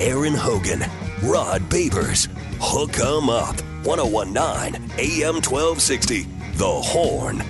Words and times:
Aaron 0.00 0.34
Hogan, 0.34 0.80
Rod 1.22 1.62
Babers, 1.70 2.26
Hook 2.60 2.98
'em 3.00 3.30
Up, 3.30 3.58
1019 3.84 4.90
AM 4.98 5.40
1260, 5.40 6.22
The 6.56 6.66
Horn. 6.66 7.42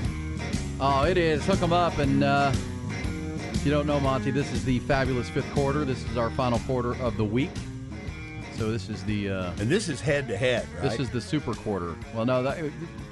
Oh, 0.81 1.05
it 1.05 1.17
is. 1.17 1.45
Hook 1.45 1.63
'em 1.63 1.73
up. 1.73 1.99
And 1.99 2.23
uh, 2.23 2.53
if 3.53 3.65
you 3.65 3.71
don't 3.73 3.87
know, 3.87 3.99
Monty, 3.99 4.31
this 4.31 4.53
is 4.53 4.65
the 4.65 4.79
fabulous 4.81 5.29
fifth 5.29 5.51
quarter. 5.55 5.85
This 5.85 6.05
is 6.11 6.17
our 6.17 6.31
final 6.31 6.59
quarter 6.61 6.95
of 7.03 7.17
the 7.17 7.25
week. 7.25 7.51
So 8.57 8.71
this 8.71 8.89
is 8.89 9.03
the. 9.05 9.31
Uh, 9.31 9.51
And 9.59 9.69
this 9.69 9.89
is 9.89 10.01
head 10.01 10.29
to 10.29 10.37
head, 10.37 10.67
right? 10.75 10.83
This 10.91 11.01
is 11.01 11.11
the 11.11 11.21
super 11.21 11.53
quarter. 11.55 11.95
Well, 12.15 12.25
no, 12.27 12.43
that, 12.43 12.59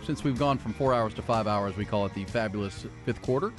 since 0.06 0.22
we've 0.24 0.38
gone 0.38 0.58
from 0.58 0.72
four 0.74 0.94
hours 0.94 1.12
to 1.14 1.22
five 1.22 1.46
hours, 1.46 1.76
we 1.76 1.84
call 1.84 2.06
it 2.06 2.14
the 2.14 2.24
fabulous 2.26 2.86
fifth 3.04 3.20
quarter 3.22 3.52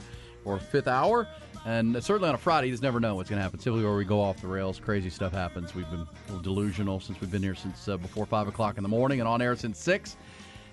or 0.45 0.57
fifth 0.59 0.87
hour. 0.87 1.27
And 1.66 2.02
certainly 2.04 2.30
on 2.30 2.36
a 2.36 2.38
Friday, 2.38 2.68
you 2.68 2.74
just 2.74 2.84
never 2.84 3.00
know 3.00 3.16
what's 3.16 3.28
going 3.28 3.40
to 3.40 3.44
happen. 3.44 3.58
Typically, 3.58 3.84
where 3.84 3.96
we 3.96 4.05
go 4.05 4.21
off 4.21 4.40
the 4.40 4.48
rails, 4.48 4.80
crazy 4.80 5.10
stuff 5.10 5.34
happens. 5.34 5.74
We've 5.74 5.90
been 5.90 6.02
a 6.02 6.32
little 6.32 6.44
delusional 6.44 6.99
since 6.99 7.20
we've 7.20 7.32
been 7.32 7.41
here 7.41 7.55
since 7.55 7.88
uh, 7.88 7.98
before 7.98 8.27
five 8.27 8.48
o'clock 8.48 8.77
in 8.77 8.84
the 8.84 8.90
morning 8.90 9.20
and 9.20 9.27
on 9.27 9.41
air 9.41 9.55
since 9.55 9.80
six. 9.80 10.16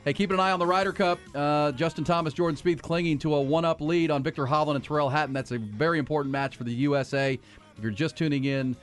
Hey, 0.05 0.13
keeping 0.13 0.35
an 0.35 0.41
eye 0.41 0.51
on 0.51 0.59
the 0.59 0.67
Ryder 0.67 0.93
Cup. 0.93 1.19
Uh, 1.35 1.73
Justin 1.73 2.05
Thomas, 2.05 2.35
Jordan 2.35 2.59
Spieth 2.61 2.83
clinging 2.83 3.19
to 3.21 3.35
a 3.37 3.41
one-up 3.41 3.81
lead 3.81 4.11
on 4.11 4.23
Viktor 4.23 4.45
Hovland 4.45 4.75
and 4.75 4.85
Tyrrell 4.85 5.09
Hatton. 5.09 5.33
That's 5.33 5.53
a 5.53 5.59
very 5.59 5.99
important 5.99 6.31
match 6.31 6.57
for 6.57 6.65
the 6.65 6.75
USA. 6.75 7.39
If 7.77 7.83
you're 7.83 7.91
just 7.91 8.17
tuning 8.17 8.45
in, 8.45 8.77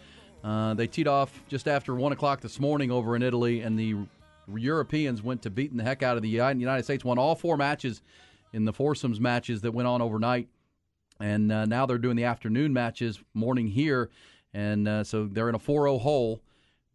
uh, 0.44 0.74
they 0.74 0.88
teed 0.88 1.08
off 1.08 1.44
just 1.48 1.68
after 1.68 1.94
one 1.94 2.12
o'clock 2.12 2.42
this 2.42 2.60
morning 2.60 2.90
over 2.90 3.16
in 3.16 3.22
Italy, 3.22 3.62
and 3.62 3.78
the 3.78 3.96
Europeans 4.48 5.22
went 5.22 5.44
to 5.44 5.50
beating 5.50 5.78
the 5.78 5.84
heck 5.84 6.02
out 6.02 6.16
of 6.16 6.24
the 6.24 6.30
United 6.30 6.84
States. 6.84 7.04
Won 7.04 7.20
all 7.20 7.36
four 7.36 7.56
matches 7.58 8.02
in 8.54 8.66
the 8.66 8.74
foursomes 8.74 9.20
matches 9.20 9.62
that 9.62 9.74
went 9.74 9.88
on 9.88 10.02
overnight, 10.02 10.48
and 11.20 11.52
uh, 11.52 11.66
now 11.66 11.86
they're 11.86 11.98
doing 11.98 12.16
the 12.16 12.24
afternoon 12.24 12.74
matches 12.74 13.20
morning 13.34 13.68
here, 13.68 14.10
and 14.54 14.88
uh, 14.88 15.04
so 15.04 15.28
they're 15.28 15.50
in 15.50 15.56
a 15.56 15.60
4-0 15.60 16.02
hole. 16.02 16.42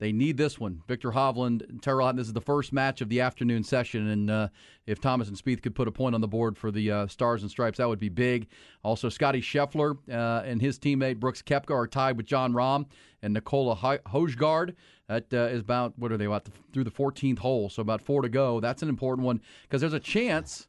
They 0.00 0.12
need 0.12 0.36
this 0.36 0.58
one. 0.58 0.82
Viktor 0.88 1.12
Hovland, 1.12 1.80
Tyrrell 1.80 2.12
this 2.12 2.26
is 2.26 2.32
the 2.32 2.40
first 2.40 2.72
match 2.72 3.00
of 3.00 3.08
the 3.08 3.20
afternoon 3.20 3.62
session. 3.62 4.08
And 4.08 4.30
uh, 4.30 4.48
if 4.86 5.00
Thomas 5.00 5.28
and 5.28 5.36
Spieth 5.36 5.62
could 5.62 5.74
put 5.74 5.86
a 5.86 5.92
point 5.92 6.16
on 6.16 6.20
the 6.20 6.28
board 6.28 6.58
for 6.58 6.72
the 6.72 6.90
uh, 6.90 7.06
Stars 7.06 7.42
and 7.42 7.50
Stripes, 7.50 7.78
that 7.78 7.88
would 7.88 8.00
be 8.00 8.08
big. 8.08 8.48
Also, 8.82 9.08
Scotty 9.08 9.40
Scheffler 9.40 9.96
uh, 10.10 10.42
and 10.44 10.60
his 10.60 10.78
teammate 10.78 11.20
Brooks 11.20 11.42
Koepka 11.42 11.70
are 11.70 11.86
tied 11.86 12.16
with 12.16 12.26
Jon 12.26 12.52
Rahm 12.52 12.86
and 13.22 13.32
Nicola 13.32 13.76
Hojgaard. 13.76 14.74
That 15.06 15.32
uh, 15.32 15.36
is 15.46 15.60
about, 15.60 15.96
what 15.96 16.10
are 16.10 16.16
they, 16.16 16.24
about 16.24 16.44
the, 16.44 16.50
through 16.72 16.84
the 16.84 16.90
14th 16.90 17.38
hole, 17.38 17.70
so 17.70 17.80
about 17.80 18.02
four 18.02 18.22
to 18.22 18.28
go. 18.28 18.58
That's 18.58 18.82
an 18.82 18.88
important 18.88 19.24
one 19.24 19.40
because 19.62 19.80
there's 19.80 19.92
a 19.92 20.00
chance 20.00 20.66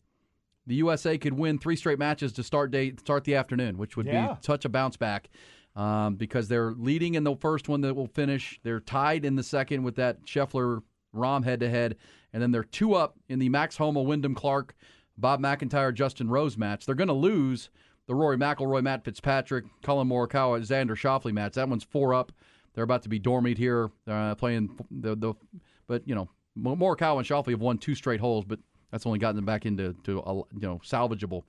the 0.68 0.76
USA 0.76 1.18
could 1.18 1.34
win 1.34 1.58
three 1.60 1.76
straight 1.76 2.00
matches 2.00 2.34
to 2.34 2.44
start 2.44 2.72
day, 2.72 2.94
start 3.00 3.24
the 3.24 3.36
afternoon, 3.36 3.78
which 3.78 3.96
would 3.98 4.06
Yeah. 4.08 4.34
be 4.34 4.38
such 4.42 4.66
a 4.66 4.70
bounce 4.70 4.98
back 4.98 5.30
um, 5.76 6.16
because 6.16 6.48
they're 6.48 6.72
leading 6.72 7.16
in 7.16 7.24
the 7.24 7.36
first 7.36 7.68
one 7.70 7.82
that 7.82 7.94
will 7.96 8.08
finish. 8.08 8.60
They're 8.64 8.80
tied 8.80 9.26
in 9.26 9.36
the 9.36 9.44
second 9.44 9.84
with 9.84 9.96
that 9.96 10.26
Scheffler 10.26 10.82
Rahm 11.14 11.44
head 11.44 11.60
to 11.62 11.70
head, 11.70 11.98
and 12.34 12.42
then 12.42 12.52
they're 12.52 12.64
two 12.64 12.94
up 12.96 13.16
in 13.30 13.40
the 13.40 13.50
Max 13.50 13.78
Homa, 13.78 14.02
Wyndham 14.02 14.36
Clark, 14.36 14.76
Bob 15.18 15.40
MacIntyre, 15.40 15.92
Justin 15.92 16.30
Rose 16.30 16.58
match. 16.58 16.86
They're 16.86 16.96
going 16.96 17.08
to 17.08 17.14
lose 17.14 17.70
the 18.08 18.16
Rory 18.16 18.38
McIlroy, 18.38 18.84
Matt 18.84 19.04
Fitzpatrick, 19.04 19.66
Collin 19.82 20.08
Morikawa, 20.10 20.60
Xander 20.62 20.96
Schauffele 20.96 21.32
match. 21.34 21.54
That 21.54 21.70
one's 21.70 21.84
four 21.84 22.14
up. 22.14 22.32
They're 22.74 22.84
about 22.84 23.04
to 23.04 23.10
be 23.10 23.20
dormied 23.20 23.58
here, 23.58 23.90
uh, 24.08 24.36
playing 24.36 24.78
the 24.92 25.16
the. 25.16 25.34
But 25.88 26.08
you 26.08 26.16
know, 26.16 26.30
Mo- 26.56 26.76
Morikawa 26.76 27.20
and 27.20 27.26
Shoffley 27.28 27.52
have 27.52 27.62
won 27.62 27.78
two 27.78 27.96
straight 27.96 28.20
holes, 28.20 28.44
but 28.46 28.60
that's 28.96 29.06
only 29.06 29.20
gotten 29.20 29.36
them 29.36 29.44
back 29.44 29.66
into 29.66 29.94
to 30.06 30.20
a, 30.20 30.36
you 30.36 30.46
know 30.62 30.80
salvageable. 30.82 31.44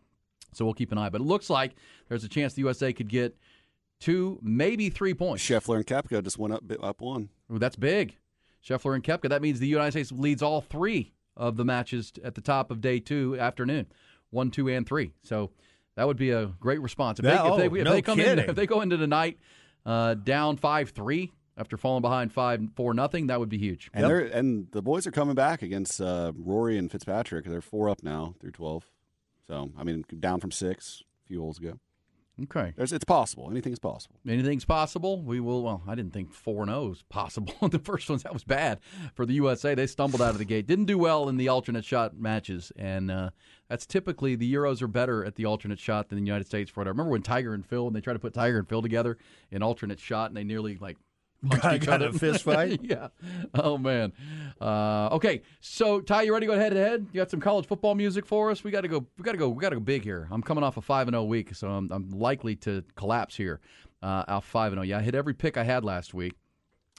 So 0.52 0.64
we'll 0.64 0.74
keep 0.74 0.90
an 0.90 0.98
eye. 0.98 1.10
But 1.10 1.20
it 1.20 1.24
looks 1.24 1.48
like 1.48 1.76
there's 2.08 2.24
a 2.24 2.28
chance 2.28 2.54
the 2.54 2.62
USA 2.62 2.92
could 2.92 3.08
get 3.08 3.36
two, 4.00 4.40
maybe 4.42 4.90
three 4.90 5.14
points. 5.14 5.44
Scheffler 5.44 5.76
and 5.76 5.86
Koepka 5.86 6.24
just 6.24 6.38
went 6.38 6.54
up 6.54 6.64
up 6.82 7.00
one. 7.00 7.28
Ooh, 7.52 7.60
that's 7.60 7.76
big. 7.76 8.16
Scheffler 8.66 8.96
and 8.96 9.04
Koepka. 9.04 9.28
That 9.28 9.42
means 9.42 9.60
the 9.60 9.68
United 9.68 9.92
States 9.92 10.10
leads 10.10 10.42
all 10.42 10.60
three 10.60 11.12
of 11.36 11.56
the 11.56 11.64
matches 11.64 12.12
at 12.24 12.34
the 12.34 12.40
top 12.40 12.72
of 12.72 12.80
day 12.80 12.98
two 12.98 13.38
afternoon, 13.38 13.86
one, 14.30 14.50
two, 14.50 14.66
and 14.68 14.84
three. 14.84 15.12
So 15.22 15.52
that 15.94 16.04
would 16.08 16.16
be 16.16 16.30
a 16.30 16.46
great 16.46 16.80
response 16.80 17.20
if 17.20 17.26
That- 17.26 17.44
they, 17.44 17.48
if 17.48 17.56
they, 17.58 17.68
oh, 17.68 17.74
if 17.80 17.84
no 17.84 17.92
they 17.92 18.02
come 18.02 18.18
in 18.18 18.40
if 18.40 18.56
they 18.56 18.66
go 18.66 18.80
into 18.80 18.96
the 18.96 19.06
night 19.06 19.38
uh, 19.84 20.14
down 20.14 20.56
five 20.56 20.90
three 20.90 21.30
after 21.56 21.76
falling 21.76 22.02
behind 22.02 22.32
five 22.32 22.62
four 22.74 22.94
nothing. 22.94 23.28
That 23.28 23.40
would 23.40 23.48
be 23.48 23.58
huge. 23.58 23.90
And 23.94 24.04
they're 24.04 24.20
and 24.20 24.68
the 24.72 24.82
boys 24.82 25.06
are 25.06 25.12
coming 25.12 25.34
back 25.34 25.62
against 25.62 26.00
uh, 26.00 26.32
Rory 26.36 26.78
and 26.78 26.90
Fitzpatrick. 26.90 27.46
They're 27.46 27.60
four 27.60 27.88
up 27.88 28.02
now 28.02 28.34
through 28.40 28.52
twelve. 28.52 28.86
So 29.46 29.70
I 29.78 29.84
mean, 29.84 30.04
down 30.20 30.40
from 30.40 30.50
six 30.50 31.02
a 31.24 31.28
few 31.28 31.40
holes 31.40 31.58
ago. 31.58 31.78
Okay. 32.42 32.74
There's, 32.76 32.92
it's 32.92 33.04
possible. 33.04 33.48
Anything 33.50 33.72
is 33.72 33.78
possible. 33.78 34.16
Anything's 34.28 34.66
possible. 34.66 35.22
We 35.22 35.40
will. 35.40 35.62
Well, 35.62 35.82
I 35.88 35.94
didn't 35.94 36.12
think 36.12 36.34
four 36.34 36.62
and 36.62 36.70
zero 36.70 36.92
is 36.92 37.02
possible. 37.08 37.54
the 37.68 37.78
first 37.78 38.10
ones 38.10 38.24
that 38.24 38.34
was 38.34 38.44
bad 38.44 38.80
for 39.14 39.24
the 39.24 39.32
USA. 39.34 39.74
They 39.74 39.86
stumbled 39.86 40.20
out 40.20 40.32
of 40.32 40.38
the 40.38 40.44
gate. 40.44 40.66
Didn't 40.66 40.84
do 40.84 40.98
well 40.98 41.30
in 41.30 41.38
the 41.38 41.48
alternate 41.48 41.84
shot 41.84 42.18
matches, 42.18 42.72
and 42.76 43.10
uh, 43.10 43.30
that's 43.70 43.86
typically 43.86 44.36
the 44.36 44.52
Euros 44.52 44.82
are 44.82 44.88
better 44.88 45.24
at 45.24 45.36
the 45.36 45.46
alternate 45.46 45.78
shot 45.78 46.10
than 46.10 46.18
the 46.18 46.26
United 46.26 46.46
States. 46.46 46.70
For 46.70 46.82
it. 46.82 46.86
I 46.86 46.88
remember 46.88 47.12
when 47.12 47.22
Tiger 47.22 47.54
and 47.54 47.64
Phil, 47.64 47.84
when 47.84 47.94
they 47.94 48.02
tried 48.02 48.14
to 48.14 48.18
put 48.18 48.34
Tiger 48.34 48.58
and 48.58 48.68
Phil 48.68 48.82
together 48.82 49.16
in 49.50 49.62
alternate 49.62 49.98
shot, 49.98 50.28
and 50.28 50.36
they 50.36 50.44
nearly 50.44 50.76
like 50.76 50.98
punched 51.05 51.05
Got- 51.48 51.80
got 51.80 52.02
a 52.02 52.12
fist 52.12 52.42
fight? 52.44 52.80
yeah. 52.82 53.08
Oh 53.54 53.78
man. 53.78 54.12
Uh, 54.60 55.08
okay. 55.12 55.42
So 55.60 56.00
Ty, 56.00 56.22
you 56.22 56.32
ready 56.32 56.46
to 56.46 56.52
go 56.52 56.58
head 56.58 56.72
to 56.72 56.78
head? 56.78 57.06
You 57.12 57.20
got 57.20 57.30
some 57.30 57.40
college 57.40 57.66
football 57.66 57.94
music 57.94 58.26
for 58.26 58.50
us? 58.50 58.64
We 58.64 58.70
got 58.70 58.82
to 58.82 58.88
go. 58.88 59.06
We 59.18 59.22
got 59.22 59.32
to 59.32 59.38
go. 59.38 59.48
We 59.48 59.60
got 59.60 59.70
to 59.70 59.76
go 59.76 59.80
big 59.80 60.02
here. 60.02 60.28
I'm 60.30 60.42
coming 60.42 60.64
off 60.64 60.76
a 60.76 60.82
five 60.82 61.08
and 61.08 61.14
zero 61.14 61.24
week, 61.24 61.54
so 61.54 61.68
I'm, 61.68 61.90
I'm 61.92 62.10
likely 62.10 62.56
to 62.56 62.82
collapse 62.96 63.36
here. 63.36 63.60
Uh, 64.02 64.24
out 64.28 64.44
five 64.44 64.72
and 64.72 64.78
zero. 64.78 64.84
Yeah, 64.84 64.98
I 64.98 65.02
hit 65.02 65.14
every 65.14 65.34
pick 65.34 65.56
I 65.56 65.64
had 65.64 65.84
last 65.84 66.14
week, 66.14 66.34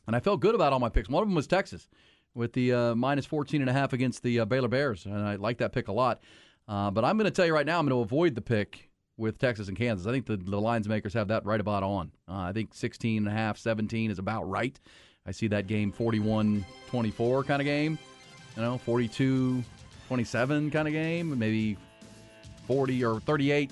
and 0.06 0.16
I 0.16 0.20
felt 0.20 0.40
good 0.40 0.56
about 0.56 0.74
all 0.74 0.80
my 0.80 0.90
picks. 0.90 1.10
One 1.10 1.24
of 1.24 1.30
them 1.30 1.36
was 1.36 1.48
Texas 1.48 1.88
with 2.34 2.54
the 2.54 2.72
uh, 2.74 2.96
minus 2.96 3.26
14 3.26 3.62
and 3.62 3.70
a 3.70 3.74
half 3.74 3.94
against 3.94 4.22
the 4.24 4.42
uh, 4.42 4.46
Baylor 4.46 4.68
Bears, 4.68 5.06
and 5.06 5.16
I 5.16 5.36
like 5.36 5.58
that 5.58 5.74
pick 5.74 5.88
a 5.88 5.92
lot. 5.92 6.22
Uh, 6.68 6.92
but 6.92 7.04
I'm 7.04 7.18
going 7.18 7.26
to 7.26 7.32
tell 7.32 7.46
you 7.46 7.54
right 7.54 7.66
now, 7.66 7.80
I'm 7.80 7.86
going 7.88 7.98
to 7.98 8.04
avoid 8.04 8.36
the 8.36 8.42
pick 8.42 8.90
with 9.18 9.40
Texas 9.40 9.68
and 9.68 9.78
Kansas. 9.78 10.08
I 10.08 10.12
think 10.12 10.26
the, 10.26 10.38
the 10.38 10.60
lines 10.60 10.88
makers 10.88 11.14
have 11.14 11.28
that 11.30 11.46
right 11.46 11.60
about 11.60 11.84
on. 11.84 12.12
Uh, 12.28 12.36
I 12.36 12.52
think 12.54 12.74
16 12.74 13.18
and 13.18 13.28
a 13.28 13.32
half, 13.32 13.58
17 13.58 14.12
is 14.12 14.20
about 14.20 14.50
right. 14.50 14.80
I 15.26 15.32
see 15.32 15.48
that 15.48 15.68
game 15.68 15.92
41 15.92 16.66
24 16.90 17.44
kind 17.44 17.62
of 17.62 17.66
game, 17.66 18.00
you 18.56 18.62
know, 18.62 18.78
42 18.78 19.64
27 20.08 20.72
kind 20.72 20.88
of 20.88 20.94
game, 20.94 21.38
maybe 21.38 21.78
40 22.68 23.04
or 23.04 23.20
38 23.20 23.72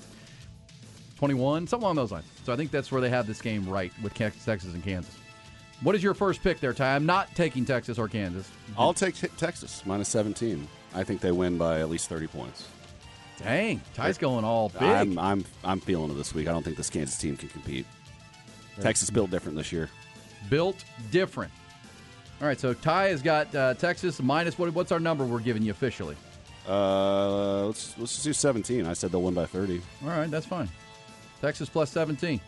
21, 1.16 1.66
something 1.66 1.82
along 1.82 1.96
those 1.96 2.12
lines. 2.12 2.26
So 2.44 2.52
I 2.52 2.56
think 2.56 2.70
that's 2.70 2.92
where 2.92 3.00
they 3.00 3.08
have 3.08 3.26
this 3.26 3.40
game 3.40 3.66
right 3.66 3.90
with 4.02 4.12
Texas 4.12 4.74
and 4.74 4.84
Kansas. 4.84 5.16
What 5.82 5.94
is 5.94 6.02
your 6.02 6.14
first 6.14 6.42
pick 6.42 6.60
there, 6.60 6.72
Ty? 6.72 6.94
I'm 6.94 7.06
not 7.06 7.34
taking 7.34 7.64
Texas 7.64 7.98
or 7.98 8.08
Kansas. 8.08 8.50
I'll 8.78 8.94
take 8.94 9.14
Texas 9.36 9.82
minus 9.84 10.08
seventeen. 10.08 10.66
I 10.94 11.04
think 11.04 11.20
they 11.20 11.32
win 11.32 11.58
by 11.58 11.80
at 11.80 11.90
least 11.90 12.08
thirty 12.08 12.26
points. 12.26 12.66
Dang, 13.38 13.80
Ty's 13.94 14.16
going 14.18 14.44
all 14.44 14.70
big. 14.70 14.82
I'm 14.82 15.18
I'm 15.18 15.44
I'm 15.62 15.80
feeling 15.80 16.10
it 16.10 16.14
this 16.14 16.34
week. 16.34 16.48
I 16.48 16.52
don't 16.52 16.62
think 16.62 16.76
this 16.76 16.88
Kansas 16.90 17.18
team 17.18 17.36
can 17.36 17.48
compete. 17.50 17.86
Texas 18.80 19.10
built 19.10 19.30
different 19.30 19.56
this 19.56 19.72
year. 19.72 19.88
built 20.50 20.84
different. 21.10 21.52
All 22.40 22.46
right, 22.46 22.58
so 22.60 22.74
Ty 22.74 23.08
has 23.08 23.22
got 23.22 23.54
uh, 23.54 23.74
Texas 23.74 24.20
minus 24.22 24.58
what? 24.58 24.72
What's 24.74 24.92
our 24.92 25.00
number 25.00 25.24
we're 25.24 25.40
giving 25.40 25.62
you 25.62 25.70
officially? 25.70 26.16
Uh, 26.68 27.66
let's 27.66 27.96
let's 27.98 28.12
just 28.12 28.24
do 28.24 28.32
seventeen. 28.32 28.86
I 28.86 28.92
said 28.94 29.12
they'll 29.12 29.22
win 29.22 29.34
by 29.34 29.46
thirty. 29.46 29.80
All 30.02 30.08
right, 30.10 30.30
that's 30.30 30.46
fine. 30.46 30.68
Texas 31.42 31.68
plus 31.68 31.90
17. 31.90 32.40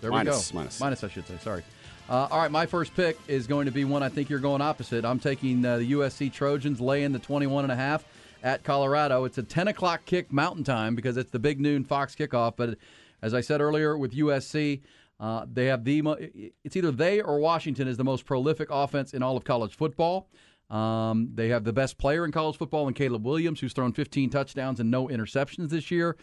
There 0.00 0.10
Minus, 0.10 0.50
we 0.50 0.54
go. 0.54 0.58
minus. 0.58 0.80
Minus, 0.80 1.04
I 1.04 1.08
should 1.08 1.26
say. 1.26 1.38
Sorry. 1.40 1.62
Uh, 2.10 2.26
all 2.30 2.38
right, 2.40 2.50
my 2.50 2.66
first 2.66 2.94
pick 2.94 3.16
is 3.28 3.46
going 3.46 3.66
to 3.66 3.70
be 3.72 3.84
one 3.84 4.02
I 4.02 4.08
think 4.08 4.28
you're 4.28 4.40
going 4.40 4.60
opposite. 4.60 5.04
I'm 5.04 5.20
taking 5.20 5.64
uh, 5.64 5.78
the 5.78 5.92
USC 5.92 6.32
Trojans 6.32 6.80
laying 6.80 7.12
the 7.12 7.20
21 7.20 7.64
and 7.64 7.72
a 7.72 7.76
half 7.76 8.04
at 8.44 8.62
Colorado. 8.62 9.24
It's 9.24 9.38
a 9.38 9.42
10 9.42 9.66
o'clock 9.68 10.04
kick 10.04 10.32
Mountain 10.32 10.62
Time 10.62 10.94
because 10.94 11.16
it's 11.16 11.30
the 11.30 11.40
big 11.40 11.60
noon 11.60 11.82
Fox 11.82 12.14
kickoff. 12.14 12.54
But 12.56 12.78
as 13.22 13.34
I 13.34 13.40
said 13.40 13.60
earlier 13.60 13.98
with 13.98 14.12
USC, 14.12 14.82
uh, 15.18 15.46
they 15.52 15.66
have 15.66 15.84
the 15.84 16.02
mo- 16.02 16.18
it's 16.62 16.76
either 16.76 16.92
they 16.92 17.20
or 17.22 17.38
Washington 17.40 17.88
is 17.88 17.96
the 17.96 18.04
most 18.04 18.26
prolific 18.26 18.68
offense 18.70 19.14
in 19.14 19.22
all 19.22 19.36
of 19.36 19.44
college 19.44 19.74
football. 19.74 20.28
Um, 20.70 21.30
they 21.34 21.48
have 21.48 21.64
the 21.64 21.72
best 21.72 21.98
player 21.98 22.24
in 22.24 22.32
college 22.32 22.56
football 22.56 22.86
in 22.86 22.94
Caleb 22.94 23.24
Williams, 23.24 23.60
who's 23.60 23.72
thrown 23.72 23.92
15 23.92 24.30
touchdowns 24.30 24.78
and 24.78 24.90
no 24.90 25.08
interceptions 25.08 25.70
this 25.70 25.90
year. 25.90 26.16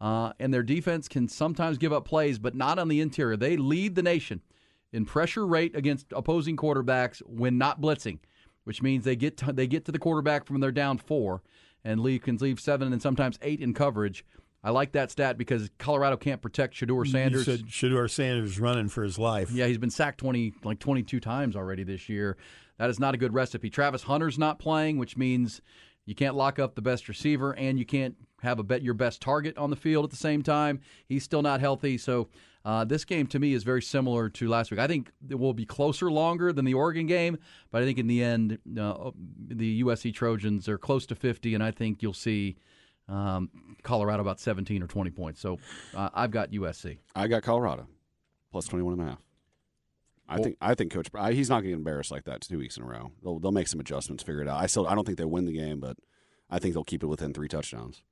uh, 0.00 0.32
and 0.38 0.54
their 0.54 0.62
defense 0.62 1.08
can 1.08 1.26
sometimes 1.28 1.76
give 1.76 1.92
up 1.92 2.04
plays, 2.04 2.38
but 2.38 2.54
not 2.54 2.78
on 2.78 2.88
the 2.88 3.00
interior. 3.00 3.36
They 3.36 3.56
lead 3.56 3.94
the 3.94 4.02
nation 4.02 4.40
in 4.92 5.04
pressure 5.04 5.46
rate 5.46 5.74
against 5.74 6.06
opposing 6.12 6.56
quarterbacks 6.56 7.18
when 7.26 7.58
not 7.58 7.80
blitzing, 7.80 8.20
which 8.68 8.82
means 8.82 9.06
they 9.06 9.16
get 9.16 9.38
to, 9.38 9.50
they 9.50 9.66
get 9.66 9.86
to 9.86 9.92
the 9.92 9.98
quarterback 9.98 10.44
from 10.44 10.60
their 10.60 10.70
down 10.70 10.98
four 10.98 11.40
and 11.84 12.00
leave 12.00 12.20
can 12.20 12.36
leave 12.36 12.60
seven 12.60 12.92
and 12.92 13.00
sometimes 13.00 13.38
eight 13.40 13.62
in 13.62 13.72
coverage. 13.72 14.26
I 14.62 14.72
like 14.72 14.92
that 14.92 15.10
stat 15.10 15.38
because 15.38 15.70
Colorado 15.78 16.18
can't 16.18 16.42
protect 16.42 16.74
Shedeur 16.74 17.10
Sanders. 17.10 17.46
You 17.46 17.56
said 17.56 17.66
Shedeur 17.66 18.10
Sanders 18.10 18.60
running 18.60 18.90
for 18.90 19.02
his 19.02 19.18
life. 19.18 19.50
Yeah, 19.50 19.68
he's 19.68 19.78
been 19.78 19.88
sacked 19.88 20.18
twenty 20.18 20.52
like 20.64 20.80
twenty 20.80 21.02
two 21.02 21.18
times 21.18 21.56
already 21.56 21.82
this 21.82 22.10
year. 22.10 22.36
That 22.76 22.90
is 22.90 23.00
not 23.00 23.14
a 23.14 23.16
good 23.16 23.32
recipe. 23.32 23.70
Travis 23.70 24.02
Hunter's 24.02 24.38
not 24.38 24.58
playing, 24.58 24.98
which 24.98 25.16
means 25.16 25.62
you 26.04 26.14
can't 26.14 26.34
lock 26.34 26.58
up 26.58 26.74
the 26.74 26.82
best 26.82 27.08
receiver 27.08 27.56
and 27.56 27.78
you 27.78 27.86
can't 27.86 28.16
have 28.42 28.58
a 28.58 28.62
bet 28.62 28.82
your 28.82 28.92
best 28.92 29.22
target 29.22 29.56
on 29.56 29.70
the 29.70 29.76
field 29.76 30.04
at 30.04 30.10
the 30.10 30.16
same 30.16 30.42
time. 30.42 30.80
He's 31.06 31.24
still 31.24 31.40
not 31.40 31.60
healthy, 31.60 31.96
so 31.96 32.28
uh, 32.68 32.84
this 32.84 33.06
game 33.06 33.26
to 33.26 33.38
me 33.38 33.54
is 33.54 33.64
very 33.64 33.80
similar 33.80 34.28
to 34.28 34.46
last 34.46 34.70
week. 34.70 34.78
I 34.78 34.86
think 34.86 35.10
it 35.26 35.38
will 35.38 35.54
be 35.54 35.64
closer 35.64 36.10
longer 36.10 36.52
than 36.52 36.66
the 36.66 36.74
Oregon 36.74 37.06
game, 37.06 37.38
but 37.70 37.80
I 37.80 37.86
think 37.86 37.96
in 37.98 38.08
the 38.08 38.22
end, 38.22 38.58
uh, 38.78 39.10
the 39.48 39.82
USC 39.82 40.12
Trojans 40.12 40.68
are 40.68 40.76
close 40.76 41.06
to 41.06 41.14
50, 41.14 41.54
and 41.54 41.64
I 41.64 41.70
think 41.70 42.02
you'll 42.02 42.12
see 42.12 42.58
um, 43.08 43.48
Colorado 43.82 44.20
about 44.20 44.38
17 44.38 44.82
or 44.82 44.86
20 44.86 45.10
points. 45.12 45.40
So 45.40 45.58
uh, 45.96 46.10
I've 46.12 46.30
got 46.30 46.50
USC. 46.50 46.98
I 47.16 47.26
got 47.26 47.42
Colorado 47.42 47.86
plus 48.52 48.66
21 48.66 49.00
and 49.00 49.02
a 49.02 49.04
half. 49.12 49.18
I 50.28 50.36
think 50.36 50.56
I 50.60 50.74
think 50.74 50.92
Coach 50.92 51.08
I, 51.14 51.32
he's 51.32 51.48
not 51.48 51.60
going 51.62 51.64
to 51.64 51.70
get 51.70 51.76
embarrassed 51.76 52.10
like 52.10 52.24
that 52.24 52.42
two 52.42 52.58
weeks 52.58 52.76
in 52.76 52.82
a 52.82 52.86
row. 52.86 53.12
They'll 53.22 53.38
they'll 53.38 53.50
make 53.50 53.68
some 53.68 53.80
adjustments, 53.80 54.22
figure 54.22 54.42
it 54.42 54.48
out. 54.48 54.62
I 54.62 54.66
still 54.66 54.86
I 54.86 54.94
don't 54.94 55.06
think 55.06 55.16
they 55.16 55.24
win 55.24 55.46
the 55.46 55.54
game, 55.54 55.80
but 55.80 55.96
I 56.50 56.58
think 56.58 56.74
they'll 56.74 56.84
keep 56.84 57.02
it 57.02 57.06
within 57.06 57.32
three 57.32 57.48
touchdowns. 57.48 58.02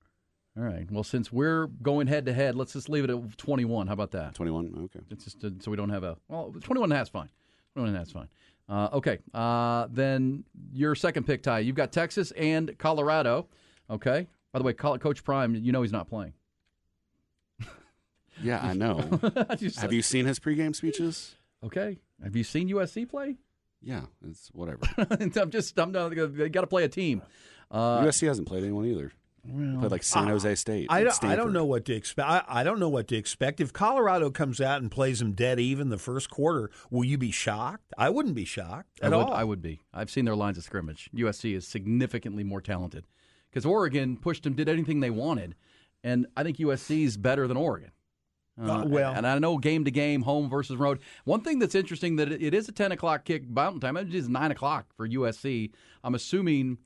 All 0.56 0.64
right. 0.64 0.90
Well, 0.90 1.04
since 1.04 1.30
we're 1.30 1.66
going 1.66 2.06
head 2.06 2.26
to 2.26 2.32
head, 2.32 2.54
let's 2.54 2.72
just 2.72 2.88
leave 2.88 3.04
it 3.04 3.10
at 3.10 3.38
21. 3.38 3.88
How 3.88 3.92
about 3.92 4.12
that? 4.12 4.34
21. 4.34 4.88
Okay. 4.94 5.04
It's 5.10 5.24
just 5.24 5.44
uh, 5.44 5.50
so 5.60 5.70
we 5.70 5.76
don't 5.76 5.90
have 5.90 6.02
a 6.02 6.16
well, 6.28 6.54
21 6.60 6.86
and 6.86 6.92
a 6.94 6.96
half 6.96 7.06
is 7.06 7.10
fine. 7.10 7.28
21 7.74 7.88
and 7.88 7.96
a 7.96 7.98
half 7.98 8.06
is 8.06 8.12
fine. 8.12 8.28
Uh, 8.68 8.88
okay. 8.94 9.18
Uh, 9.34 9.86
then 9.90 10.44
your 10.72 10.94
second 10.94 11.26
pick, 11.26 11.42
Ty. 11.42 11.60
You've 11.60 11.76
got 11.76 11.92
Texas 11.92 12.30
and 12.32 12.76
Colorado. 12.78 13.48
Okay. 13.90 14.28
By 14.52 14.58
the 14.58 14.64
way, 14.64 14.72
Coach 14.72 15.22
Prime, 15.22 15.54
you 15.54 15.72
know 15.72 15.82
he's 15.82 15.92
not 15.92 16.08
playing. 16.08 16.32
yeah, 18.42 18.60
I 18.62 18.72
know. 18.72 19.20
have 19.76 19.92
you 19.92 20.02
seen 20.02 20.24
his 20.24 20.38
pregame 20.38 20.74
speeches? 20.74 21.36
Okay. 21.62 21.98
Have 22.22 22.34
you 22.34 22.44
seen 22.44 22.70
USC 22.70 23.06
play? 23.08 23.36
Yeah, 23.82 24.02
it's 24.26 24.48
whatever. 24.54 24.80
I'm 24.98 25.50
just 25.50 25.78
I'm 25.78 25.92
not. 25.92 26.08
They 26.08 26.48
got 26.48 26.62
to 26.62 26.66
play 26.66 26.84
a 26.84 26.88
team. 26.88 27.22
Uh, 27.70 28.00
USC 28.00 28.26
hasn't 28.26 28.48
played 28.48 28.62
anyone 28.62 28.86
either. 28.86 29.12
Well, 29.48 29.80
played 29.80 29.90
like 29.90 30.02
San 30.02 30.28
Jose 30.28 30.54
State. 30.56 30.86
I, 30.90 31.04
don't, 31.04 31.24
I 31.24 31.36
don't 31.36 31.52
know 31.52 31.64
what 31.64 31.84
to 31.86 31.94
expect. 31.94 32.28
I, 32.28 32.44
I, 32.46 32.64
don't 32.64 32.78
know 32.78 32.88
what 32.88 33.08
to 33.08 33.16
expect. 33.16 33.60
If 33.60 33.72
Colorado 33.72 34.30
comes 34.30 34.60
out 34.60 34.80
and 34.80 34.90
plays 34.90 35.18
them 35.18 35.32
dead 35.32 35.60
even 35.60 35.88
the 35.88 35.98
first 35.98 36.30
quarter, 36.30 36.70
will 36.90 37.04
you 37.04 37.18
be 37.18 37.30
shocked? 37.30 37.92
I 37.96 38.10
wouldn't 38.10 38.34
be 38.34 38.44
shocked 38.44 39.00
at 39.02 39.12
I 39.12 39.16
would, 39.16 39.26
all. 39.26 39.32
I 39.34 39.44
would 39.44 39.62
be. 39.62 39.80
I've 39.92 40.10
seen 40.10 40.24
their 40.24 40.36
lines 40.36 40.58
of 40.58 40.64
scrimmage. 40.64 41.10
USC 41.14 41.54
is 41.54 41.66
significantly 41.66 42.44
more 42.44 42.60
talented 42.60 43.06
because 43.50 43.64
Oregon 43.64 44.16
pushed 44.16 44.42
them, 44.42 44.54
did 44.54 44.68
anything 44.68 45.00
they 45.00 45.10
wanted, 45.10 45.54
and 46.02 46.26
I 46.36 46.42
think 46.42 46.58
USC 46.58 47.04
is 47.04 47.16
better 47.16 47.46
than 47.46 47.56
Oregon. 47.56 47.92
Uh, 48.60 48.72
uh, 48.72 48.84
well, 48.86 49.12
and 49.12 49.26
I 49.26 49.38
know 49.38 49.58
game 49.58 49.84
to 49.84 49.90
game, 49.90 50.22
home 50.22 50.48
versus 50.48 50.76
road. 50.76 51.00
One 51.24 51.42
thing 51.42 51.58
that's 51.58 51.74
interesting 51.74 52.16
that 52.16 52.32
it 52.32 52.54
is 52.54 52.68
a 52.68 52.72
ten 52.72 52.90
o'clock 52.92 53.24
kick 53.24 53.48
Mountain 53.48 53.80
Time. 53.80 53.96
It 53.96 54.14
is 54.14 54.28
nine 54.28 54.50
o'clock 54.50 54.86
for 54.96 55.06
USC. 55.06 55.72
I'm 56.02 56.14
assuming, 56.14 56.78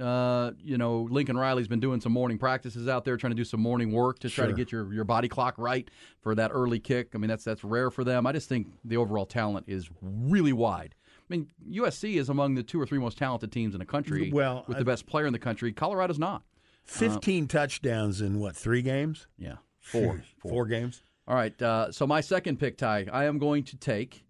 uh, 0.00 0.52
you 0.62 0.78
know, 0.78 1.08
Lincoln 1.10 1.36
Riley's 1.36 1.68
been 1.68 1.80
doing 1.80 2.00
some 2.00 2.12
morning 2.12 2.38
practices 2.38 2.88
out 2.88 3.04
there, 3.04 3.16
trying 3.16 3.32
to 3.32 3.36
do 3.36 3.44
some 3.44 3.60
morning 3.60 3.92
work 3.92 4.18
to 4.20 4.30
try 4.30 4.44
sure. 4.44 4.52
to 4.52 4.56
get 4.56 4.72
your, 4.72 4.92
your 4.92 5.04
body 5.04 5.28
clock 5.28 5.54
right 5.58 5.88
for 6.20 6.34
that 6.34 6.50
early 6.52 6.78
kick. 6.78 7.10
I 7.14 7.18
mean, 7.18 7.28
that's 7.28 7.44
that's 7.44 7.64
rare 7.64 7.90
for 7.90 8.04
them. 8.04 8.26
I 8.26 8.32
just 8.32 8.48
think 8.48 8.68
the 8.84 8.96
overall 8.96 9.26
talent 9.26 9.66
is 9.68 9.90
really 10.00 10.52
wide. 10.52 10.94
I 11.30 11.36
mean, 11.36 11.48
USC 11.70 12.16
is 12.16 12.28
among 12.28 12.54
the 12.54 12.62
two 12.62 12.80
or 12.80 12.86
three 12.86 12.98
most 12.98 13.18
talented 13.18 13.52
teams 13.52 13.74
in 13.74 13.78
the 13.78 13.86
country. 13.86 14.30
Well, 14.32 14.64
with 14.66 14.78
the 14.78 14.84
best 14.84 15.06
player 15.06 15.26
in 15.26 15.32
the 15.32 15.38
country, 15.38 15.72
Colorado's 15.72 16.18
not. 16.18 16.42
Fifteen 16.84 17.44
uh, 17.44 17.48
touchdowns 17.48 18.20
in 18.20 18.40
what 18.40 18.56
three 18.56 18.82
games? 18.82 19.26
Yeah. 19.38 19.56
Four. 19.78 20.24
Four. 20.38 20.50
Four 20.50 20.66
games. 20.66 21.02
All 21.28 21.36
right. 21.36 21.60
Uh, 21.62 21.92
so 21.92 22.06
my 22.06 22.20
second 22.20 22.58
pick, 22.58 22.76
Ty, 22.76 23.06
I 23.12 23.26
am 23.26 23.38
going 23.38 23.62
to 23.64 23.76
take 23.76 24.24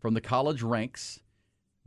from 0.00 0.14
the 0.14 0.20
college 0.20 0.62
ranks 0.62 1.20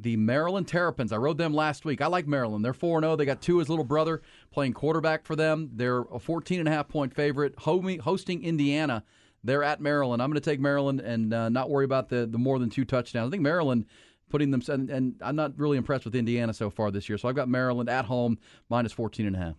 the 0.01 0.17
Maryland 0.17 0.67
Terrapins. 0.67 1.11
I 1.11 1.17
rode 1.17 1.37
them 1.37 1.53
last 1.53 1.85
week. 1.85 2.01
I 2.01 2.07
like 2.07 2.27
Maryland. 2.27 2.65
They're 2.65 2.73
4 2.73 3.01
0. 3.01 3.15
They 3.15 3.25
got 3.25 3.41
two 3.41 3.59
his 3.59 3.69
little 3.69 3.85
brother 3.85 4.21
playing 4.51 4.73
quarterback 4.73 5.25
for 5.25 5.35
them. 5.35 5.69
They're 5.73 6.01
a 6.01 6.19
14 6.19 6.59
and 6.59 6.67
a 6.67 6.71
half 6.71 6.87
point 6.87 7.13
favorite, 7.13 7.55
hosting 7.59 8.43
Indiana. 8.43 9.03
They're 9.43 9.63
at 9.63 9.81
Maryland. 9.81 10.21
I'm 10.21 10.29
going 10.29 10.41
to 10.41 10.49
take 10.49 10.59
Maryland 10.59 10.99
and 10.99 11.33
uh, 11.33 11.49
not 11.49 11.69
worry 11.69 11.85
about 11.85 12.09
the, 12.09 12.25
the 12.25 12.37
more 12.37 12.59
than 12.59 12.69
two 12.69 12.85
touchdowns. 12.85 13.27
I 13.27 13.31
think 13.31 13.43
Maryland 13.43 13.85
putting 14.29 14.51
them, 14.51 14.61
and, 14.67 14.89
and 14.89 15.15
I'm 15.21 15.35
not 15.35 15.57
really 15.57 15.77
impressed 15.77 16.05
with 16.05 16.15
Indiana 16.15 16.53
so 16.53 16.69
far 16.69 16.91
this 16.91 17.09
year. 17.09 17.17
So 17.17 17.27
I've 17.27 17.35
got 17.35 17.49
Maryland 17.49 17.89
at 17.89 18.05
home 18.05 18.37
minus 18.69 18.91
14 18.91 19.25
and 19.27 19.35
a 19.35 19.39
half. 19.39 19.55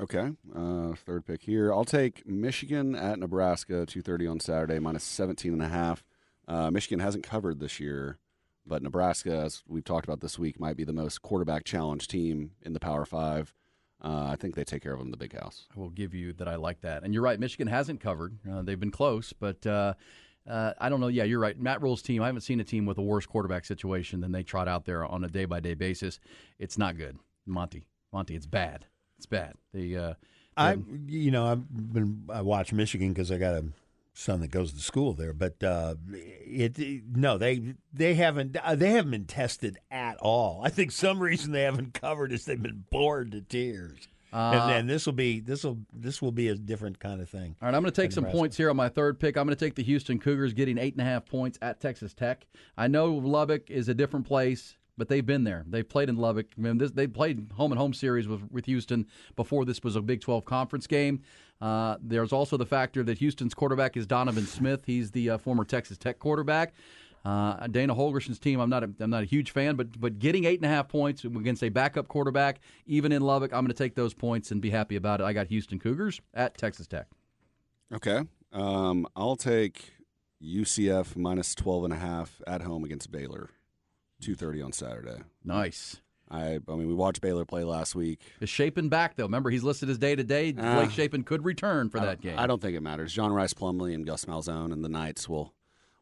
Okay, 0.00 0.30
uh, 0.56 0.94
third 0.94 1.26
pick 1.26 1.42
here. 1.42 1.72
I'll 1.74 1.84
take 1.84 2.26
Michigan 2.26 2.96
at 2.96 3.18
Nebraska, 3.18 3.84
two 3.84 4.00
thirty 4.00 4.26
on 4.26 4.40
Saturday, 4.40 4.78
minus 4.78 5.04
seventeen 5.04 5.52
and 5.52 5.60
a 5.60 5.68
half. 5.68 6.02
Uh, 6.48 6.70
Michigan 6.70 7.00
hasn't 7.00 7.22
covered 7.22 7.60
this 7.60 7.78
year, 7.78 8.16
but 8.70 8.82
Nebraska, 8.82 9.32
as 9.32 9.64
we've 9.66 9.84
talked 9.84 10.06
about 10.06 10.20
this 10.20 10.38
week, 10.38 10.60
might 10.60 10.76
be 10.76 10.84
the 10.84 10.92
most 10.92 11.22
quarterback 11.22 11.64
challenged 11.64 12.08
team 12.08 12.52
in 12.62 12.72
the 12.72 12.80
Power 12.80 13.04
Five. 13.04 13.52
Uh, 14.02 14.28
I 14.30 14.36
think 14.36 14.54
they 14.54 14.64
take 14.64 14.82
care 14.82 14.92
of 14.92 15.00
them 15.00 15.08
in 15.08 15.10
the 15.10 15.18
Big 15.18 15.38
House. 15.38 15.66
I 15.76 15.80
will 15.80 15.90
give 15.90 16.14
you 16.14 16.32
that. 16.34 16.48
I 16.48 16.54
like 16.54 16.80
that, 16.82 17.02
and 17.02 17.12
you're 17.12 17.22
right. 17.22 17.38
Michigan 17.38 17.66
hasn't 17.66 18.00
covered. 18.00 18.38
Uh, 18.50 18.62
they've 18.62 18.80
been 18.80 18.90
close, 18.90 19.34
but. 19.34 19.66
Uh, 19.66 19.94
uh, 20.48 20.72
I 20.80 20.88
don't 20.88 21.00
know. 21.00 21.08
Yeah, 21.08 21.24
you're 21.24 21.38
right. 21.38 21.56
Matt 21.56 21.82
Rhule's 21.82 22.00
team. 22.00 22.22
I 22.22 22.26
haven't 22.26 22.40
seen 22.40 22.60
a 22.60 22.64
team 22.64 22.86
with 22.86 22.96
a 22.96 23.02
worse 23.02 23.26
quarterback 23.26 23.66
situation 23.66 24.22
than 24.22 24.32
they 24.32 24.42
trot 24.42 24.68
out 24.68 24.86
there 24.86 25.04
on 25.04 25.22
a 25.22 25.28
day 25.28 25.44
by 25.44 25.60
day 25.60 25.74
basis. 25.74 26.18
It's 26.58 26.78
not 26.78 26.96
good, 26.96 27.18
Monty. 27.46 27.86
Monty, 28.10 28.36
it's 28.36 28.46
bad. 28.46 28.86
It's 29.18 29.26
bad. 29.26 29.56
The 29.74 29.96
uh, 29.96 30.14
I 30.56 30.78
you 31.06 31.30
know 31.30 31.46
I've 31.46 31.68
been 31.68 32.24
I 32.32 32.40
watch 32.40 32.72
Michigan 32.72 33.12
because 33.12 33.30
I 33.30 33.36
got 33.36 33.54
a 33.54 33.64
son 34.20 34.40
that 34.40 34.50
goes 34.50 34.72
to 34.72 34.80
school 34.80 35.14
there, 35.14 35.32
but 35.32 35.62
uh, 35.62 35.94
it, 36.12 36.78
it, 36.78 37.02
no 37.14 37.38
they 37.38 37.74
they 37.92 38.14
haven't 38.14 38.56
uh, 38.62 38.74
they 38.74 38.90
haven't 38.90 39.10
been 39.10 39.24
tested 39.24 39.78
at 39.90 40.16
all. 40.18 40.60
I 40.64 40.68
think 40.68 40.92
some 40.92 41.20
reason 41.20 41.52
they 41.52 41.62
haven't 41.62 41.94
covered 41.94 42.32
is 42.32 42.44
they've 42.44 42.62
been 42.62 42.84
bored 42.90 43.32
to 43.32 43.40
tears. 43.40 44.08
Uh, 44.32 44.52
and 44.54 44.70
then 44.70 44.86
this 44.86 45.06
will 45.06 45.12
be 45.12 45.40
this 45.40 45.64
will 45.64 45.78
this 45.92 46.22
will 46.22 46.30
be 46.30 46.48
a 46.48 46.54
different 46.54 47.00
kind 47.00 47.20
of 47.20 47.28
thing. 47.28 47.56
All 47.60 47.66
right, 47.66 47.74
I'm 47.74 47.82
going 47.82 47.92
to 47.92 48.02
take 48.02 48.12
some 48.12 48.26
points 48.26 48.56
here 48.56 48.70
on 48.70 48.76
my 48.76 48.88
third 48.88 49.18
pick. 49.18 49.36
I'm 49.36 49.44
going 49.44 49.56
to 49.56 49.64
take 49.64 49.74
the 49.74 49.82
Houston 49.82 50.20
Cougars 50.20 50.52
getting 50.52 50.78
eight 50.78 50.94
and 50.94 51.00
a 51.00 51.04
half 51.04 51.26
points 51.26 51.58
at 51.60 51.80
Texas 51.80 52.14
Tech. 52.14 52.46
I 52.76 52.86
know 52.86 53.14
Lubbock 53.14 53.70
is 53.70 53.88
a 53.88 53.94
different 53.94 54.26
place 54.26 54.76
but 55.00 55.08
they've 55.08 55.24
been 55.24 55.44
there. 55.44 55.64
They've 55.66 55.88
played 55.88 56.10
in 56.10 56.16
Lubbock. 56.16 56.48
I 56.58 56.60
mean, 56.60 56.76
this, 56.76 56.90
they 56.90 57.06
played 57.06 57.52
home 57.56 57.72
and 57.72 57.78
home 57.78 57.94
series 57.94 58.28
with, 58.28 58.42
with 58.50 58.66
Houston 58.66 59.06
before 59.34 59.64
this 59.64 59.82
was 59.82 59.96
a 59.96 60.02
Big 60.02 60.20
12 60.20 60.44
conference 60.44 60.86
game. 60.86 61.22
Uh, 61.60 61.96
there's 62.00 62.32
also 62.32 62.56
the 62.56 62.66
factor 62.66 63.02
that 63.02 63.18
Houston's 63.18 63.54
quarterback 63.54 63.96
is 63.96 64.06
Donovan 64.06 64.46
Smith. 64.46 64.82
He's 64.86 65.10
the 65.10 65.30
uh, 65.30 65.38
former 65.38 65.64
Texas 65.64 65.98
Tech 65.98 66.18
quarterback. 66.18 66.72
Uh, 67.22 67.66
Dana 67.66 67.94
Holgorsen's 67.94 68.38
team, 68.38 68.60
I'm 68.60 68.70
not 68.70 68.82
a, 68.82 68.90
I'm 68.98 69.10
not 69.10 69.22
a 69.22 69.26
huge 69.26 69.50
fan, 69.50 69.76
but 69.76 70.00
but 70.00 70.18
getting 70.18 70.46
eight 70.46 70.58
and 70.58 70.64
a 70.64 70.74
half 70.74 70.88
points 70.88 71.22
against 71.24 71.62
a 71.62 71.68
backup 71.68 72.08
quarterback, 72.08 72.60
even 72.86 73.12
in 73.12 73.20
Lubbock, 73.20 73.52
I'm 73.52 73.60
going 73.60 73.68
to 73.68 73.74
take 73.74 73.94
those 73.94 74.14
points 74.14 74.50
and 74.50 74.62
be 74.62 74.70
happy 74.70 74.96
about 74.96 75.20
it. 75.20 75.24
I 75.24 75.34
got 75.34 75.48
Houston 75.48 75.78
Cougars 75.78 76.22
at 76.32 76.56
Texas 76.56 76.86
Tech. 76.86 77.08
Okay, 77.92 78.22
um, 78.52 79.06
I'll 79.14 79.36
take 79.36 79.92
UCF 80.42 81.14
minus 81.14 81.54
12 81.54 81.84
and 81.84 81.92
a 81.92 81.96
half 81.96 82.40
at 82.46 82.62
home 82.62 82.84
against 82.84 83.12
Baylor 83.12 83.50
two 84.20 84.34
thirty 84.34 84.62
on 84.62 84.72
Saturday. 84.72 85.22
Nice. 85.44 86.00
I, 86.30 86.60
I 86.68 86.76
mean, 86.76 86.86
we 86.86 86.94
watched 86.94 87.20
Baylor 87.20 87.44
play 87.44 87.64
last 87.64 87.94
week. 87.94 88.20
Is 88.40 88.48
Shapen 88.48 88.88
back 88.88 89.16
though? 89.16 89.24
Remember, 89.24 89.50
he's 89.50 89.64
listed 89.64 89.90
as 89.90 89.98
day 89.98 90.14
to 90.14 90.22
day. 90.22 90.52
Blake 90.52 90.90
Shapen 90.90 91.24
could 91.24 91.44
return 91.44 91.90
for 91.90 91.98
I 92.00 92.06
that 92.06 92.20
game. 92.20 92.38
I 92.38 92.46
don't 92.46 92.62
think 92.62 92.76
it 92.76 92.82
matters. 92.82 93.12
John 93.12 93.32
Rhys 93.32 93.52
Plumlee 93.52 93.94
and 93.94 94.06
Gus 94.06 94.26
Malzahn 94.26 94.72
and 94.72 94.84
the 94.84 94.88
Knights 94.88 95.28
will 95.28 95.52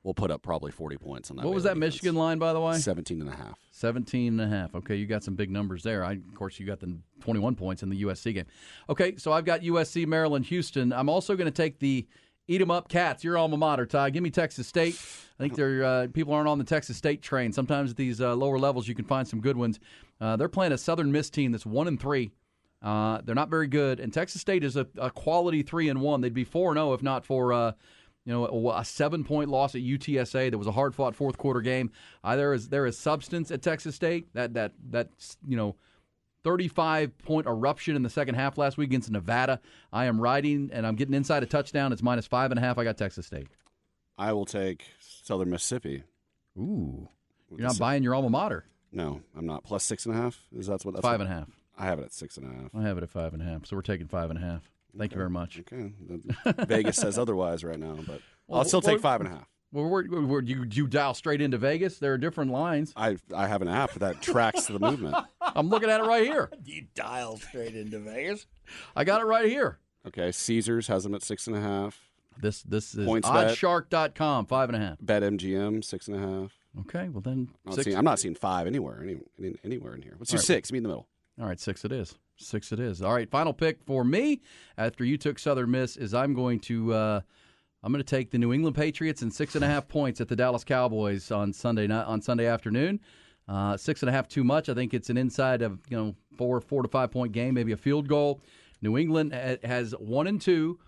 will 0.05 0.15
put 0.15 0.31
up 0.31 0.43
probably 0.43 0.71
40 0.71 0.97
points 0.97 1.31
on 1.31 1.37
that. 1.37 1.45
What 1.45 1.55
was 1.55 1.65
that 1.65 1.75
defense. 1.75 1.95
Michigan 1.95 2.15
line, 2.15 2.39
by 2.39 2.53
the 2.53 2.61
way? 2.61 2.79
17 2.79 3.21
and 3.21 3.29
a 3.29 3.35
half. 3.35 3.59
17 3.73 4.41
and 4.41 4.41
a 4.41 4.57
half. 4.57 4.75
Okay, 4.75 4.97
you 4.97 5.07
got 5.07 5.25
some 5.25 5.35
big 5.35 5.51
numbers 5.51 5.83
there. 5.83 6.05
I, 6.05 6.13
of 6.13 6.35
course, 6.35 6.59
you 6.59 6.67
got 6.67 6.81
the 6.81 6.97
21 7.21 7.57
points 7.57 7.83
in 7.83 7.89
the 7.91 8.03
USC 8.05 8.35
game. 8.35 8.47
Okay, 8.89 9.17
so 9.17 9.33
I've 9.33 9.45
got 9.45 9.61
USC, 9.63 10.07
Maryland, 10.07 10.47
Houston. 10.47 10.93
I'm 10.93 11.09
also 11.09 11.37
going 11.37 11.51
to 11.51 11.51
take 11.51 11.79
the 11.79 12.07
eat 12.47 12.61
'em 12.61 12.71
up 12.71 12.89
cats. 12.89 13.23
Your 13.23 13.37
alma 13.37 13.57
mater, 13.57 13.87
Ty. 13.87 14.11
Give 14.11 14.23
me 14.23 14.31
Texas 14.31 14.67
State. 14.67 14.95
I 15.39 15.43
think 15.43 15.55
they're 15.55 15.85
uh, 15.85 16.07
people 16.13 16.33
aren't 16.33 16.49
on 16.49 16.59
the 16.59 16.65
Texas 16.65 16.97
State 16.97 17.21
train. 17.23 17.53
Sometimes 17.53 17.91
at 17.91 17.97
these 17.97 18.21
uh, 18.21 18.35
lower 18.35 18.59
levels, 18.59 18.89
you 18.89 18.95
can 18.95 19.05
find 19.05 19.29
some 19.29 19.41
good 19.41 19.57
ones. 19.57 19.79
Uh, 20.21 20.37
they're 20.37 20.49
playing 20.49 20.73
a 20.73 20.79
Southern 20.79 21.13
Miss 21.13 21.31
team 21.31 21.53
that's 21.53 21.67
one 21.67 21.89
and 21.89 22.01
three. 22.01 22.33
Uh, 22.83 23.21
they're 23.25 23.35
not 23.35 23.51
very 23.51 23.67
good, 23.67 23.99
and 23.99 24.13
Texas 24.13 24.41
State 24.41 24.63
is 24.63 24.77
a, 24.77 24.87
a 24.97 25.11
quality 25.11 25.63
three 25.63 25.89
and 25.89 26.01
one. 26.01 26.21
They'd 26.21 26.35
be 26.35 26.45
four 26.45 26.71
and 26.71 26.77
zero 26.77 26.93
if 26.93 27.03
not 27.03 27.27
for 27.27 27.53
uh, 27.53 27.73
you 28.25 28.33
know 28.33 28.47
a, 28.47 28.81
a 28.81 28.85
seven 28.85 29.25
point 29.25 29.51
loss 29.51 29.75
at 29.75 29.81
UTSA. 29.81 30.51
That 30.51 30.59
was 30.59 30.67
a 30.69 30.73
hard 30.73 30.95
fought 30.95 31.17
fourth 31.17 31.39
quarter 31.39 31.61
game. 31.61 31.91
Uh, 32.23 32.37
there 32.37 32.55
is 32.55 32.69
there 32.69 32.87
is 32.87 32.97
substance 32.97 33.51
at 33.51 33.63
Texas 33.63 33.97
State. 33.97 34.33
That 34.35 34.55
that 34.55 34.73
that 34.91 35.11
you 35.47 35.57
know 35.57 35.75
35 36.45 37.19
point 37.19 37.47
eruption 37.47 37.97
in 37.97 38.03
the 38.03 38.11
second 38.11 38.37
half 38.37 38.59
last 38.59 38.79
week 38.79 38.91
against 38.91 39.11
Nevada. 39.11 39.61
I 39.93 40.05
am 40.05 40.21
riding 40.21 40.71
and 40.73 40.87
I'm 40.87 40.95
getting 40.95 41.15
inside 41.15 41.43
a 41.43 41.47
touchdown. 41.47 41.93
It's 41.93 42.03
minus 42.03 42.27
five 42.27 42.51
and 42.53 42.59
a 42.59 42.63
half. 42.63 42.79
I 42.79 42.85
got 42.85 42.97
Texas 42.97 43.27
State. 43.27 43.49
I 44.17 44.33
will 44.33 44.47
take 44.47 44.85
Southern 45.01 45.51
Mississippi. 45.51 46.05
Ooh. 46.57 47.09
You're 47.51 47.67
not 47.67 47.79
buying 47.79 48.03
your 48.03 48.15
alma 48.15 48.31
mater. 48.31 48.65
No, 48.93 49.21
I'm 49.37 49.47
not. 49.47 49.65
Plus 49.65 49.85
six 49.85 50.07
and 50.07 50.15
a 50.15 50.19
half. 50.19 50.41
Is 50.57 50.67
that 50.69 50.85
what 50.85 50.95
that's 50.95 51.03
Five 51.03 51.21
what- 51.21 51.27
and 51.27 51.33
a 51.35 51.39
half. 51.39 51.49
I 51.81 51.85
have 51.85 51.99
it 52.01 52.07
at 52.07 52.13
six 52.13 52.37
and 52.37 52.47
a 52.47 52.63
half. 52.63 52.75
I 52.75 52.83
have 52.83 52.99
it 52.99 53.05
at 53.05 53.11
five 53.11 53.33
and 53.35 53.41
a 53.43 53.45
half. 53.45 53.67
So 53.67 53.77
we're 53.77 53.83
taking 53.83 54.09
five 54.09 54.31
and 54.31 54.39
a 54.39 54.43
half. 54.43 54.69
Thank 54.97 55.13
you 55.13 55.19
very 55.19 55.31
much. 55.31 55.61
Okay. 55.61 55.93
Vegas 56.67 56.97
says 56.97 57.19
otherwise 57.19 57.63
right 57.63 57.79
now, 57.79 57.97
but 58.07 58.21
Well, 58.49 58.59
I'll 58.61 58.65
still 58.65 58.81
take 58.81 59.01
five 59.01 59.21
and 59.21 59.29
a 59.29 59.33
half. 59.33 59.47
Well, 59.71 59.89
where, 59.89 60.03
where, 60.05 60.23
where 60.23 60.43
you 60.43 60.65
you 60.73 60.87
dial 60.89 61.15
straight 61.15 61.41
into 61.41 61.59
Vegas? 61.59 61.99
There 61.99 62.13
are 62.15 62.19
different 62.19 62.51
lines. 62.51 62.93
I 62.97 63.19
I 63.37 63.47
have 63.47 63.63
an 63.63 63.69
app 63.69 63.93
that 63.95 64.21
tracks 64.23 64.67
the 64.67 64.79
movement. 64.81 65.15
I'm 65.41 65.69
looking 65.69 65.91
at 65.91 66.01
it 66.01 66.05
right 66.05 66.25
here. 66.25 66.51
You 66.65 66.87
dial 66.95 67.37
straight 67.37 67.77
into 67.77 67.99
Vegas. 68.01 68.47
I 68.97 69.05
got 69.05 69.21
it 69.21 69.25
right 69.27 69.47
here. 69.49 69.79
Okay, 70.07 70.33
Caesars 70.33 70.89
has 70.89 71.05
them 71.05 71.15
at 71.15 71.23
six 71.23 71.47
and 71.47 71.55
a 71.55 71.61
half. 71.61 72.01
This 72.41 72.63
this 72.63 72.95
is 72.95 73.07
PointsBet. 73.07 73.51
oddshark.com, 73.51 74.47
five 74.47 74.69
and 74.71 74.83
a 74.83 74.87
half. 74.87 74.99
BetMGM 74.99 75.85
six 75.85 76.09
and 76.09 76.17
a 76.17 76.21
half. 76.21 76.53
Okay, 76.81 77.09
well 77.09 77.21
then 77.21 77.49
I'm 77.67 77.75
not, 77.75 77.85
seeing, 77.85 77.97
I'm 77.97 78.05
not 78.05 78.19
seeing 78.19 78.35
five 78.35 78.67
anywhere, 78.67 79.01
any, 79.03 79.19
any, 79.39 79.57
anywhere 79.65 79.95
in 79.95 80.03
here. 80.03 80.15
Let's 80.19 80.31
do 80.31 80.37
All 80.37 80.39
right. 80.39 80.45
six. 80.47 80.71
Meet 80.71 80.79
in 80.79 80.83
the 80.85 80.89
middle. 80.91 81.09
All 81.41 81.47
right, 81.47 81.59
six 81.59 81.85
it 81.85 81.93
is. 81.93 82.15
Six 82.37 82.73
it 82.73 82.81
is. 82.81 83.03
All 83.03 83.13
right, 83.15 83.29
final 83.29 83.53
pick 83.53 83.83
for 83.85 84.05
me 84.05 84.41
after 84.77 85.05
you 85.05 85.17
took 85.17 85.39
Southern 85.39 85.71
Miss 85.71 85.97
is 85.97 86.15
I'm 86.15 86.35
going 86.35 86.61
to 86.61 86.93
uh, 86.93 87.21
I'm 87.83 87.93
going 87.93 88.05
to 88.05 88.09
take 88.09 88.31
the 88.31 88.39
New 88.39 88.53
England 88.53 88.77
Patriots 88.77 89.23
and 89.23 89.33
six 89.33 89.55
and 89.55 89.65
a 89.65 89.69
half 89.69 89.89
points 89.89 90.21
at 90.21 90.29
the 90.29 90.37
Dallas 90.37 90.65
Cowboys 90.65 91.31
on 91.31 91.53
Sunday 91.53 91.87
night 91.87 92.05
on 92.05 92.21
Sunday 92.21 92.47
afternoon. 92.47 93.01
Uh, 93.49 93.77
six 93.77 94.03
and 94.03 94.11
a 94.11 94.13
half 94.13 94.29
too 94.29 94.45
much. 94.45 94.69
I 94.69 94.75
think 94.75 94.93
it's 94.95 95.11
an 95.11 95.17
inside 95.17 95.63
of 95.63 95.81
you 95.89 95.97
know 95.97 96.15
four 96.37 96.61
four 96.61 96.83
to 96.83 96.89
five 96.89 97.11
point 97.11 97.33
game, 97.33 97.55
maybe 97.55 97.73
a 97.73 97.77
field 97.77 98.09
goal. 98.09 98.41
New 98.83 98.97
England 98.97 99.33
has 99.65 99.93
one 99.99 100.27
and 100.29 100.41
two, 100.41 100.79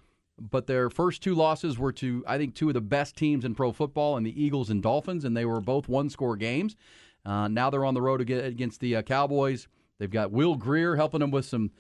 but 0.41 0.67
their 0.67 0.89
first 0.89 1.23
two 1.23 1.35
losses 1.35 1.79
were 1.79 1.93
to 1.93 2.25
I 2.27 2.39
think 2.39 2.55
two 2.55 2.69
of 2.69 2.75
the 2.75 2.81
best 2.81 3.17
teams 3.17 3.45
in 3.45 3.55
pro 3.55 3.73
football, 3.73 4.17
and 4.17 4.25
the 4.25 4.43
Eagles 4.43 4.71
and 4.71 4.83
Dolphins, 4.83 5.25
and 5.25 5.37
they 5.37 5.45
were 5.45 5.61
both 5.61 5.89
one 5.89 6.09
score 6.09 6.37
games. 6.37 6.77
Uh, 7.25 7.49
now 7.49 7.69
they're 7.69 7.85
on 7.85 7.95
the 7.95 8.03
road 8.03 8.21
ag- 8.23 8.31
against 8.31 8.81
the 8.81 8.97
uh, 8.97 9.03
Cowboys. 9.03 9.69
They've 9.99 10.11
got 10.11 10.33
Will 10.33 10.57
Grier 10.57 10.97
helping 10.97 11.21
them 11.21 11.31
with 11.31 11.45
some, 11.45 11.71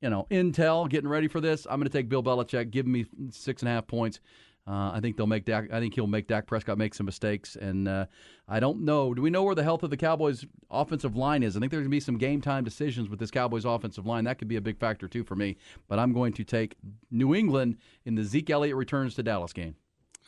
you 0.00 0.08
know, 0.08 0.26
intel, 0.30 0.88
getting 0.88 1.08
ready 1.10 1.28
for 1.28 1.40
this. 1.40 1.66
I'm 1.68 1.78
going 1.78 1.88
to 1.88 1.92
take 1.92 2.08
Bill 2.08 2.22
Belichick. 2.22 2.70
Give 2.70 2.86
me 2.86 3.04
six 3.30 3.60
and 3.60 3.68
a 3.68 3.72
half 3.72 3.86
points. 3.86 4.20
Uh, 4.68 4.90
I 4.94 5.00
think 5.00 5.16
they'll 5.16 5.28
make 5.28 5.44
Dak. 5.44 5.72
I 5.72 5.78
think 5.78 5.94
he'll 5.94 6.08
make 6.08 6.26
Dak 6.26 6.46
Prescott 6.46 6.76
make 6.76 6.92
some 6.94 7.06
mistakes, 7.06 7.54
and 7.54 7.86
uh, 7.86 8.06
I 8.48 8.58
don't 8.58 8.80
know. 8.84 9.14
Do 9.14 9.22
we 9.22 9.30
know 9.30 9.44
where 9.44 9.54
the 9.54 9.62
health 9.62 9.84
of 9.84 9.90
the 9.90 9.96
Cowboys' 9.96 10.44
offensive 10.70 11.14
line 11.16 11.44
is? 11.44 11.56
I 11.56 11.60
think 11.60 11.70
there's 11.70 11.82
going 11.82 11.90
to 11.90 11.94
be 11.96 12.00
some 12.00 12.18
game 12.18 12.40
time 12.40 12.64
decisions 12.64 13.08
with 13.08 13.20
this 13.20 13.30
Cowboys' 13.30 13.64
offensive 13.64 14.06
line. 14.06 14.24
That 14.24 14.38
could 14.38 14.48
be 14.48 14.56
a 14.56 14.60
big 14.60 14.78
factor 14.78 15.06
too 15.06 15.22
for 15.22 15.36
me. 15.36 15.56
But 15.86 16.00
I'm 16.00 16.12
going 16.12 16.32
to 16.32 16.44
take 16.44 16.74
New 17.12 17.32
England 17.34 17.76
in 18.04 18.16
the 18.16 18.24
Zeke 18.24 18.50
Elliott 18.50 18.74
returns 18.76 19.14
to 19.14 19.22
Dallas 19.22 19.52
game. 19.52 19.76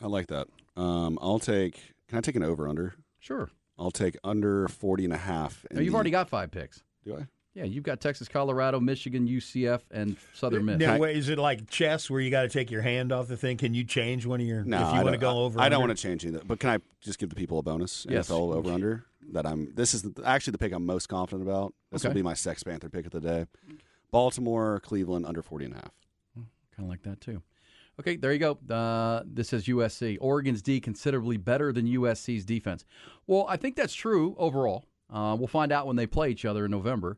I 0.01 0.07
like 0.07 0.27
that. 0.27 0.47
Um, 0.77 1.19
I'll 1.21 1.39
take. 1.39 1.93
Can 2.07 2.17
I 2.17 2.21
take 2.21 2.37
an 2.37 2.43
over 2.43 2.67
under? 2.67 2.95
Sure. 3.19 3.49
I'll 3.77 3.91
take 3.91 4.17
under 4.23 4.67
40 4.69 5.03
and 5.05 5.13
a 5.13 5.17
half. 5.17 5.65
Now, 5.71 5.81
you've 5.81 5.91
the- 5.91 5.95
already 5.95 6.11
got 6.11 6.29
five 6.29 6.51
picks. 6.51 6.81
Do 7.03 7.17
I? 7.17 7.27
Yeah, 7.59 7.65
you've 7.65 7.83
got 7.83 7.99
Texas, 7.99 8.29
Colorado, 8.29 8.79
Michigan, 8.79 9.27
UCF, 9.27 9.81
and 9.91 10.15
Southern 10.33 10.63
Miss. 10.63 10.77
Now, 10.77 10.97
wait, 10.97 11.17
is 11.17 11.27
it 11.27 11.37
like 11.37 11.69
chess 11.69 12.09
where 12.09 12.21
you 12.21 12.31
got 12.31 12.43
to 12.43 12.47
take 12.47 12.71
your 12.71 12.81
hand 12.81 13.11
off 13.11 13.27
the 13.27 13.35
thing? 13.35 13.57
Can 13.57 13.73
you 13.73 13.83
change 13.83 14.25
one 14.25 14.39
of 14.39 14.47
your? 14.47 14.63
No, 14.63 14.77
if 14.77 14.95
you 14.95 15.01
want 15.01 15.11
to 15.13 15.17
go 15.17 15.39
over. 15.39 15.59
I 15.59 15.67
don't 15.67 15.81
want 15.81 15.89
to 15.95 16.01
change 16.01 16.25
anything. 16.25 16.47
But 16.47 16.61
can 16.61 16.69
I 16.69 16.77
just 17.01 17.19
give 17.19 17.27
the 17.27 17.35
people 17.35 17.59
a 17.59 17.61
bonus? 17.61 18.07
Yes. 18.09 18.29
NFL 18.29 18.55
over 18.55 18.71
under. 18.71 19.03
That 19.33 19.45
I'm. 19.45 19.73
This 19.75 19.93
is 19.93 20.05
actually 20.23 20.51
the 20.51 20.57
pick 20.57 20.71
I'm 20.71 20.85
most 20.85 21.09
confident 21.09 21.45
about. 21.49 21.73
This 21.91 22.05
will 22.05 22.13
be 22.13 22.21
my 22.21 22.33
Sex 22.33 22.63
Panther 22.63 22.87
pick 22.87 23.05
of 23.05 23.11
the 23.11 23.19
day. 23.19 23.45
Baltimore, 24.09 24.79
Cleveland 24.79 25.25
under 25.25 25.41
40 25.41 25.65
and 25.65 25.73
a 25.73 25.77
half. 25.77 25.91
Kind 26.35 26.47
of 26.79 26.87
like 26.87 27.03
that 27.03 27.19
too. 27.19 27.41
Okay, 27.99 28.15
there 28.15 28.31
you 28.31 28.39
go. 28.39 28.57
Uh, 28.73 29.23
this 29.25 29.51
is 29.51 29.65
USC. 29.65 30.17
Oregon's 30.21 30.61
D 30.61 30.79
considerably 30.79 31.35
better 31.35 31.73
than 31.73 31.85
USC's 31.87 32.45
defense. 32.45 32.85
Well, 33.27 33.45
I 33.49 33.57
think 33.57 33.75
that's 33.75 33.93
true 33.93 34.33
overall. 34.37 34.85
Uh, 35.11 35.35
we'll 35.37 35.47
find 35.49 35.73
out 35.73 35.87
when 35.87 35.97
they 35.97 36.07
play 36.07 36.29
each 36.29 36.45
other 36.45 36.63
in 36.63 36.71
November. 36.71 37.17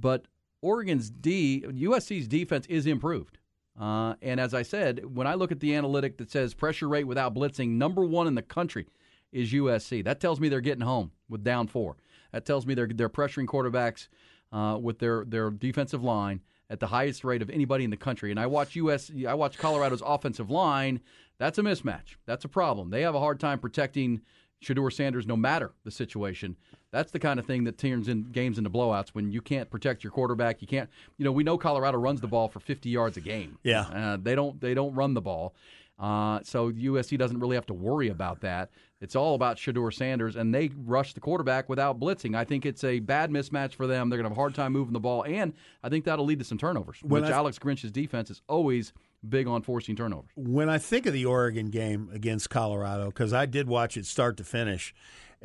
But 0.00 0.26
Oregon's 0.62 1.10
D, 1.10 1.64
USC's 1.66 2.28
defense 2.28 2.66
is 2.66 2.86
improved. 2.86 3.38
Uh, 3.78 4.14
and 4.22 4.40
as 4.40 4.54
I 4.54 4.62
said, 4.62 5.04
when 5.14 5.26
I 5.26 5.34
look 5.34 5.52
at 5.52 5.60
the 5.60 5.74
analytic 5.74 6.16
that 6.18 6.30
says 6.30 6.54
pressure 6.54 6.88
rate 6.88 7.04
without 7.04 7.34
blitzing, 7.34 7.70
number 7.70 8.04
one 8.04 8.26
in 8.26 8.34
the 8.34 8.42
country 8.42 8.86
is 9.32 9.52
USC. 9.52 10.02
That 10.04 10.20
tells 10.20 10.40
me 10.40 10.48
they're 10.48 10.60
getting 10.60 10.84
home 10.84 11.12
with 11.28 11.44
down 11.44 11.66
four. 11.66 11.96
That 12.32 12.46
tells 12.46 12.66
me 12.66 12.74
they're 12.74 12.86
they're 12.86 13.08
pressuring 13.08 13.46
quarterbacks 13.46 14.08
uh, 14.52 14.78
with 14.78 14.98
their 14.98 15.24
their 15.24 15.50
defensive 15.50 16.02
line 16.02 16.40
at 16.70 16.80
the 16.80 16.86
highest 16.86 17.22
rate 17.22 17.42
of 17.42 17.50
anybody 17.50 17.84
in 17.84 17.90
the 17.90 17.96
country. 17.96 18.30
And 18.30 18.40
I 18.40 18.46
watch 18.46 18.74
US, 18.76 19.10
I 19.26 19.34
watch 19.34 19.58
Colorado's 19.58 20.02
offensive 20.04 20.50
line. 20.50 21.00
That's 21.38 21.58
a 21.58 21.62
mismatch. 21.62 22.16
That's 22.24 22.44
a 22.44 22.48
problem. 22.48 22.90
They 22.90 23.02
have 23.02 23.14
a 23.14 23.20
hard 23.20 23.38
time 23.38 23.58
protecting 23.58 24.22
Shedeur 24.64 24.92
Sanders, 24.92 25.26
no 25.26 25.36
matter 25.36 25.72
the 25.84 25.90
situation. 25.90 26.56
That's 26.92 27.10
the 27.12 27.18
kind 27.18 27.38
of 27.38 27.46
thing 27.46 27.64
that 27.64 27.78
turns 27.78 28.08
in 28.08 28.24
games 28.32 28.58
into 28.58 28.70
blowouts 28.70 29.08
when 29.10 29.30
you 29.30 29.40
can't 29.42 29.68
protect 29.68 30.02
your 30.04 30.10
quarterback. 30.12 30.62
You 30.62 30.68
can't. 30.68 30.88
You 31.18 31.24
know, 31.24 31.32
we 31.32 31.44
know 31.44 31.58
Colorado 31.58 31.98
runs 31.98 32.20
the 32.20 32.28
ball 32.28 32.48
for 32.48 32.60
50 32.60 32.88
yards 32.88 33.16
a 33.16 33.20
game. 33.20 33.58
Yeah. 33.62 33.82
uh, 33.82 34.16
they 34.20 34.34
don't. 34.34 34.60
They 34.60 34.72
don't 34.74 34.94
run 34.94 35.14
the 35.14 35.20
ball. 35.20 35.54
Uh, 35.98 36.40
so 36.42 36.70
USC 36.70 37.16
doesn't 37.18 37.40
really 37.40 37.56
have 37.56 37.66
to 37.66 37.74
worry 37.74 38.08
about 38.08 38.40
that. 38.42 38.70
It's 39.00 39.16
all 39.16 39.34
about 39.34 39.56
Shedeur 39.56 39.92
Sanders, 39.92 40.36
and 40.36 40.54
they 40.54 40.70
rush 40.84 41.12
the 41.14 41.20
quarterback 41.20 41.68
without 41.68 41.98
blitzing. 41.98 42.34
I 42.36 42.44
think 42.44 42.64
it's 42.64 42.84
a 42.84 42.98
bad 43.00 43.30
mismatch 43.30 43.74
for 43.74 43.86
them. 43.86 44.08
They're 44.08 44.18
going 44.18 44.24
to 44.24 44.30
have 44.30 44.36
a 44.38 44.40
hard 44.40 44.54
time 44.54 44.72
moving 44.72 44.92
the 44.94 45.00
ball, 45.00 45.22
and 45.24 45.52
I 45.82 45.88
think 45.88 46.04
that'll 46.04 46.24
lead 46.24 46.38
to 46.38 46.44
some 46.46 46.56
turnovers, 46.58 46.98
When 47.02 47.22
which 47.22 47.30
I- 47.30 47.34
Alex 47.34 47.58
Grinch's 47.58 47.92
defense 47.92 48.30
is 48.30 48.40
always 48.48 48.92
big 49.26 49.46
on 49.48 49.62
forcing 49.62 49.96
turnovers. 49.96 50.30
when 50.36 50.68
I 50.68 50.78
think 50.78 51.04
of 51.06 51.12
the 51.12 51.24
Oregon 51.26 51.68
game 51.70 52.08
against 52.12 52.48
Colorado, 52.48 53.06
because 53.06 53.32
I 53.32 53.44
did 53.46 53.66
watch 53.68 53.96
it 53.96 54.06
start 54.06 54.36
to 54.38 54.44
finish, 54.44 54.94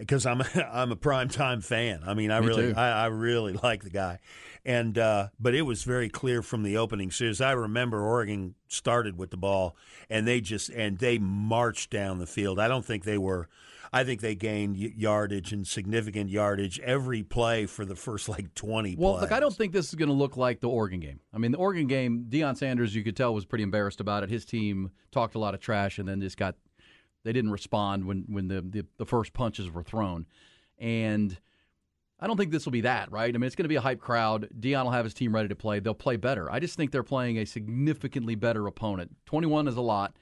because 0.02 0.26
I'm 0.26 0.42
I'm 0.72 0.92
a 0.92 0.96
primetime 0.96 1.64
fan. 1.64 2.02
I 2.06 2.14
mean, 2.14 2.32
I 2.32 2.42
Me 2.42 2.48
really. 2.48 2.74
I, 2.74 3.04
I 3.04 3.06
really 3.08 3.54
like 3.64 3.84
the 3.84 3.90
guy, 3.90 4.20
and 4.66 4.98
uh, 4.98 5.30
but 5.40 5.56
it 5.56 5.62
was 5.62 5.84
very 5.84 6.10
clear 6.10 6.42
from 6.42 6.64
the 6.64 6.78
opening 6.78 7.12
series. 7.12 7.40
I 7.40 7.52
remember 7.52 8.02
Oregon 8.02 8.56
started 8.68 9.18
with 9.18 9.32
the 9.32 9.38
ball, 9.38 9.78
and 10.10 10.28
they 10.28 10.42
just 10.42 10.70
and 10.70 10.98
they 10.98 11.18
marched 11.18 11.92
down 11.92 12.20
the 12.20 12.28
field. 12.28 12.60
I 12.60 12.68
don't 12.68 12.84
think 12.86 13.04
they 13.04 13.18
were. 13.18 13.48
I 13.94 14.06
think 14.06 14.22
they 14.22 14.36
gained 14.36 14.78
yardage 14.78 15.52
and 15.52 15.68
significant 15.68 16.30
yardage 16.30 16.80
every 16.80 17.24
play 17.24 17.66
for 17.66 17.84
the 17.84 17.96
first 17.96 18.30
like 18.30 18.54
twenty. 18.56 18.96
Well, 18.98 19.14
plays. 19.14 19.22
look, 19.24 19.32
I 19.34 19.40
don't 19.40 19.56
think 19.56 19.74
this 19.74 19.90
is 19.90 19.96
going 19.96 20.08
to 20.10 20.16
look 20.16 20.38
like 20.38 20.62
the 20.62 20.70
Oregon 20.70 21.02
game. 21.02 21.20
I 21.34 21.38
mean, 21.38 21.52
the 21.52 21.58
Oregon 21.58 21.88
game, 21.88 22.26
Deion 22.30 22.58
Sanders, 22.58 22.96
you 22.96 23.04
could 23.04 23.18
tell, 23.18 23.34
was 23.34 23.46
pretty 23.46 23.64
embarrassed 23.64 24.00
about 24.00 24.24
it. 24.24 24.30
His 24.30 24.46
team 24.46 24.92
talked 25.12 25.36
a 25.36 25.40
lot 25.40 25.54
of 25.54 25.60
trash, 25.60 26.00
and 26.00 26.08
then 26.08 26.22
just 26.22 26.38
got 26.38 26.56
they 27.24 27.34
didn't 27.34 27.52
respond 27.52 28.06
when 28.06 28.26
when 28.28 28.48
the 28.48 28.62
the, 28.62 28.86
the 28.98 29.06
first 29.06 29.34
punches 29.34 29.72
were 29.72 29.84
thrown, 29.84 30.26
and. 30.78 31.38
I 32.24 32.28
don't 32.28 32.38
think 32.38 32.52
this 32.52 32.66
will 32.66 32.72
be 32.72 32.82
that, 32.82 33.12
right? 33.12 33.34
I 33.34 33.38
mean, 33.40 33.48
it's 33.48 33.56
going 33.56 33.64
to 33.64 33.68
be 33.68 33.78
a 33.78 33.82
hype 33.82 34.00
crowd. 34.00 34.48
Deion 34.60 34.84
will 34.84 34.92
have 34.92 35.06
his 35.06 35.16
team 35.16 35.34
ready 35.34 35.48
to 35.48 35.56
play. 35.56 35.80
They'll 35.80 35.96
play 35.96 36.18
better. 36.18 36.52
I 36.52 36.60
just 36.60 36.78
think 36.78 36.92
they're 36.92 37.02
playing 37.02 37.40
a 37.40 37.46
significantly 37.46 38.36
better 38.36 38.68
opponent. 38.68 39.16
21 39.26 39.68
is 39.68 39.76
a 39.76 39.82
lot, 39.82 40.16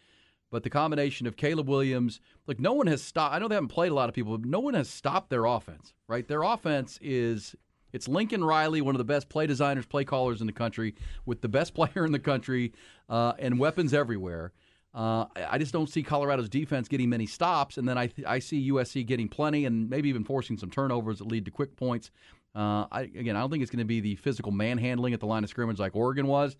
but 0.49 0.63
the 0.63 0.69
combination 0.69 1.27
of 1.27 1.35
Caleb 1.35 1.67
Williams, 1.67 2.21
like 2.47 2.57
no 2.57 2.71
one 2.71 2.87
has 2.87 3.03
stopped. 3.03 3.35
I 3.35 3.39
know 3.39 3.49
they 3.49 3.55
haven't 3.55 3.67
played 3.67 3.91
a 3.91 3.95
lot 3.95 4.07
of 4.07 4.15
people, 4.15 4.37
but 4.37 4.47
no 4.47 4.61
one 4.61 4.75
has 4.75 4.89
stopped 4.89 5.29
their 5.29 5.43
offense, 5.43 5.93
right? 6.07 6.25
Their 6.25 6.43
offense 6.43 6.97
is 7.01 7.53
it's 7.91 8.07
Lincoln 8.07 8.43
Riley, 8.43 8.81
one 8.81 8.95
of 8.95 8.99
the 8.99 9.03
best 9.03 9.29
play 9.29 9.47
designers, 9.47 9.85
play 9.85 10.05
callers 10.05 10.41
in 10.41 10.47
the 10.47 10.53
country, 10.53 10.95
with 11.25 11.41
the 11.41 11.49
best 11.49 11.73
player 11.75 12.05
in 12.05 12.11
the 12.11 12.19
country, 12.19 12.73
uh, 13.09 13.33
and 13.39 13.59
weapons 13.59 13.93
everywhere. 13.93 14.53
Uh, 14.93 15.25
I 15.35 15.57
just 15.59 15.71
don't 15.71 15.89
see 15.89 16.01
Colorado's 16.01 16.49
defense 16.49 16.87
getting 16.87 17.09
many 17.09 17.27
stops, 17.27 17.77
and 17.77 17.87
then 17.87 17.97
I 17.97 18.07
th- 18.07 18.27
I 18.27 18.39
see 18.39 18.71
USC 18.71 19.05
getting 19.05 19.27
plenty, 19.27 19.65
and 19.65 19.89
maybe 19.89 20.09
even 20.09 20.23
forcing 20.23 20.57
some 20.57 20.71
turnovers 20.71 21.19
that 21.19 21.27
lead 21.27 21.45
to 21.45 21.51
quick 21.51 21.75
points. 21.75 22.09
Uh, 22.55 22.85
I, 22.91 23.01
again, 23.01 23.35
I 23.35 23.41
don't 23.41 23.51
think 23.51 23.61
it's 23.61 23.71
going 23.71 23.79
to 23.79 23.85
be 23.85 23.99
the 23.99 24.15
physical 24.15 24.51
manhandling 24.51 25.13
at 25.13 25.19
the 25.19 25.27
line 25.27 25.43
of 25.43 25.49
scrimmage 25.49 25.79
like 25.79 25.95
Oregon 25.95 26.25
was. 26.25 26.57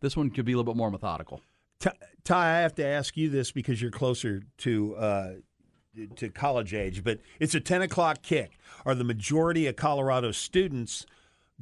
This 0.00 0.16
one 0.16 0.30
could 0.30 0.44
be 0.44 0.52
a 0.52 0.56
little 0.56 0.72
bit 0.72 0.76
more 0.76 0.90
methodical. 0.90 1.40
Ty, 1.78 1.92
Ty, 2.24 2.56
I 2.56 2.60
have 2.60 2.74
to 2.76 2.84
ask 2.84 3.16
you 3.16 3.30
this 3.30 3.52
because 3.52 3.80
you're 3.80 3.92
closer 3.92 4.42
to 4.58 4.96
uh, 4.96 5.32
to 6.16 6.28
college 6.30 6.74
age, 6.74 7.04
but 7.04 7.20
it's 7.38 7.54
a 7.54 7.60
10 7.60 7.82
o'clock 7.82 8.22
kick. 8.22 8.58
Are 8.84 8.94
the 8.94 9.04
majority 9.04 9.66
of 9.66 9.76
Colorado 9.76 10.32
students 10.32 11.06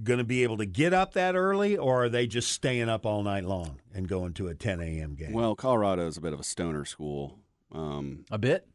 going 0.03 0.19
to 0.19 0.25
be 0.25 0.43
able 0.43 0.57
to 0.59 0.67
get 0.67 0.93
up 0.93 1.13
that 1.15 1.37
early, 1.37 1.77
or 1.77 2.05
are 2.05 2.09
they 2.09 2.27
just 2.27 2.51
staying 2.53 2.89
up 2.89 3.07
all 3.07 3.23
night 3.23 3.45
long 3.45 3.81
and 3.95 4.09
going 4.09 4.33
to 4.35 4.49
a 4.49 4.55
10 4.55 4.81
a.m. 4.81 5.15
game? 5.15 5.33
Well, 5.33 5.55
Colorado 5.55 6.07
is 6.07 6.17
a 6.17 6.21
bit 6.21 6.33
of 6.33 6.41
a 6.41 6.45
stoner 6.45 6.85
school. 6.85 7.39
Um, 7.73 8.25
A 8.31 8.39
bit. 8.39 8.67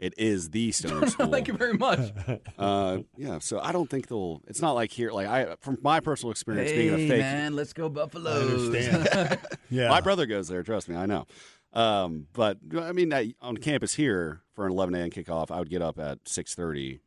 it 0.00 0.14
is 0.18 0.50
the 0.50 0.72
stoner 0.72 1.06
school. 1.08 1.28
Thank 1.28 1.48
you 1.48 1.54
very 1.54 1.74
much. 1.74 2.12
Uh, 2.58 2.98
yeah, 3.16 3.38
so 3.38 3.60
I 3.60 3.70
don't 3.70 3.88
think 3.88 4.08
they'll. 4.08 4.42
It's 4.48 4.60
not 4.60 4.72
like 4.72 4.90
here. 4.90 5.12
Like 5.12 5.28
I, 5.28 5.54
from 5.60 5.78
my 5.80 6.00
personal 6.00 6.32
experience, 6.32 6.72
being 6.72 6.92
a 6.92 7.08
fake. 7.08 7.52
let's 7.52 7.72
go 7.72 7.88
Buffalo. 7.88 8.32
understand. 8.32 9.38
yeah. 9.70 9.88
My 9.88 10.00
brother 10.00 10.26
goes 10.26 10.48
there. 10.48 10.64
Trust 10.64 10.88
me, 10.88 10.96
I 10.96 11.06
know. 11.06 11.26
Um, 11.72 12.26
but 12.32 12.58
I 12.80 12.90
mean, 12.90 13.14
I, 13.14 13.34
on 13.40 13.58
campus 13.58 13.94
here 13.94 14.40
for 14.54 14.66
an 14.66 14.72
11 14.72 14.94
a.m. 14.96 15.10
kickoff, 15.10 15.52
I 15.52 15.60
would 15.60 15.70
get 15.70 15.82
up 15.82 16.00
at 16.00 16.24
6:30 16.24 16.98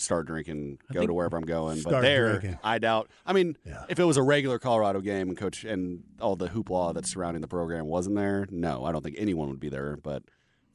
start 0.00 0.26
drinking, 0.26 0.78
go 0.92 1.06
to 1.06 1.12
wherever 1.12 1.36
I'm 1.36 1.44
going. 1.44 1.78
Start 1.80 1.96
but 1.96 2.00
there, 2.02 2.30
drinking. 2.38 2.58
I 2.64 2.78
doubt. 2.78 3.10
I 3.26 3.32
mean, 3.32 3.56
Yeah. 3.66 3.84
if 3.88 3.98
it 4.00 4.04
was 4.04 4.16
a 4.16 4.22
regular 4.22 4.58
Colorado 4.58 5.00
game 5.00 5.28
and 5.28 5.36
coach 5.36 5.64
and 5.64 6.02
all 6.20 6.36
the 6.36 6.48
hoopla 6.48 6.94
that's 6.94 7.10
surrounding 7.10 7.40
the 7.40 7.48
program 7.48 7.86
wasn't 7.86 8.16
there, 8.16 8.46
no, 8.50 8.84
I 8.84 8.92
don't 8.92 9.02
think 9.02 9.16
anyone 9.18 9.48
would 9.50 9.60
be 9.60 9.68
there. 9.68 9.96
But 9.96 10.22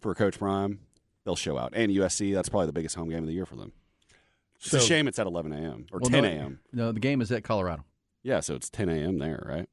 for 0.01 0.13
Coach 0.15 0.37
Prime, 0.39 0.79
they'll 1.23 1.35
show 1.35 1.57
out. 1.57 1.73
And 1.75 1.91
USC, 1.91 2.33
that's 2.33 2.49
probably 2.49 2.67
the 2.67 2.73
biggest 2.73 2.95
home 2.95 3.09
game 3.09 3.19
of 3.19 3.27
the 3.27 3.33
year 3.33 3.45
for 3.45 3.55
them. 3.55 3.73
It's 4.57 4.69
So- 4.71 4.77
a 4.77 4.81
shame 4.81 5.07
it's 5.07 5.19
at 5.19 5.27
11 5.27 5.51
a.m. 5.53 5.85
or 5.91 5.99
Well, 5.99 6.09
10 6.09 6.23
no, 6.23 6.29
a.m. 6.29 6.59
No, 6.71 6.91
the 6.91 6.99
game 6.99 7.21
is 7.21 7.31
at 7.31 7.43
Colorado. 7.43 7.83
Yeah, 8.23 8.39
so 8.39 8.55
it's 8.55 8.69
10 8.69 8.89
a.m. 8.89 9.17
there, 9.19 9.43
right? 9.47 9.67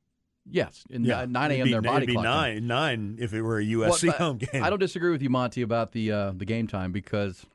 Yes, 0.45 0.83
and 0.91 1.07
Yeah, 1.07 1.21
uh, 1.21 1.27
9 1.27 1.51
it'd 1.53 1.59
a.m. 1.61 1.65
be- 1.67 1.71
their 1.73 1.83
body 1.83 1.97
it'd 1.99 2.07
be 2.09 2.13
clock. 2.15 2.25
time. 2.25 2.67
nine 2.67 2.67
nine 2.67 3.17
if 3.21 3.33
it 3.33 3.43
were 3.43 3.61
a 3.61 3.77
Well, 3.77 3.91
USC 3.93 4.09
but 4.09 4.17
home 4.17 4.39
game. 4.53 4.63
I 4.65 4.71
don't 4.71 4.81
disagree 4.81 5.13
with 5.13 5.23
you, 5.23 5.31
Monty, 5.31 5.63
about 5.63 5.93
the 5.93 6.11
uh, 6.11 6.33
the 6.33 6.45
game 6.45 6.67
time 6.67 6.91
because 6.91 7.47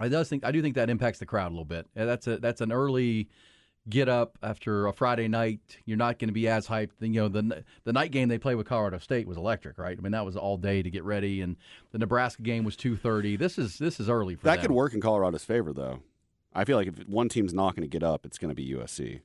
I 0.00 0.08
does 0.08 0.28
think 0.28 0.44
I 0.44 0.50
do 0.50 0.60
think 0.62 0.74
that 0.74 0.90
impacts 0.90 1.18
the 1.18 1.26
crowd 1.26 1.48
a 1.48 1.54
little 1.54 1.64
bit. 1.64 1.86
That's 1.94 2.26
a 2.26 2.38
that's 2.38 2.60
an 2.60 2.72
early 2.72 3.28
get 3.88 4.08
up 4.08 4.38
after 4.42 4.86
a 4.86 4.92
Friday 4.92 5.26
night. 5.28 5.60
You're 5.84 5.96
not 5.96 6.18
going 6.18 6.28
to 6.28 6.32
be 6.34 6.48
as 6.48 6.66
hyped. 6.66 6.90
You 7.00 7.08
know 7.10 7.28
the 7.28 7.64
the 7.84 7.92
night 7.92 8.10
game 8.10 8.28
they 8.28 8.38
played 8.38 8.56
with 8.56 8.66
Colorado 8.66 8.98
State 8.98 9.26
was 9.28 9.36
electric, 9.36 9.78
right? 9.78 9.96
I 9.96 10.00
mean 10.00 10.12
that 10.12 10.24
was 10.24 10.36
all 10.36 10.56
day 10.56 10.82
to 10.82 10.90
get 10.90 11.04
ready, 11.04 11.40
and 11.42 11.56
the 11.92 11.98
Nebraska 11.98 12.42
game 12.42 12.64
was 12.64 12.76
two 12.76 12.96
thirty. 12.96 13.36
This 13.36 13.58
is 13.58 13.78
this 13.78 14.00
is 14.00 14.08
early 14.08 14.34
for 14.36 14.44
That 14.44 14.56
them. 14.56 14.62
could 14.62 14.70
work 14.72 14.94
in 14.94 15.00
Colorado's 15.00 15.44
favor, 15.44 15.72
though. 15.72 16.00
I 16.54 16.64
feel 16.64 16.76
like 16.76 16.88
if 16.88 17.06
one 17.06 17.28
team's 17.28 17.54
not 17.54 17.76
going 17.76 17.82
to 17.82 17.88
get 17.88 18.02
up, 18.02 18.26
it's 18.26 18.38
going 18.38 18.48
to 18.48 18.54
be 18.56 18.68
USC. 18.72 19.20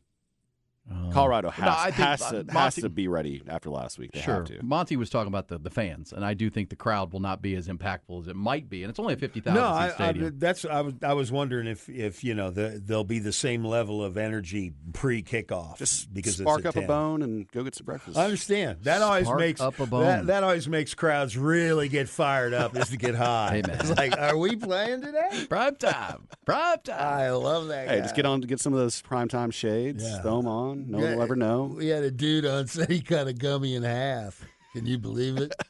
Colorado 1.11 1.49
has, 1.49 1.65
No, 1.65 1.71
I 1.71 1.91
think, 1.91 1.95
has 2.07 2.21
uh, 2.21 2.29
to 2.31 2.35
Monty- 2.43 2.53
has 2.59 2.75
to 2.75 2.89
be 2.89 3.07
ready 3.07 3.41
after 3.47 3.69
last 3.69 3.97
week. 3.97 4.11
They 4.11 4.21
Sure. 4.21 4.35
have 4.35 4.45
to. 4.45 4.63
Monty 4.63 4.97
was 4.97 5.09
talking 5.09 5.27
about 5.27 5.47
the, 5.47 5.57
the 5.57 5.69
fans, 5.71 6.13
and 6.13 6.23
I 6.23 6.33
do 6.35 6.49
think 6.49 6.69
the 6.69 6.75
crowd 6.75 7.11
will 7.11 7.19
not 7.21 7.41
be 7.41 7.55
as 7.55 7.67
impactful 7.67 8.21
as 8.21 8.27
it 8.27 8.35
might 8.35 8.69
be. 8.69 8.83
And 8.83 8.89
it's 8.91 8.99
only 8.99 9.15
a 9.15 9.17
50,000 9.17 9.55
no, 9.55 9.61
seat 9.89 9.99
I, 9.99 10.09
I, 10.09 10.31
that's 10.35 10.63
I 10.65 10.81
was 10.81 10.93
I 11.01 11.13
was 11.13 11.31
wondering 11.31 11.65
if 11.67 11.89
if 11.89 12.23
you 12.23 12.35
know 12.35 12.51
the, 12.51 12.81
there'll 12.83 13.03
be 13.03 13.19
the 13.19 13.33
same 13.33 13.65
level 13.65 14.03
of 14.03 14.15
energy 14.17 14.73
pre 14.93 15.23
kickoff 15.23 15.77
Just 15.77 16.13
because 16.13 16.37
spark 16.37 16.59
it's 16.59 16.67
up 16.67 16.77
at 16.77 16.83
a 16.83 16.87
bone 16.87 17.21
and 17.23 17.49
go 17.51 17.63
get 17.63 17.75
some 17.75 17.85
breakfast. 17.85 18.17
I 18.17 18.25
understand 18.25 18.83
that 18.83 19.01
always 19.01 19.29
makes 19.31 19.61
up 19.61 19.79
a 19.79 19.85
bone. 19.87 20.03
That, 20.03 20.27
that 20.27 20.43
always 20.43 20.67
makes 20.67 20.93
crowds 20.93 21.35
really 21.37 21.89
get 21.89 22.09
fired 22.09 22.53
up 22.53 22.75
is 22.75 22.89
to 22.89 22.97
get 22.97 23.15
high. 23.15 23.61
Hey. 23.65 23.71
It's 23.85 23.97
like, 23.97 24.17
are 24.17 24.37
we 24.37 24.55
playing 24.55 25.01
today? 25.01 25.45
Prime 25.49 25.75
time. 25.75 26.27
Prime 26.45 26.77
time. 26.83 26.99
I 26.99 27.29
love 27.31 27.67
that. 27.67 27.87
Hey, 27.87 27.95
guy. 27.97 28.01
just 28.01 28.15
get 28.15 28.25
on 28.25 28.41
to 28.41 28.47
get 28.47 28.59
some 28.59 28.73
of 28.73 28.79
those 28.79 29.01
primetime 29.01 29.53
shades. 29.53 30.03
Yeah. 30.03 30.21
Throw 30.21 30.37
them 30.37 30.47
on. 30.47 30.74
No 30.87 30.97
one 30.99 31.15
will 31.15 31.21
ever 31.23 31.35
know. 31.35 31.63
We 31.75 31.87
had 31.87 32.03
a 32.03 32.11
dude 32.11 32.45
on 32.45 32.67
said 32.67 32.89
he 32.89 33.01
cut 33.01 33.27
a 33.27 33.33
gummy 33.33 33.75
in 33.75 33.83
half. 33.83 34.43
Can 34.73 34.85
you 34.85 34.97
believe 34.97 35.37
it? 35.37 35.53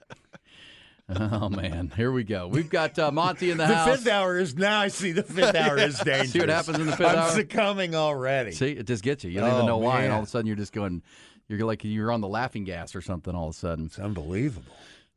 Oh 1.08 1.50
man, 1.50 1.92
here 1.96 2.12
we 2.12 2.24
go. 2.24 2.48
We've 2.48 2.68
got 2.70 2.98
uh, 2.98 3.12
Monty 3.12 3.52
in 3.52 3.58
the, 3.60 3.68
The 3.68 3.76
house. 3.76 3.98
fifth 3.98 4.08
hour 4.08 4.40
is 4.40 4.56
now. 4.56 4.80
I 4.80 4.88
see 4.88 5.12
the 5.12 5.22
fifth 5.22 5.54
hour 5.56 5.78
is 5.78 6.00
dangerous. 6.00 6.32
See 6.32 6.40
what 6.40 6.50
happens 6.50 6.80
in 6.80 6.88
the 6.88 6.98
fifth 6.98 7.08
I'm 7.10 7.18
hour? 7.20 7.30
succumbing 7.30 7.94
already. 7.94 8.54
See, 8.54 8.72
it 8.72 8.88
just 8.88 9.04
gets 9.04 9.24
you. 9.24 9.30
You 9.30 9.40
don't 9.42 9.50
even 9.52 9.62
Oh, 9.62 9.68
know 9.68 9.78
why, 9.78 10.02
and 10.02 10.12
all 10.12 10.22
of 10.22 10.26
a 10.26 10.30
sudden 10.30 10.48
you're 10.48 10.56
just 10.56 10.74
going. 10.74 11.04
You're 11.48 11.60
like 11.60 11.84
you're 11.84 12.12
on 12.12 12.22
the 12.22 12.28
laughing 12.28 12.64
gas 12.64 12.96
or 12.96 13.02
something. 13.02 13.36
All 13.36 13.50
of 13.50 13.54
a 13.56 13.58
sudden. 13.58 13.86
It's 13.86 14.00
unbelievable. 14.00 14.74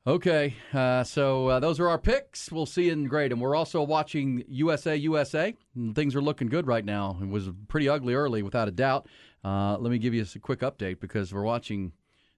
Okay, 0.07 0.57
uh, 0.75 1.05
so 1.05 1.49
uh, 1.49 1.61
those 1.61 1.81
are 1.81 1.89
our 1.89 1.99
picks. 1.99 2.53
We'll 2.53 2.67
see 2.67 2.85
you 2.87 2.93
in 2.93 3.07
grade, 3.07 3.33
and 3.33 3.41
we're 3.41 3.57
also 3.57 3.83
watching 3.83 4.45
USA 4.47 4.95
USA. 4.95 5.55
Things 5.95 6.15
are 6.15 6.21
looking 6.23 6.49
good 6.49 6.67
right 6.67 6.85
now. 6.85 7.17
It 7.23 7.29
was 7.29 7.49
pretty 7.69 7.89
ugly 7.89 8.13
early, 8.13 8.43
without 8.43 8.69
a 8.69 8.73
doubt. 8.73 9.07
Uh, 9.45 9.77
let 9.79 9.91
me 9.91 9.99
give 9.99 10.15
you 10.15 10.25
a 10.35 10.39
quick 10.39 10.61
update 10.61 11.01
because 11.01 11.33
we're 11.33 11.43
watching. 11.43 11.93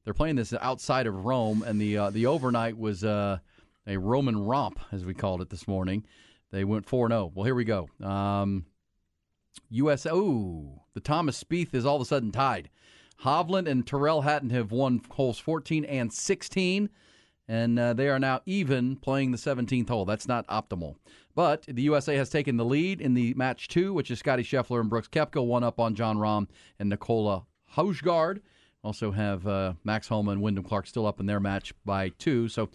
They're 0.04 0.14
playing 0.14 0.36
this 0.36 0.52
outside 0.54 1.06
of 1.06 1.24
Rome, 1.24 1.62
and 1.62 1.80
the 1.80 1.96
uh, 1.96 2.10
the 2.10 2.26
overnight 2.26 2.78
was 2.78 3.04
uh, 3.04 3.38
a 3.86 3.96
Roman 3.96 4.44
romp, 4.44 4.80
as 4.92 5.04
we 5.04 5.14
called 5.14 5.40
it 5.40 5.50
this 5.50 5.66
morning. 5.66 6.04
They 6.50 6.64
went 6.64 6.86
four 6.86 7.08
0 7.08 7.32
Well, 7.34 7.44
here 7.44 7.54
we 7.54 7.64
go. 7.64 7.88
Um, 8.02 8.66
US. 9.70 10.06
Oh, 10.06 10.82
the 10.94 11.00
Thomas 11.00 11.42
Spieth 11.42 11.74
is 11.74 11.86
all 11.86 11.96
of 11.96 12.02
a 12.02 12.06
sudden 12.06 12.32
tied. 12.32 12.70
Hovland 13.24 13.68
and 13.68 13.86
Terrell 13.86 14.22
Hatton 14.22 14.50
have 14.50 14.72
won 14.72 15.02
holes 15.10 15.38
14 15.38 15.84
and 15.84 16.12
16, 16.12 16.88
and 17.50 17.80
uh, 17.80 17.92
they 17.92 18.08
are 18.08 18.20
now 18.20 18.40
even 18.46 18.94
playing 18.94 19.32
the 19.32 19.36
17th 19.36 19.88
hole. 19.88 20.04
That's 20.04 20.28
not 20.28 20.46
optimal. 20.46 20.94
But 21.34 21.62
the 21.62 21.82
USA 21.82 22.14
has 22.14 22.30
taken 22.30 22.56
the 22.56 22.64
lead 22.64 23.00
in 23.00 23.14
the 23.14 23.34
match 23.34 23.66
two, 23.66 23.92
which 23.92 24.08
is 24.12 24.20
Scotty 24.20 24.44
Scheffler 24.44 24.80
and 24.80 24.88
Brooks 24.88 25.08
Koepka, 25.08 25.44
one 25.44 25.64
up 25.64 25.80
on 25.80 25.96
Jon 25.96 26.16
Rahm 26.16 26.46
and 26.78 26.88
Nicola 26.88 27.46
Hojgaard. 27.74 28.40
Also 28.84 29.10
have 29.10 29.48
uh, 29.48 29.72
Max 29.82 30.06
Homa 30.06 30.30
and 30.30 30.40
Wyndham 30.40 30.62
Clark 30.62 30.86
still 30.86 31.06
up 31.06 31.18
in 31.18 31.26
their 31.26 31.40
match 31.40 31.74
by 31.84 32.10
two. 32.10 32.46
So, 32.46 32.68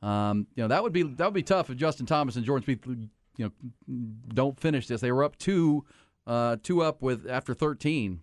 um, 0.00 0.46
you 0.54 0.62
know 0.62 0.68
that 0.68 0.82
would 0.82 0.94
be 0.94 1.02
that 1.02 1.24
would 1.26 1.34
be 1.34 1.42
tough 1.42 1.68
if 1.68 1.76
Justin 1.76 2.06
Thomas 2.06 2.34
and 2.34 2.44
Jordan 2.44 2.66
Spieth, 2.66 3.08
you 3.36 3.44
know, 3.44 3.94
don't 4.32 4.58
finish 4.58 4.86
this. 4.86 5.02
They 5.02 5.12
were 5.12 5.24
up 5.24 5.36
two, 5.36 5.84
uh, 6.26 6.56
two 6.62 6.80
up 6.80 7.02
with 7.02 7.28
after 7.28 7.52
13, 7.52 8.20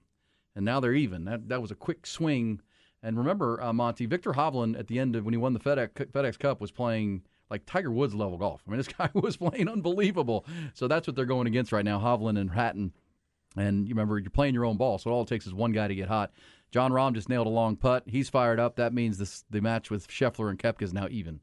and 0.55 0.65
now 0.65 0.79
they're 0.79 0.93
even. 0.93 1.25
That 1.25 1.49
that 1.49 1.61
was 1.61 1.69
a 1.69 1.75
quick 1.75 2.07
swing. 2.07 2.61
And 3.01 3.17
remember, 3.17 3.61
uh, 3.61 3.71
Monty 3.71 4.05
Viktor 4.05 4.33
Hovland 4.33 4.77
at 4.77 4.87
the 4.87 4.99
end 4.99 5.15
of 5.15 5.23
when 5.25 5.33
he 5.33 5.37
won 5.37 5.53
the 5.53 5.59
FedEx 5.59 6.07
FedEx 6.11 6.37
Cup 6.37 6.59
was 6.59 6.71
playing 6.71 7.23
like 7.49 7.65
Tiger 7.65 7.91
Woods 7.91 8.13
level 8.13 8.37
golf. 8.37 8.61
I 8.67 8.71
mean, 8.71 8.77
this 8.83 8.87
guy 8.89 9.09
was 9.13 9.37
playing 9.37 9.69
unbelievable. 9.69 10.45
So 10.73 10.87
that's 10.87 11.07
what 11.07 11.15
they're 11.15 11.25
going 11.25 11.47
against 11.47 11.71
right 11.71 11.85
now, 11.85 11.99
Hovland 11.99 12.39
and 12.39 12.51
Hatton. 12.51 12.93
And 13.57 13.87
you 13.87 13.95
remember, 13.95 14.19
you're 14.19 14.29
playing 14.29 14.53
your 14.53 14.65
own 14.65 14.77
ball, 14.77 14.99
so 14.99 15.09
all 15.09 15.23
it 15.23 15.27
takes 15.27 15.47
is 15.47 15.53
one 15.53 15.71
guy 15.71 15.87
to 15.87 15.95
get 15.95 16.07
hot. 16.07 16.31
Jon 16.71 16.91
Rahm 16.91 17.15
just 17.15 17.29
nailed 17.29 17.47
a 17.47 17.49
long 17.49 17.75
putt. 17.77 18.03
He's 18.05 18.29
fired 18.29 18.59
up. 18.59 18.75
That 18.75 18.93
means 18.93 19.17
this 19.17 19.43
the 19.49 19.59
match 19.59 19.89
with 19.89 20.07
Scheffler 20.07 20.49
and 20.49 20.59
Koepka 20.59 20.83
is 20.83 20.93
now 20.93 21.07
even. 21.09 21.39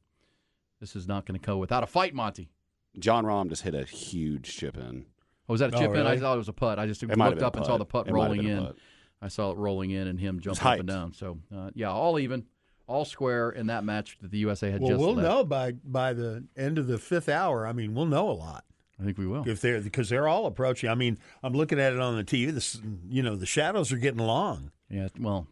This 0.78 0.94
is 0.94 1.08
not 1.08 1.26
going 1.26 1.38
to 1.40 1.44
go 1.44 1.56
without 1.56 1.82
a 1.82 1.86
fight, 1.86 2.14
Monty. 2.14 2.50
Jon 2.98 3.24
Rahm 3.24 3.48
just 3.48 3.62
hit 3.62 3.74
a 3.74 3.84
huge 3.84 4.56
chip 4.56 4.76
in. 4.76 5.06
Oh, 5.48 5.54
was 5.54 5.60
that 5.60 5.72
a 5.72 5.76
Oh, 5.76 5.80
chip 5.80 5.94
in? 5.94 6.06
I 6.06 6.16
thought 6.16 6.34
it 6.34 6.38
was 6.38 6.48
a 6.48 6.52
putt. 6.52 6.78
I 6.78 6.86
just 6.86 7.02
It 7.02 7.16
looked 7.16 7.42
up 7.42 7.56
and 7.56 7.66
saw 7.66 7.76
the 7.76 7.84
putt 7.84 8.08
It 8.08 8.12
rolling 8.12 8.42
been 8.42 8.58
a 8.58 8.68
in. 8.68 8.74
I 9.20 9.28
saw 9.28 9.50
it 9.50 9.56
rolling 9.56 9.90
in 9.90 10.06
and 10.08 10.20
him 10.20 10.40
jumping 10.40 10.66
up 10.66 10.78
and 10.78 10.88
down. 10.88 11.12
So, 11.12 11.38
uh, 11.54 11.70
yeah, 11.74 11.90
all 11.90 12.18
even, 12.18 12.44
all 12.86 13.04
square 13.04 13.50
in 13.50 13.66
that 13.68 13.84
match 13.84 14.18
that 14.20 14.30
the 14.30 14.38
USA 14.38 14.70
had 14.70 14.80
Well, 14.80 14.90
just 14.90 15.00
we'll 15.00 15.14
know 15.16 15.44
by 15.44 15.72
by 15.72 16.12
the 16.12 16.44
end 16.56 16.78
of 16.78 16.86
the 16.86 16.98
fifth 16.98 17.28
hour. 17.28 17.66
I 17.66 17.72
mean, 17.72 17.94
we'll 17.94 18.06
know 18.06 18.30
a 18.30 18.32
lot 18.32 18.64
I 19.00 19.04
think 19.04 19.18
we 19.18 19.26
will. 19.26 19.48
if 19.48 19.60
they're 19.60 19.80
because 19.80 20.08
they're 20.08 20.28
all 20.28 20.46
approaching. 20.46 20.90
I 20.90 20.94
mean, 20.94 21.18
I'm 21.42 21.52
looking 21.52 21.80
at 21.80 21.92
it 21.92 22.00
on 22.00 22.16
the 22.16 22.24
TV. 22.24 22.52
This, 22.52 22.80
you 23.08 23.22
know, 23.22 23.36
the 23.36 23.46
shadows 23.46 23.92
are 23.92 23.98
getting 23.98 24.20
long. 24.20 24.70
Yeah, 24.88 25.08
well, 25.18 25.48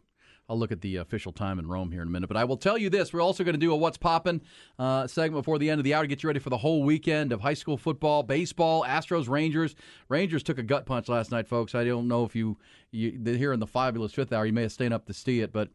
I'll 0.49 0.59
look 0.59 0.73
at 0.73 0.83
the 0.83 0.97
official 0.97 1.33
time 1.33 1.59
in 1.59 1.67
Rome 1.67 1.91
here 1.91 2.03
in 2.03 2.09
a 2.09 2.11
minute. 2.11 2.27
But 2.27 2.37
I 2.37 2.45
will 2.45 2.57
tell 2.57 2.77
you 2.77 2.91
this: 2.91 3.13
we're 3.13 3.23
also 3.23 3.45
going 3.45 3.55
to 3.55 3.59
do 3.61 3.73
a 3.73 3.77
"What's 3.77 3.97
Poppin" 3.97 4.43
uh, 4.79 5.07
segment 5.07 5.43
before 5.43 5.59
the 5.59 5.71
end 5.71 5.81
of 5.81 5.85
the 5.85 5.95
hour 5.95 6.03
to 6.03 6.09
get 6.09 6.23
you 6.23 6.29
ready 6.29 6.41
for 6.41 6.51
the 6.51 6.59
whole 6.59 6.83
weekend 6.83 7.33
of 7.33 7.41
high 7.41 7.55
school 7.55 7.77
football, 7.77 8.23
baseball, 8.23 8.85
Astros, 8.85 9.29
Rangers. 9.29 9.75
Rangers 10.09 10.43
took 10.43 10.59
a 10.59 10.63
gut 10.63 10.87
punch 10.87 11.09
last 11.09 11.31
night, 11.31 11.49
folks. 11.49 11.75
I 11.75 11.85
don't 11.85 12.09
know 12.09 12.25
if 12.25 12.37
you, 12.37 12.59
you 12.91 13.19
here 13.25 13.53
in 13.53 13.61
the 13.61 13.67
fabulous 13.67 14.13
fifth 14.13 14.33
hour, 14.33 14.45
you 14.45 14.53
may 14.53 14.63
have 14.63 14.73
stayed 14.73 14.93
up 14.93 15.07
to 15.07 15.13
see 15.13 15.41
it, 15.41 15.53
but. 15.53 15.69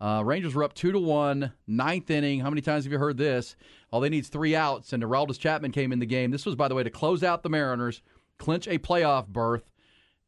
Uh, 0.00 0.22
Rangers 0.22 0.54
were 0.54 0.64
up 0.64 0.74
two 0.74 0.90
to 0.92 0.98
one, 0.98 1.52
ninth 1.68 2.10
inning. 2.10 2.40
How 2.40 2.50
many 2.50 2.60
times 2.60 2.84
have 2.84 2.92
you 2.92 2.98
heard 2.98 3.16
this? 3.16 3.56
All 3.90 4.00
they 4.00 4.08
need 4.08 4.24
is 4.24 4.28
three 4.28 4.54
outs, 4.54 4.92
and 4.92 5.02
Aroldis 5.02 5.38
Chapman 5.38 5.70
came 5.70 5.92
in 5.92 6.00
the 6.00 6.04
game. 6.04 6.32
This 6.32 6.44
was, 6.44 6.56
by 6.56 6.66
the 6.68 6.74
way, 6.74 6.82
to 6.82 6.90
close 6.90 7.22
out 7.22 7.42
the 7.42 7.48
Mariners, 7.48 8.02
clinch 8.36 8.66
a 8.66 8.76
playoff 8.78 9.28
berth, 9.28 9.62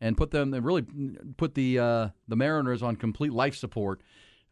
and 0.01 0.17
put 0.17 0.31
them 0.31 0.53
really 0.53 0.85
put 1.37 1.55
the 1.55 1.79
uh, 1.79 2.09
the 2.29 2.37
Mariners 2.37 2.83
on 2.83 2.97
complete 2.97 3.33
life 3.33 3.57
support. 3.57 4.03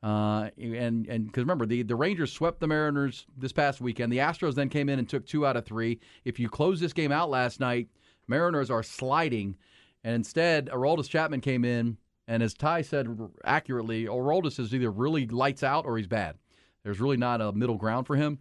Uh, 0.02 0.50
and 0.58 1.06
and 1.06 1.26
because 1.26 1.42
remember 1.42 1.66
the 1.66 1.82
the 1.82 1.96
Rangers 1.96 2.32
swept 2.32 2.60
the 2.60 2.66
Mariners 2.66 3.26
this 3.36 3.52
past 3.52 3.80
weekend. 3.80 4.12
The 4.12 4.18
Astros 4.18 4.54
then 4.54 4.68
came 4.68 4.88
in 4.88 4.98
and 4.98 5.08
took 5.08 5.26
two 5.26 5.46
out 5.46 5.56
of 5.56 5.64
three. 5.64 6.00
If 6.24 6.38
you 6.38 6.48
close 6.48 6.80
this 6.80 6.92
game 6.92 7.12
out 7.12 7.30
last 7.30 7.60
night, 7.60 7.88
Mariners 8.28 8.70
are 8.70 8.82
sliding, 8.82 9.56
and 10.02 10.14
instead 10.14 10.68
Aroldis 10.68 11.08
Chapman 11.08 11.40
came 11.40 11.64
in, 11.64 11.96
and 12.28 12.42
as 12.42 12.54
Ty 12.54 12.82
said 12.82 13.08
accurately, 13.44 14.04
Aroldis 14.04 14.58
is 14.58 14.74
either 14.74 14.90
really 14.90 15.26
lights 15.26 15.62
out 15.62 15.86
or 15.86 15.96
he's 15.96 16.06
bad. 16.06 16.36
There's 16.82 17.00
really 17.00 17.16
not 17.16 17.40
a 17.40 17.52
middle 17.52 17.76
ground 17.76 18.06
for 18.06 18.16
him. 18.16 18.38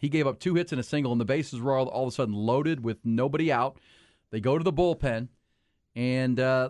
He 0.00 0.08
gave 0.08 0.26
up 0.26 0.38
two 0.38 0.54
hits 0.54 0.72
and 0.72 0.80
a 0.80 0.84
single, 0.84 1.12
and 1.12 1.20
the 1.20 1.26
bases 1.26 1.60
were 1.60 1.76
all, 1.76 1.88
all 1.88 2.04
of 2.04 2.08
a 2.08 2.12
sudden 2.12 2.34
loaded 2.34 2.82
with 2.82 2.98
nobody 3.04 3.52
out. 3.52 3.78
They 4.30 4.40
go 4.40 4.56
to 4.56 4.64
the 4.64 4.72
bullpen, 4.72 5.28
and 5.98 6.38
uh, 6.38 6.68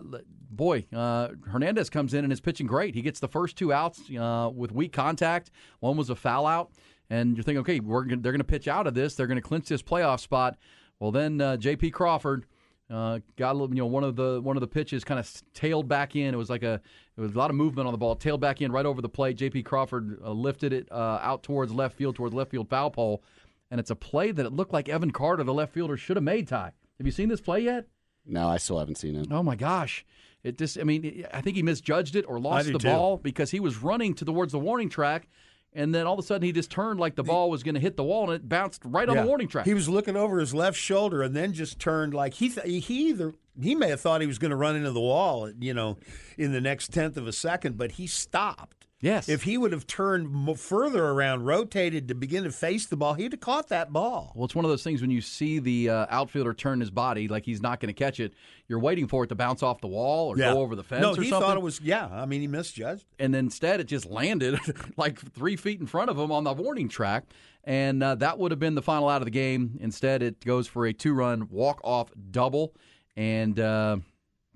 boy, 0.49 0.87
uh, 0.91 1.29
Hernandez 1.45 1.91
comes 1.91 2.15
in 2.15 2.23
and 2.23 2.33
is 2.33 2.41
pitching 2.41 2.65
great. 2.65 2.95
He 2.95 3.03
gets 3.03 3.19
the 3.19 3.27
first 3.27 3.55
two 3.55 3.71
outs 3.71 4.01
uh, 4.09 4.49
with 4.51 4.71
weak 4.71 4.91
contact. 4.91 5.51
One 5.81 5.97
was 5.97 6.09
a 6.09 6.15
foul 6.15 6.47
out, 6.47 6.71
and 7.11 7.37
you're 7.37 7.43
thinking, 7.43 7.59
okay, 7.59 7.79
we're 7.79 8.05
gonna, 8.05 8.21
they're 8.21 8.31
going 8.31 8.39
to 8.39 8.43
pitch 8.43 8.67
out 8.67 8.87
of 8.87 8.95
this. 8.95 9.13
They're 9.13 9.27
going 9.27 9.37
to 9.37 9.47
clinch 9.47 9.67
this 9.67 9.83
playoff 9.83 10.19
spot. 10.19 10.57
Well, 10.99 11.11
then 11.11 11.39
uh, 11.39 11.57
J.P. 11.57 11.91
Crawford 11.91 12.47
uh, 12.89 13.19
got 13.37 13.51
a 13.51 13.53
little, 13.53 13.69
you 13.69 13.83
know, 13.83 13.85
one 13.85 14.03
of 14.03 14.15
the 14.15 14.41
one 14.41 14.57
of 14.57 14.61
the 14.61 14.67
pitches 14.67 15.03
kind 15.03 15.19
of 15.19 15.31
tailed 15.53 15.87
back 15.87 16.15
in. 16.15 16.33
It 16.33 16.37
was 16.37 16.49
like 16.49 16.63
a 16.63 16.81
it 17.15 17.21
was 17.21 17.35
a 17.35 17.37
lot 17.37 17.51
of 17.51 17.55
movement 17.55 17.85
on 17.85 17.93
the 17.93 17.99
ball. 17.99 18.15
Tailed 18.15 18.41
back 18.41 18.63
in 18.63 18.71
right 18.71 18.87
over 18.87 19.03
the 19.03 19.09
plate. 19.09 19.37
J.P. 19.37 19.61
Crawford 19.61 20.19
uh, 20.25 20.31
lifted 20.31 20.73
it 20.73 20.91
uh, 20.91 21.19
out 21.21 21.43
towards 21.43 21.71
left 21.71 21.95
field, 21.95 22.15
towards 22.15 22.33
left 22.33 22.49
field 22.49 22.67
foul 22.67 22.89
pole, 22.89 23.23
and 23.69 23.79
it's 23.79 23.91
a 23.91 23.95
play 23.95 24.31
that 24.31 24.43
it 24.43 24.53
looked 24.53 24.73
like 24.73 24.89
Evan 24.89 25.11
Carter, 25.11 25.43
the 25.43 25.53
left 25.53 25.71
fielder, 25.71 25.97
should 25.97 26.17
have 26.17 26.23
made. 26.23 26.47
Ty, 26.47 26.71
have 26.97 27.05
you 27.05 27.11
seen 27.11 27.29
this 27.29 27.41
play 27.41 27.59
yet? 27.59 27.85
No, 28.25 28.47
I 28.47 28.57
still 28.57 28.79
haven't 28.79 28.95
seen 28.95 29.15
it. 29.15 29.27
Oh 29.31 29.43
my 29.43 29.55
gosh. 29.55 30.05
It 30.43 30.57
just 30.57 30.79
I 30.79 30.83
mean 30.83 31.25
I 31.33 31.41
think 31.41 31.55
he 31.55 31.63
misjudged 31.63 32.15
it 32.15 32.25
or 32.27 32.39
lost 32.39 32.71
the 32.71 32.79
too. 32.79 32.87
ball 32.87 33.17
because 33.17 33.51
he 33.51 33.59
was 33.59 33.77
running 33.77 34.13
towards 34.13 34.51
the 34.51 34.59
warning 34.59 34.89
track 34.89 35.27
and 35.73 35.93
then 35.93 36.07
all 36.07 36.13
of 36.13 36.19
a 36.19 36.23
sudden 36.23 36.43
he 36.45 36.51
just 36.51 36.71
turned 36.71 36.99
like 36.99 37.15
the 37.15 37.23
ball 37.23 37.49
was 37.49 37.61
going 37.61 37.75
to 37.75 37.81
hit 37.81 37.95
the 37.95 38.03
wall, 38.03 38.23
and 38.23 38.33
it 38.33 38.49
bounced 38.49 38.81
right 38.85 39.07
on 39.07 39.15
the 39.15 39.25
warning 39.25 39.47
track. 39.47 39.65
He 39.65 39.73
was 39.73 39.87
looking 39.87 40.15
over 40.15 40.39
his 40.39 40.53
left 40.53 40.77
shoulder 40.77 41.21
and 41.21 41.35
then 41.35 41.53
just 41.53 41.79
turned 41.79 42.13
like 42.13 42.33
he 42.33 42.49
th- 42.49 42.85
he 42.85 43.09
either 43.09 43.33
he 43.61 43.75
may 43.75 43.89
have 43.89 44.01
thought 44.01 44.21
he 44.21 44.27
was 44.27 44.39
going 44.39 44.51
to 44.51 44.57
run 44.57 44.75
into 44.75 44.91
the 44.91 44.99
wall, 44.99 45.51
you 45.59 45.73
know, 45.73 45.97
in 46.37 46.53
the 46.53 46.61
next 46.61 46.91
tenth 46.91 47.17
of 47.17 47.27
a 47.27 47.33
second, 47.33 47.77
but 47.77 47.93
he 47.93 48.07
stopped. 48.07 48.78
Yes. 49.01 49.29
If 49.29 49.43
he 49.43 49.57
would 49.57 49.71
have 49.71 49.87
turned 49.87 50.59
further 50.59 51.05
around, 51.05 51.45
rotated 51.45 52.09
to 52.09 52.15
begin 52.15 52.43
to 52.43 52.51
face 52.51 52.85
the 52.85 52.97
ball, 52.97 53.13
he'd 53.13 53.31
have 53.31 53.39
caught 53.39 53.69
that 53.69 53.93
ball. 53.93 54.33
Well, 54.35 54.43
it's 54.45 54.55
one 54.55 54.65
of 54.65 54.69
those 54.71 54.83
things 54.83 54.99
when 55.01 55.09
you 55.09 55.21
see 55.21 55.59
the 55.59 55.89
uh, 55.89 56.05
outfielder 56.09 56.53
turn 56.53 56.81
his 56.81 56.91
body 56.91 57.29
like 57.29 57.45
he's 57.45 57.61
not 57.61 57.79
going 57.79 57.87
to 57.93 57.97
catch 57.97 58.19
it, 58.19 58.33
you're 58.67 58.79
waiting 58.79 59.07
for 59.07 59.23
it 59.23 59.27
to 59.27 59.35
bounce 59.35 59.63
off 59.63 59.79
the 59.79 59.87
wall 59.87 60.27
or 60.27 60.35
go 60.35 60.59
over 60.59 60.75
the 60.75 60.83
fence 60.83 61.01
No, 61.01 61.13
he 61.13 61.29
something. 61.29 61.39
thought 61.47 61.55
it 61.55 61.63
was. 61.63 61.79
Yeah, 61.79 62.07
I 62.11 62.25
mean, 62.25 62.41
he 62.41 62.47
misjudged. 62.47 63.05
and 63.19 63.33
then 63.33 63.45
instead 63.45 63.79
it 63.79 63.85
just 63.85 64.05
landed 64.05 64.59
like 64.97 65.17
three 65.33 65.55
feet 65.55 65.79
in 65.79 65.87
front 65.87 66.09
of 66.09 66.17
him 66.19 66.31
on 66.31 66.43
the 66.43 66.51
warning 66.53 66.89
track. 66.89 67.23
And 67.63 68.03
uh, 68.03 68.15
that 68.15 68.37
would 68.39 68.51
have 68.51 68.59
been 68.59 68.75
the 68.75 68.81
final 68.81 69.07
out 69.09 69.21
of 69.21 69.25
the 69.25 69.31
game. 69.31 69.77
Instead, 69.81 70.23
it 70.23 70.43
goes 70.43 70.67
for 70.67 70.85
a 70.85 70.93
two 70.93 71.13
run 71.13 71.47
walk 71.49 71.79
off 71.83 72.09
double. 72.31 72.73
And, 73.15 73.59
uh, 73.59 73.97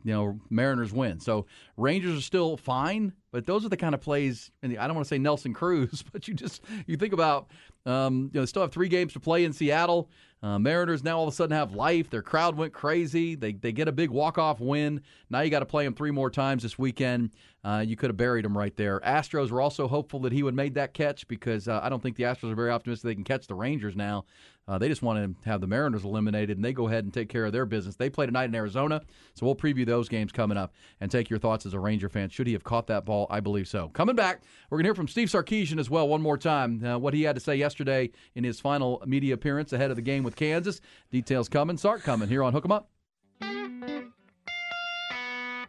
you 0.03 0.13
know, 0.13 0.39
Mariners 0.49 0.91
win. 0.91 1.19
So 1.19 1.45
Rangers 1.77 2.17
are 2.17 2.21
still 2.21 2.57
fine, 2.57 3.13
but 3.31 3.45
those 3.45 3.65
are 3.65 3.69
the 3.69 3.77
kind 3.77 3.95
of 3.95 4.01
plays. 4.01 4.51
And 4.61 4.77
I 4.77 4.87
don't 4.87 4.95
want 4.95 5.05
to 5.05 5.09
say 5.09 5.17
Nelson 5.17 5.53
Cruz, 5.53 6.03
but 6.11 6.27
you 6.27 6.33
just 6.33 6.61
you 6.85 6.97
think 6.97 7.13
about, 7.13 7.49
um, 7.85 8.29
you 8.33 8.39
know, 8.39 8.41
they 8.41 8.45
still 8.47 8.61
have 8.61 8.71
three 8.71 8.89
games 8.89 9.13
to 9.13 9.19
play 9.19 9.45
in 9.45 9.53
Seattle. 9.53 10.09
Uh, 10.41 10.59
Mariners 10.59 11.05
now 11.05 11.17
all 11.17 11.27
of 11.27 11.33
a 11.33 11.35
sudden 11.35 11.55
have 11.55 11.73
life. 11.73 12.09
Their 12.09 12.21
crowd 12.21 12.57
went 12.57 12.73
crazy. 12.73 13.35
They 13.35 13.53
they 13.53 13.71
get 13.71 13.87
a 13.87 13.93
big 13.93 14.09
walk 14.09 14.37
off 14.37 14.59
win. 14.59 15.01
Now 15.29 15.39
you 15.39 15.49
got 15.49 15.59
to 15.59 15.65
play 15.65 15.85
them 15.85 15.93
three 15.93 16.11
more 16.11 16.29
times 16.29 16.63
this 16.63 16.77
weekend. 16.77 17.31
Uh, 17.63 17.81
you 17.87 17.95
could 17.95 18.09
have 18.09 18.17
buried 18.17 18.43
them 18.43 18.57
right 18.57 18.75
there. 18.75 18.99
Astros 18.99 19.51
were 19.51 19.61
also 19.61 19.87
hopeful 19.87 20.19
that 20.21 20.33
he 20.33 20.43
would 20.43 20.53
made 20.53 20.73
that 20.73 20.93
catch 20.93 21.25
because 21.29 21.69
uh, 21.69 21.79
I 21.81 21.87
don't 21.87 22.03
think 22.03 22.17
the 22.17 22.23
Astros 22.23 22.51
are 22.51 22.55
very 22.55 22.71
optimistic 22.71 23.07
they 23.07 23.15
can 23.15 23.23
catch 23.23 23.47
the 23.47 23.55
Rangers 23.55 23.95
now. 23.95 24.25
Uh, 24.67 24.77
they 24.77 24.87
just 24.87 25.01
want 25.01 25.19
to 25.43 25.49
have 25.49 25.59
the 25.59 25.67
Mariners 25.67 26.05
eliminated, 26.05 26.57
and 26.57 26.63
they 26.63 26.71
go 26.71 26.87
ahead 26.87 27.03
and 27.03 27.13
take 27.13 27.27
care 27.27 27.45
of 27.45 27.51
their 27.51 27.65
business. 27.65 27.95
They 27.95 28.09
play 28.09 28.25
tonight 28.25 28.45
in 28.45 28.55
Arizona, 28.55 29.01
so 29.33 29.45
we'll 29.45 29.55
preview 29.55 29.85
those 29.85 30.07
games 30.07 30.31
coming 30.31 30.57
up 30.57 30.73
and 31.01 31.11
take 31.11 31.29
your 31.29 31.37
thoughts 31.39 31.65
as 31.65 31.73
a 31.73 31.79
Ranger 31.79 32.07
fan. 32.07 32.29
Should 32.29 32.47
he 32.47 32.53
have 32.53 32.63
caught 32.63 32.87
that 32.87 33.03
ball? 33.05 33.27
I 33.29 33.41
believe 33.41 33.67
so. 33.67 33.89
Coming 33.89 34.15
back, 34.15 34.43
we're 34.69 34.77
going 34.77 34.85
to 34.85 34.87
hear 34.87 34.95
from 34.95 35.09
Steve 35.09 35.27
Sarkisian 35.27 35.79
as 35.79 35.89
well 35.89 36.07
one 36.07 36.21
more 36.21 36.37
time, 36.37 36.83
uh, 36.83 36.97
what 36.97 37.13
he 37.13 37.23
had 37.23 37.35
to 37.35 37.41
say 37.41 37.55
yesterday 37.55 38.09
in 38.35 38.43
his 38.45 38.59
final 38.61 39.03
media 39.05 39.33
appearance 39.33 39.73
ahead 39.73 39.89
of 39.89 39.97
the 39.97 40.01
game 40.01 40.23
with 40.23 40.35
Kansas. 40.35 40.79
Details 41.11 41.49
coming, 41.49 41.77
Sark 41.77 42.03
coming 42.03 42.29
here 42.29 42.43
on 42.43 42.53
Hook 42.53 42.65
'em 42.65 42.71
Up. 42.71 42.89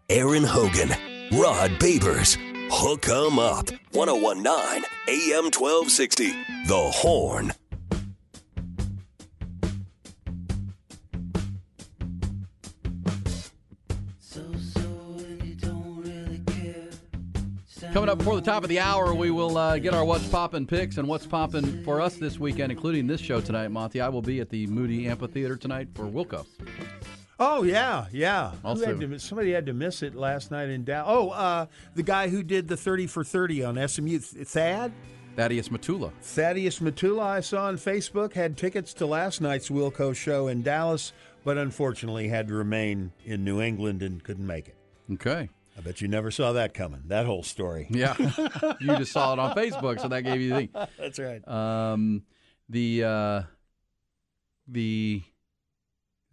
Aaron 0.09 0.45
Hogan, 0.45 0.91
Rod 1.33 1.71
Babers, 1.81 2.37
Hook 2.71 3.09
'em 3.09 3.39
Up, 3.39 3.71
1019 3.93 4.85
AM 5.09 5.51
1260. 5.51 6.31
The 6.67 6.91
Horn. 6.95 7.53
Coming 17.95 18.09
up 18.11 18.19
before 18.19 18.35
the 18.35 18.43
top 18.43 18.65
of 18.65 18.69
the 18.69 18.81
hour, 18.81 19.15
we 19.15 19.31
will 19.31 19.57
uh, 19.57 19.79
get 19.79 19.95
our 19.95 20.05
What's 20.05 20.27
Poppin' 20.27 20.67
picks 20.67 20.99
and 20.99 21.07
What's 21.07 21.29
Poppin' 21.29 21.85
for 21.85 22.01
us 22.01 22.17
this 22.17 22.41
weekend, 22.41 22.73
including 22.73 23.07
this 23.07 23.21
show 23.21 23.41
tonight, 23.41 23.69
Monty. 23.69 24.01
I 24.01 24.09
will 24.09 24.21
be 24.21 24.41
at 24.41 24.51
the 24.51 24.67
Moody 24.67 25.07
Amphitheater 25.07 25.57
tonight 25.57 25.87
for 25.95 26.07
Wilco. 26.07 26.45
Oh 27.39 27.63
yeah, 27.63 28.07
yeah. 28.11 28.51
Also- 28.65 28.87
had 28.87 28.99
to- 28.99 29.19
somebody 29.21 29.53
had 29.53 29.67
to 29.67 29.73
miss 29.73 30.03
it 30.03 30.17
last 30.17 30.51
night 30.51 30.71
in 30.71 30.83
Dallas. 30.83 31.07
Oh, 31.09 31.31
uh, 31.31 31.67
the 31.95 32.03
guy 32.03 32.29
who 32.29 32.43
did 32.43 32.67
the 32.67 32.77
thirty 32.77 33.07
for 33.07 33.23
thirty 33.23 33.63
on 33.63 33.77
SMU, 33.77 34.19
Th- 34.19 34.45
Thad. 34.45 34.93
Thaddeus 35.37 35.69
Matula. 35.69 36.11
Thaddeus 36.21 36.81
Matula, 36.81 37.23
I 37.23 37.41
saw 37.41 37.67
on 37.67 37.77
Facebook, 37.77 38.33
had 38.33 38.57
tickets 38.57 38.93
to 38.95 39.07
last 39.07 39.41
night's 39.41 39.69
Wilco 39.69 40.17
show 40.17 40.49
in 40.49 40.63
Dallas, 40.63 41.13
but 41.45 41.59
unfortunately 41.59 42.27
had 42.27 42.49
to 42.49 42.55
remain 42.55 43.13
in 43.25 43.45
New 43.45 43.61
England 43.61 44.03
and 44.03 44.23
couldn't 44.25 44.47
make 44.47 44.67
it. 44.67 44.77
Okay. 45.13 45.49
I 45.77 45.81
bet 45.81 46.01
you 46.01 46.09
never 46.09 46.31
saw 46.31 46.53
that 46.53 46.73
coming. 46.73 47.03
That 47.07 47.27
whole 47.27 47.43
story. 47.43 47.87
Yeah. 47.91 48.15
you 48.81 48.97
just 48.97 49.13
saw 49.13 49.33
it 49.33 49.39
on 49.39 49.57
Facebook, 49.57 50.01
so 50.01 50.09
that 50.09 50.23
gave 50.23 50.41
you 50.41 50.51
the 50.51 50.57
thing. 50.57 50.69
That's 50.99 51.19
right. 51.19 51.47
Um, 51.49 52.23
the 52.69 53.05
uh, 53.05 53.43
the 54.69 55.23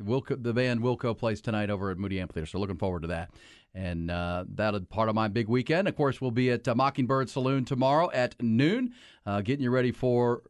Wilco, 0.01 0.41
the 0.41 0.53
band 0.53 0.81
Wilco 0.81 1.17
plays 1.17 1.41
tonight 1.41 1.69
over 1.69 1.91
at 1.91 1.97
Moody 1.97 2.19
Amphitheater, 2.19 2.45
so 2.45 2.59
looking 2.59 2.77
forward 2.77 3.01
to 3.01 3.07
that. 3.09 3.31
And 3.73 4.11
uh, 4.11 4.45
that'll 4.53 4.81
part 4.81 5.09
of 5.09 5.15
my 5.15 5.27
big 5.27 5.47
weekend. 5.47 5.87
Of 5.87 5.95
course, 5.95 6.19
we'll 6.19 6.31
be 6.31 6.51
at 6.51 6.67
uh, 6.67 6.75
Mockingbird 6.75 7.29
Saloon 7.29 7.65
tomorrow 7.65 8.11
at 8.11 8.41
noon, 8.41 8.93
uh, 9.25 9.41
getting 9.41 9.63
you 9.63 9.71
ready 9.71 9.91
for 9.91 10.43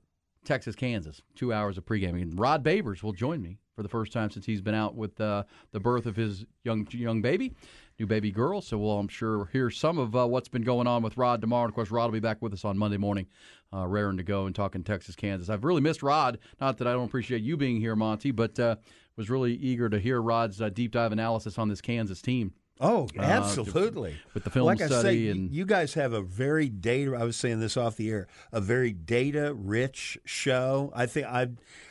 Texas, 0.44 0.76
Kansas. 0.76 1.22
Two 1.36 1.54
hours 1.54 1.78
of 1.78 1.86
pregame. 1.86 2.20
And 2.22 2.40
Rod 2.40 2.64
Babers 2.64 3.04
will 3.04 3.14
join 3.14 3.42
me 3.42 3.60
for 3.76 3.84
the 3.84 3.90
first 3.90 4.12
time 4.12 4.32
since 4.32 4.46
he's 4.46 4.62
been 4.62 4.74
out 4.74 4.96
with 4.96 5.20
uh, 5.22 5.44
the 5.72 5.80
birth 5.80 6.06
of 6.06 6.16
his 6.16 6.46
young 6.64 6.88
young 6.92 7.22
baby, 7.22 7.54
new 8.02 8.08
baby 8.08 8.32
girl. 8.32 8.62
So 8.62 8.78
we'll, 8.78 9.00
I'm 9.00 9.08
sure, 9.08 9.48
hear 9.54 9.70
some 9.70 9.98
of 9.98 10.16
uh, 10.16 10.28
what's 10.28 10.50
been 10.50 10.64
going 10.64 10.88
on 10.88 11.04
with 11.04 11.18
Rod 11.18 11.40
tomorrow. 11.40 11.66
And 11.66 11.72
of 11.72 11.76
course, 11.76 11.92
Rod 11.92 12.06
will 12.06 12.14
be 12.14 12.20
back 12.20 12.42
with 12.42 12.52
us 12.52 12.66
on 12.66 12.78
Monday 12.78 12.98
morning, 12.98 13.28
uh, 13.74 13.88
raring 13.88 14.18
to 14.18 14.24
go 14.24 14.48
and 14.48 14.56
talking 14.56 14.84
Texas, 14.84 15.16
Kansas. 15.16 15.50
I've 15.50 15.64
really 15.64 15.82
missed 15.82 16.04
Rod. 16.04 16.40
Not 16.60 16.78
that 16.80 16.88
I 16.88 16.94
don't 16.94 17.06
appreciate 17.06 17.42
you 17.42 17.56
being 17.56 17.80
here, 17.80 17.96
Monty, 17.96 18.32
but 18.32 18.60
uh, 18.60 18.76
was 19.16 19.30
really 19.30 19.54
eager 19.54 19.88
to 19.90 20.00
hear 20.00 20.22
Rod's 20.22 20.62
uh, 20.62 20.70
deep 20.70 20.92
dive 20.92 21.12
analysis 21.12 21.58
on 21.58 21.70
this 21.70 21.82
Kansas 21.82 22.22
team. 22.22 22.54
Oh, 22.80 23.08
uh, 23.18 23.22
absolutely. 23.22 24.16
with 24.34 24.44
the 24.44 24.50
film 24.50 24.66
like 24.66 24.82
I 24.82 24.88
study 24.88 25.26
say, 25.26 25.32
and- 25.32 25.52
you 25.52 25.66
guys 25.66 25.94
have 25.94 26.14
a 26.14 26.22
very 26.22 26.68
data. 26.68 27.16
I 27.16 27.24
was 27.26 27.36
saying 27.36 27.60
this 27.60 27.78
off 27.78 27.96
the 27.96 28.10
air. 28.10 28.28
A 28.52 28.60
very 28.60 28.92
data-rich 28.92 30.18
show. 30.26 30.92
I 30.96 31.06
think 31.06 31.28
I, 31.28 31.50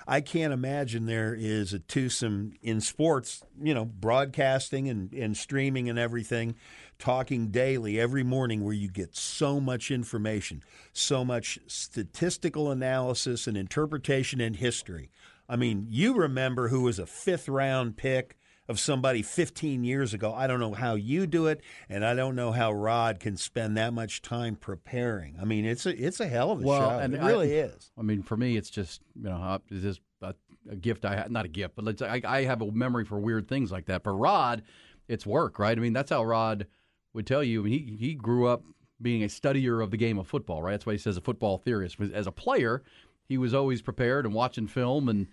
I 0.09 0.21
can't 0.21 0.53
imagine 0.53 1.07
there 1.07 1.33
is 1.39 1.73
a 1.73 1.79
twosome 1.79 2.55
in 2.63 2.81
sports. 2.81 3.43
You 3.63 3.73
know, 3.75 3.85
broadcasting 3.85 4.89
and 4.89 5.13
and 5.13 5.37
streaming 5.37 5.89
and 5.89 5.97
everything, 5.99 6.57
talking 6.99 7.49
daily 7.53 8.01
every 8.01 8.25
morning, 8.25 8.65
where 8.65 8.75
you 8.75 8.91
get 8.91 9.15
so 9.15 9.61
much 9.61 9.93
information, 9.93 10.65
so 10.93 11.25
much 11.25 11.61
statistical 11.69 12.69
analysis 12.71 13.47
and 13.47 13.57
interpretation 13.57 14.41
and 14.41 14.57
history. 14.57 15.11
I 15.49 15.55
mean, 15.57 15.87
you 15.89 16.15
remember 16.15 16.69
who 16.69 16.83
was 16.83 16.99
a 16.99 17.07
fifth 17.07 17.49
round 17.49 17.97
pick 17.97 18.37
of 18.71 18.79
somebody 18.79 19.21
15 19.21 19.83
years 19.85 20.15
ago. 20.15 20.33
I 20.33 20.47
don't 20.47 20.61
know 20.61 20.73
how 20.73 20.95
you 20.95 21.27
do 21.27 21.49
it, 21.49 21.61
and 21.89 22.05
I 22.05 22.15
don't 22.15 22.37
know 22.37 22.53
how 22.53 22.73
Rod 22.73 23.19
can 23.19 23.37
spend 23.37 23.77
that 23.77 23.93
much 23.93 24.23
time 24.23 24.55
preparing. 24.55 25.37
I 25.41 25.45
mean, 25.45 25.65
it's 25.65 25.87
a 25.87 25.91
it's 26.07 26.21
a 26.21 26.29
hell 26.29 26.53
of 26.53 26.63
a 26.63 26.65
Well, 26.65 26.89
show. 26.91 26.99
and 27.01 27.15
it 27.15 27.21
I- 27.21 27.29
really 27.29 27.53
is. 27.53 27.91
I 27.99 28.03
mean, 28.03 28.23
for 28.23 28.37
me, 28.37 28.57
it's 28.57 28.71
just 28.71 29.03
you 29.17 29.25
know, 29.29 29.59
it's 29.69 29.83
just 29.83 30.01
a, 30.23 30.35
a 30.71 30.77
gift. 30.77 31.05
I 31.05 31.27
not 31.29 31.45
a 31.47 31.49
gift, 31.49 31.75
but 31.75 31.85
let's, 31.85 32.01
I, 32.01 32.23
I 32.25 32.45
have 32.45 32.63
a 32.63 32.71
memory 32.71 33.05
for 33.05 33.19
weird 33.19 33.49
things 33.49 33.73
like 33.73 33.87
that. 33.87 34.05
But 34.05 34.13
Rod, 34.13 34.63
it's 35.09 35.27
work, 35.27 35.59
right? 35.59 35.77
I 35.77 35.81
mean, 35.81 35.93
that's 35.93 36.11
how 36.11 36.25
Rod 36.25 36.67
would 37.13 37.27
tell 37.27 37.43
you. 37.43 37.61
I 37.61 37.65
mean, 37.65 37.73
he 37.73 37.97
he 37.97 38.15
grew 38.15 38.47
up 38.47 38.63
being 39.03 39.25
a 39.25 39.27
studier 39.29 39.83
of 39.83 39.91
the 39.91 39.97
game 39.97 40.17
of 40.19 40.29
football, 40.29 40.63
right? 40.63 40.73
That's 40.73 40.87
why 40.87 40.93
he 40.93 40.99
says 40.99 41.17
a 41.17 41.21
football 41.23 41.59
theorist. 41.59 41.97
As 42.01 42.29
a 42.29 42.33
player, 42.33 42.85
he 43.29 43.37
was 43.37 43.53
always 43.53 43.83
prepared 43.83 44.27
and 44.27 44.33
watching 44.35 44.69
film, 44.69 45.09
and 45.09 45.27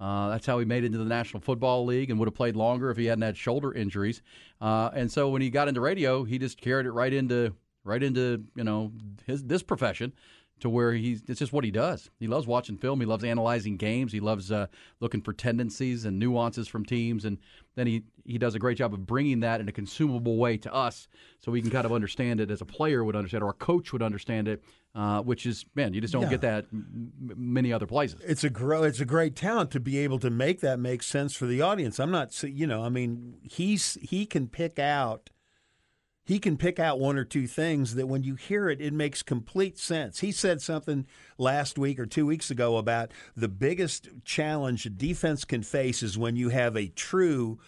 uh, 0.00 0.28
that's 0.30 0.46
how 0.46 0.58
he 0.58 0.64
made 0.64 0.82
it 0.82 0.86
into 0.86 0.98
the 0.98 1.04
National 1.04 1.40
Football 1.40 1.84
League 1.84 2.10
and 2.10 2.18
would 2.18 2.26
have 2.26 2.34
played 2.34 2.56
longer 2.56 2.90
if 2.90 2.96
he 2.96 3.06
hadn't 3.06 3.22
had 3.22 3.36
shoulder 3.36 3.72
injuries. 3.72 4.22
Uh, 4.60 4.90
and 4.94 5.10
so 5.10 5.28
when 5.28 5.40
he 5.40 5.50
got 5.50 5.68
into 5.68 5.80
radio, 5.80 6.24
he 6.24 6.38
just 6.38 6.60
carried 6.60 6.86
it 6.86 6.92
right 6.92 7.12
into 7.12 7.54
right 7.84 8.02
into 8.02 8.44
you 8.56 8.64
know 8.64 8.92
his 9.26 9.44
this 9.44 9.62
profession 9.62 10.12
to 10.60 10.68
where 10.68 10.92
he's 10.92 11.22
it's 11.28 11.38
just 11.38 11.52
what 11.52 11.64
he 11.64 11.70
does. 11.70 12.10
He 12.18 12.26
loves 12.26 12.46
watching 12.46 12.76
film. 12.76 13.00
He 13.00 13.06
loves 13.06 13.24
analyzing 13.24 13.76
games. 13.76 14.12
He 14.12 14.20
loves 14.20 14.50
uh, 14.50 14.66
looking 15.00 15.20
for 15.20 15.32
tendencies 15.32 16.04
and 16.04 16.18
nuances 16.18 16.68
from 16.68 16.84
teams, 16.84 17.24
and 17.24 17.38
then 17.76 17.86
he 17.86 18.02
he 18.24 18.38
does 18.38 18.54
a 18.54 18.58
great 18.58 18.78
job 18.78 18.94
of 18.94 19.06
bringing 19.06 19.40
that 19.40 19.60
in 19.60 19.68
a 19.68 19.72
consumable 19.72 20.38
way 20.38 20.56
to 20.58 20.72
us, 20.72 21.08
so 21.40 21.52
we 21.52 21.60
can 21.60 21.70
kind 21.70 21.84
of 21.84 21.92
understand 21.92 22.40
it 22.40 22.50
as 22.50 22.60
a 22.60 22.66
player 22.66 23.04
would 23.04 23.16
understand, 23.16 23.44
or 23.44 23.50
a 23.50 23.54
coach 23.54 23.92
would 23.92 24.02
understand 24.02 24.48
it. 24.48 24.64
Uh, 24.96 25.20
which 25.22 25.44
is 25.44 25.66
man, 25.74 25.92
you 25.92 26.00
just 26.00 26.12
don't 26.12 26.22
Yeah. 26.22 26.28
get 26.30 26.40
that 26.42 26.66
m- 26.72 27.10
many 27.18 27.72
other 27.72 27.86
places. 27.86 28.20
It's 28.24 28.44
a 28.44 28.48
gro- 28.50 28.84
it's 28.84 29.00
a 29.00 29.04
great 29.04 29.34
talent 29.34 29.72
to 29.72 29.80
be 29.80 29.98
able 29.98 30.20
to 30.20 30.30
make 30.30 30.60
that 30.60 30.78
make 30.78 31.02
sense 31.02 31.34
for 31.34 31.46
the 31.46 31.60
audience. 31.62 31.98
I'm 31.98 32.12
not, 32.12 32.40
you 32.44 32.64
know, 32.68 32.84
I 32.84 32.90
mean, 32.90 33.34
he's 33.42 33.98
he 34.02 34.24
can 34.24 34.46
pick 34.46 34.78
out 34.78 35.30
he 36.26 36.38
can 36.38 36.56
pick 36.56 36.78
out 36.78 37.00
one 37.00 37.18
or 37.18 37.24
two 37.24 37.48
things 37.48 37.96
that 37.96 38.06
when 38.06 38.22
you 38.22 38.36
hear 38.36 38.70
it, 38.70 38.80
it 38.80 38.92
makes 38.94 39.20
complete 39.24 39.78
sense. 39.78 40.20
He 40.20 40.30
said 40.30 40.62
something 40.62 41.06
last 41.38 41.76
week 41.76 41.98
or 41.98 42.06
two 42.06 42.24
weeks 42.24 42.48
ago 42.50 42.76
about 42.76 43.10
the 43.36 43.48
biggest 43.48 44.08
challenge 44.24 44.86
a 44.86 44.90
defense 44.90 45.44
can 45.44 45.64
face 45.64 46.04
is 46.04 46.16
when 46.16 46.36
you 46.36 46.50
have 46.50 46.76
a 46.76 46.86
true 46.86 47.58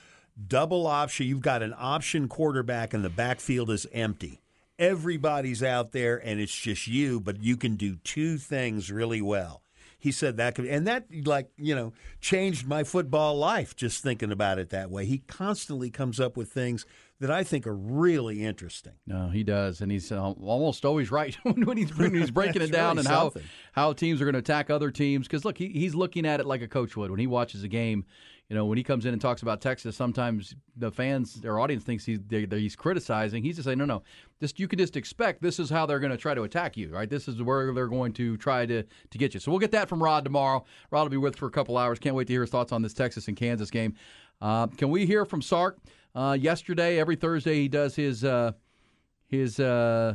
double 0.46 0.86
option. 0.86 1.26
You've 1.26 1.40
got 1.40 1.62
an 1.64 1.74
option 1.76 2.28
quarterback 2.28 2.94
and 2.94 3.04
the 3.04 3.10
backfield 3.10 3.68
is 3.68 3.84
empty. 3.92 4.40
Everybody's 4.78 5.62
out 5.62 5.92
there 5.92 6.16
and 6.16 6.40
it's 6.40 6.54
just 6.54 6.86
you, 6.86 7.20
but 7.20 7.42
you 7.42 7.56
can 7.56 7.76
do 7.76 7.96
two 7.96 8.38
things 8.38 8.90
really 8.90 9.22
well. 9.22 9.62
He 9.98 10.12
said 10.12 10.36
that 10.36 10.54
could, 10.54 10.66
and 10.66 10.86
that 10.86 11.06
like 11.24 11.50
you 11.56 11.74
know 11.74 11.92
changed 12.20 12.66
my 12.66 12.84
football 12.84 13.36
life 13.36 13.74
just 13.74 14.02
thinking 14.02 14.30
about 14.30 14.58
it 14.58 14.70
that 14.70 14.90
way. 14.90 15.06
He 15.06 15.18
constantly 15.18 15.90
comes 15.90 16.20
up 16.20 16.36
with 16.36 16.52
things 16.52 16.84
that 17.18 17.30
I 17.30 17.44
think 17.44 17.66
are 17.66 17.74
really 17.74 18.44
interesting. 18.44 18.92
No, 19.06 19.28
he 19.28 19.42
does, 19.42 19.80
and 19.80 19.90
he's 19.90 20.12
uh, 20.12 20.22
almost 20.22 20.84
always 20.84 21.10
right 21.10 21.34
when 21.42 21.76
he's 21.76 21.96
when 21.96 22.14
he's 22.14 22.30
breaking 22.32 22.62
it 22.62 22.70
down 22.70 22.96
really 22.96 23.06
and 23.06 23.08
how 23.08 23.32
how 23.72 23.92
teams 23.94 24.20
are 24.20 24.24
going 24.24 24.34
to 24.34 24.40
attack 24.40 24.70
other 24.70 24.90
teams. 24.90 25.26
Because 25.26 25.44
look, 25.44 25.56
he, 25.56 25.68
he's 25.68 25.94
looking 25.94 26.26
at 26.26 26.40
it 26.40 26.46
like 26.46 26.62
a 26.62 26.68
coach 26.68 26.96
would 26.96 27.10
when 27.10 27.20
he 27.20 27.26
watches 27.26 27.62
a 27.62 27.68
game. 27.68 28.04
You 28.48 28.54
know, 28.54 28.64
when 28.66 28.78
he 28.78 28.84
comes 28.84 29.06
in 29.06 29.12
and 29.12 29.20
talks 29.20 29.42
about 29.42 29.60
Texas, 29.60 29.96
sometimes 29.96 30.54
the 30.76 30.90
fans, 30.92 31.34
their 31.34 31.58
audience 31.58 31.82
thinks 31.82 32.04
he's 32.04 32.20
they, 32.28 32.44
they- 32.44 32.60
he's 32.60 32.76
criticizing. 32.76 33.42
He's 33.42 33.56
just 33.56 33.66
saying, 33.66 33.78
no, 33.78 33.84
no, 33.86 34.04
just 34.40 34.60
you 34.60 34.68
can 34.68 34.78
just 34.78 34.96
expect 34.96 35.42
this 35.42 35.58
is 35.58 35.68
how 35.68 35.84
they're 35.84 35.98
going 35.98 36.12
to 36.12 36.16
try 36.16 36.32
to 36.32 36.42
attack 36.44 36.76
you, 36.76 36.90
right? 36.90 37.10
This 37.10 37.26
is 37.26 37.42
where 37.42 37.72
they're 37.74 37.88
going 37.88 38.12
to 38.14 38.36
try 38.36 38.64
to 38.66 38.84
to 38.84 39.18
get 39.18 39.34
you. 39.34 39.40
So 39.40 39.50
we'll 39.50 39.58
get 39.58 39.72
that 39.72 39.88
from 39.88 40.00
Rod 40.00 40.22
tomorrow. 40.24 40.64
Rod 40.92 41.02
will 41.02 41.08
be 41.10 41.16
with 41.16 41.34
for 41.34 41.46
a 41.46 41.50
couple 41.50 41.76
hours. 41.76 41.98
Can't 41.98 42.14
wait 42.14 42.28
to 42.28 42.32
hear 42.32 42.42
his 42.42 42.50
thoughts 42.50 42.70
on 42.70 42.82
this 42.82 42.94
Texas 42.94 43.26
and 43.26 43.36
Kansas 43.36 43.70
game. 43.70 43.94
Uh, 44.40 44.68
can 44.68 44.90
we 44.90 45.06
hear 45.06 45.24
from 45.24 45.42
Sark? 45.42 45.78
Uh, 46.14 46.36
yesterday, 46.40 47.00
every 47.00 47.16
Thursday, 47.16 47.54
he 47.56 47.68
does 47.68 47.96
his 47.96 48.22
uh, 48.24 48.52
his 49.26 49.58
uh, 49.58 50.14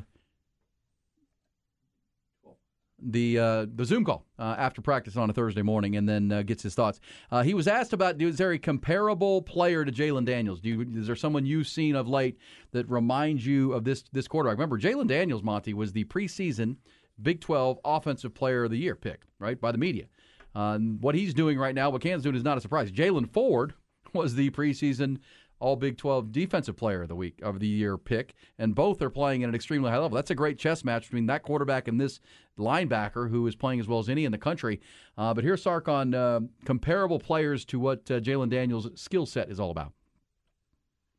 the 3.02 3.40
uh, 3.40 3.66
the 3.74 3.86
Zoom 3.86 4.06
call 4.06 4.26
uh, 4.38 4.56
after 4.58 4.82
practice 4.82 5.18
on 5.18 5.30
a 5.30 5.34
Thursday 5.34 5.62
morning, 5.62 5.96
and 5.96 6.08
then 6.08 6.32
uh, 6.32 6.42
gets 6.42 6.64
his 6.64 6.76
thoughts. 6.76 7.00
Uh, 7.32 7.44
he 7.44 7.54
was 7.54 7.68
asked 7.68 7.94
about 7.94 8.22
is 8.22 8.38
there 8.38 8.52
a 8.52 8.60
comparable 8.60 9.42
player 9.42 9.84
to 9.86 9.92
Jalon 9.92 10.26
Daniels? 10.26 10.60
Do 10.62 10.70
you, 10.70 11.00
is 11.00 11.08
there 11.08 11.16
someone 11.16 11.46
you've 11.46 11.68
seen 11.68 11.96
of 11.96 12.08
late 12.08 12.38
that 12.72 12.90
reminds 12.90 13.46
you 13.46 13.74
of 13.74 13.84
this 13.84 14.04
this 14.12 14.28
quarterback? 14.28 14.58
Remember, 14.58 14.80
Jalon 14.80 15.08
Daniels, 15.08 15.44
Monty, 15.44 15.74
was 15.74 15.94
the 15.94 16.06
preseason 16.06 16.78
Big 17.22 17.42
12 17.42 17.80
Offensive 17.86 18.34
Player 18.34 18.64
of 18.64 18.72
the 18.72 18.78
Year 18.78 18.96
pick, 18.96 19.24
right 19.40 19.60
by 19.60 19.72
the 19.72 19.78
media. 19.78 20.06
Uh, 20.54 20.78
what 20.78 21.16
he's 21.16 21.34
doing 21.34 21.58
right 21.58 21.76
now, 21.76 21.90
what 21.90 22.02
Kansas 22.02 22.24
doing, 22.24 22.36
is 22.36 22.44
not 22.44 22.58
a 22.58 22.62
surprise. 22.62 22.92
Jaylan 22.92 23.32
Ford 23.32 23.74
was 24.14 24.36
the 24.36 24.50
preseason 24.52 25.20
all 25.62 25.76
Big 25.76 25.98
12 25.98 26.32
Defensive 26.32 26.76
Player 26.76 27.04
of 27.04 27.08
the 27.08 27.16
Week 27.16 27.40
of 27.42 27.60
the 27.60 27.68
Year 27.68 27.98
pick, 27.98 28.34
and 28.58 28.76
both 28.76 29.02
are 29.02 29.10
playing 29.10 29.44
at 29.44 29.50
an 29.50 29.56
extremely 29.56 29.90
high 29.90 30.00
level. 30.00 30.16
That's 30.16 30.32
a 30.32 30.36
great 30.36 30.58
chess 30.58 30.84
match 30.84 31.04
between 31.04 31.28
that 31.28 31.44
quarterback 31.44 31.88
and 31.88 32.02
this 32.02 32.20
linebacker 32.60 33.30
who 33.30 33.46
is 33.48 33.56
playing 33.56 33.80
as 33.80 33.88
well 33.88 34.00
as 34.00 34.10
any 34.10 34.26
in 34.26 34.32
the 34.32 34.38
country. 34.38 34.82
Uh, 35.18 35.34
but 35.34 35.44
here's 35.44 35.62
Sark 35.62 35.88
on 35.88 36.14
uh, 36.14 36.42
comparable 36.66 37.20
players 37.20 37.64
to 37.66 37.80
what 37.80 38.10
uh, 38.10 38.20
Jalon 38.20 38.50
Daniels' 38.50 38.90
skill 38.96 39.26
set 39.26 39.50
is 39.50 39.60
all 39.60 39.72
about. 39.72 39.94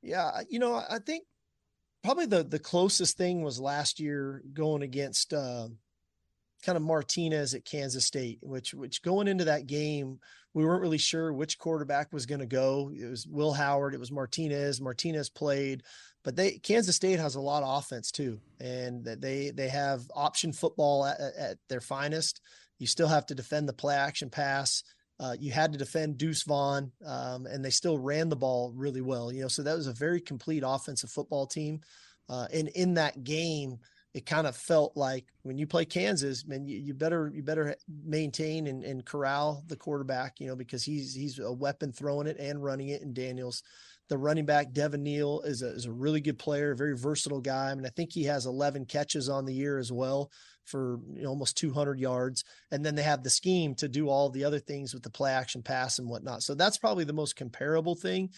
Yeah, 0.03 0.41
you 0.51 0.59
know, 0.59 0.75
I 0.75 0.99
think 0.99 1.25
probably 2.03 2.27
the 2.27 2.43
the 2.43 2.59
closest 2.59 3.17
thing 3.17 3.43
was 3.43 3.61
last 3.61 4.01
year 4.01 4.43
going 4.53 4.83
against 4.83 5.33
uh, 5.33 5.69
kind 6.63 6.77
of 6.77 6.83
Martinez 6.83 7.55
at 7.55 7.65
Kansas 7.65 8.07
State, 8.07 8.39
which 8.43 8.75
which 8.75 9.03
going 9.03 9.29
into 9.29 9.45
that 9.45 9.67
game 9.67 10.19
we 10.55 10.65
weren't 10.65 10.83
really 10.83 10.99
sure 10.99 11.33
which 11.33 11.59
quarterback 11.59 12.13
was 12.13 12.27
going 12.27 12.41
to 12.41 12.47
go. 12.47 12.91
It 12.95 13.09
was 13.09 13.27
Will 13.27 13.53
Howard, 13.53 13.95
it 13.95 14.01
was 14.01 14.13
Martinez. 14.13 14.81
Martinez 14.81 15.31
played, 15.31 15.83
but 16.25 16.37
they 16.37 16.59
Kansas 16.59 16.97
State 16.97 17.19
has 17.19 17.35
a 17.35 17.41
lot 17.41 17.63
of 17.63 17.79
offense 17.79 18.11
too, 18.11 18.41
and 18.61 19.05
that 19.05 19.21
they 19.21 19.51
they 19.51 19.69
have 19.69 20.03
option 20.15 20.53
football 20.53 21.07
at, 21.07 21.21
at 21.21 21.59
their 21.69 21.81
finest. 21.81 22.41
You 22.79 22.87
still 22.87 23.09
have 23.09 23.27
to 23.27 23.35
defend 23.35 23.69
the 23.69 23.73
play 23.73 23.95
action 23.95 24.29
pass. 24.29 24.83
Uh, 25.21 25.37
you 25.39 25.53
had 25.53 25.73
to 25.73 25.79
defend 25.79 26.19
Deuce 26.19 26.43
Vaughn, 26.43 26.91
um, 27.07 27.47
and 27.47 27.65
they 27.65 27.71
still 27.71 27.97
ran 27.97 28.29
the 28.29 28.37
ball 28.37 28.73
really 28.75 29.03
well. 29.03 29.33
You 29.33 29.43
know, 29.43 29.49
so 29.49 29.63
that 29.63 29.77
was 29.77 29.87
a 29.87 29.93
very 29.93 30.21
complete 30.21 30.65
offensive 30.67 31.11
football 31.11 31.47
team. 31.47 31.81
Uh, 32.29 32.49
and 32.53 32.69
in 32.69 32.95
that 32.95 33.23
game, 33.23 33.79
it 34.15 34.27
kind 34.27 34.47
of 34.47 34.55
felt 34.55 34.97
like 34.97 35.27
when 35.43 35.57
you 35.57 35.67
play 35.67 35.85
Kansas, 35.85 36.47
man, 36.47 36.67
you, 36.67 36.79
you 36.79 36.95
better 36.95 37.31
you 37.35 37.43
better 37.43 37.75
maintain 38.05 38.67
and, 38.67 38.85
and 38.85 39.05
corral 39.05 39.65
the 39.69 39.77
quarterback, 39.77 40.39
you 40.39 40.47
know, 40.47 40.57
because 40.57 40.85
he's 40.85 41.15
he's 41.15 41.39
a 41.39 41.53
weapon 41.53 41.93
throwing 41.93 42.27
it 42.27 42.37
and 42.39 42.63
running 42.63 42.89
it. 42.89 43.03
And 43.03 43.15
Daniels, 43.15 43.63
the 44.09 44.19
running 44.19 44.45
back 44.45 44.73
Devin 44.73 45.03
Neal 45.03 45.41
is 45.43 45.63
a 45.63 45.69
is 45.69 45.87
a 45.87 45.93
really 45.93 46.21
good 46.21 46.39
player, 46.39 46.75
very 46.75 46.97
versatile 46.97 47.41
guy. 47.41 47.71
I 47.71 47.75
mean, 47.75 47.87
I 47.87 47.91
think 47.91 48.13
he 48.13 48.25
has 48.25 48.45
11 48.45 48.85
catches 48.85 49.31
on 49.31 49.47
the 49.47 49.55
year 49.55 49.79
as 49.79 49.91
well 49.91 50.31
for 50.65 51.01
you 51.15 51.23
know, 51.23 51.31
almost 51.31 51.57
200 51.57 51.99
yards. 51.99 52.45
And 52.71 52.85
then 52.85 52.95
they 52.95 53.03
have 53.03 53.23
the 53.23 53.31
scheme 53.31 53.75
to 53.77 53.89
do 53.89 54.09
all 54.09 54.29
the 54.29 54.45
other 54.45 54.61
things 54.61 54.95
with 54.95 55.03
the 55.03 55.11
play 55.11 55.33
action 55.33 55.63
pass 55.63 55.99
and 55.99 56.09
whatnot. 56.09 56.43
So 56.43 56.55
that's 56.55 56.79
probably 56.79 57.05
the 57.05 57.13
most 57.13 57.35
comparable 57.35 57.95
thing. 57.95 58.31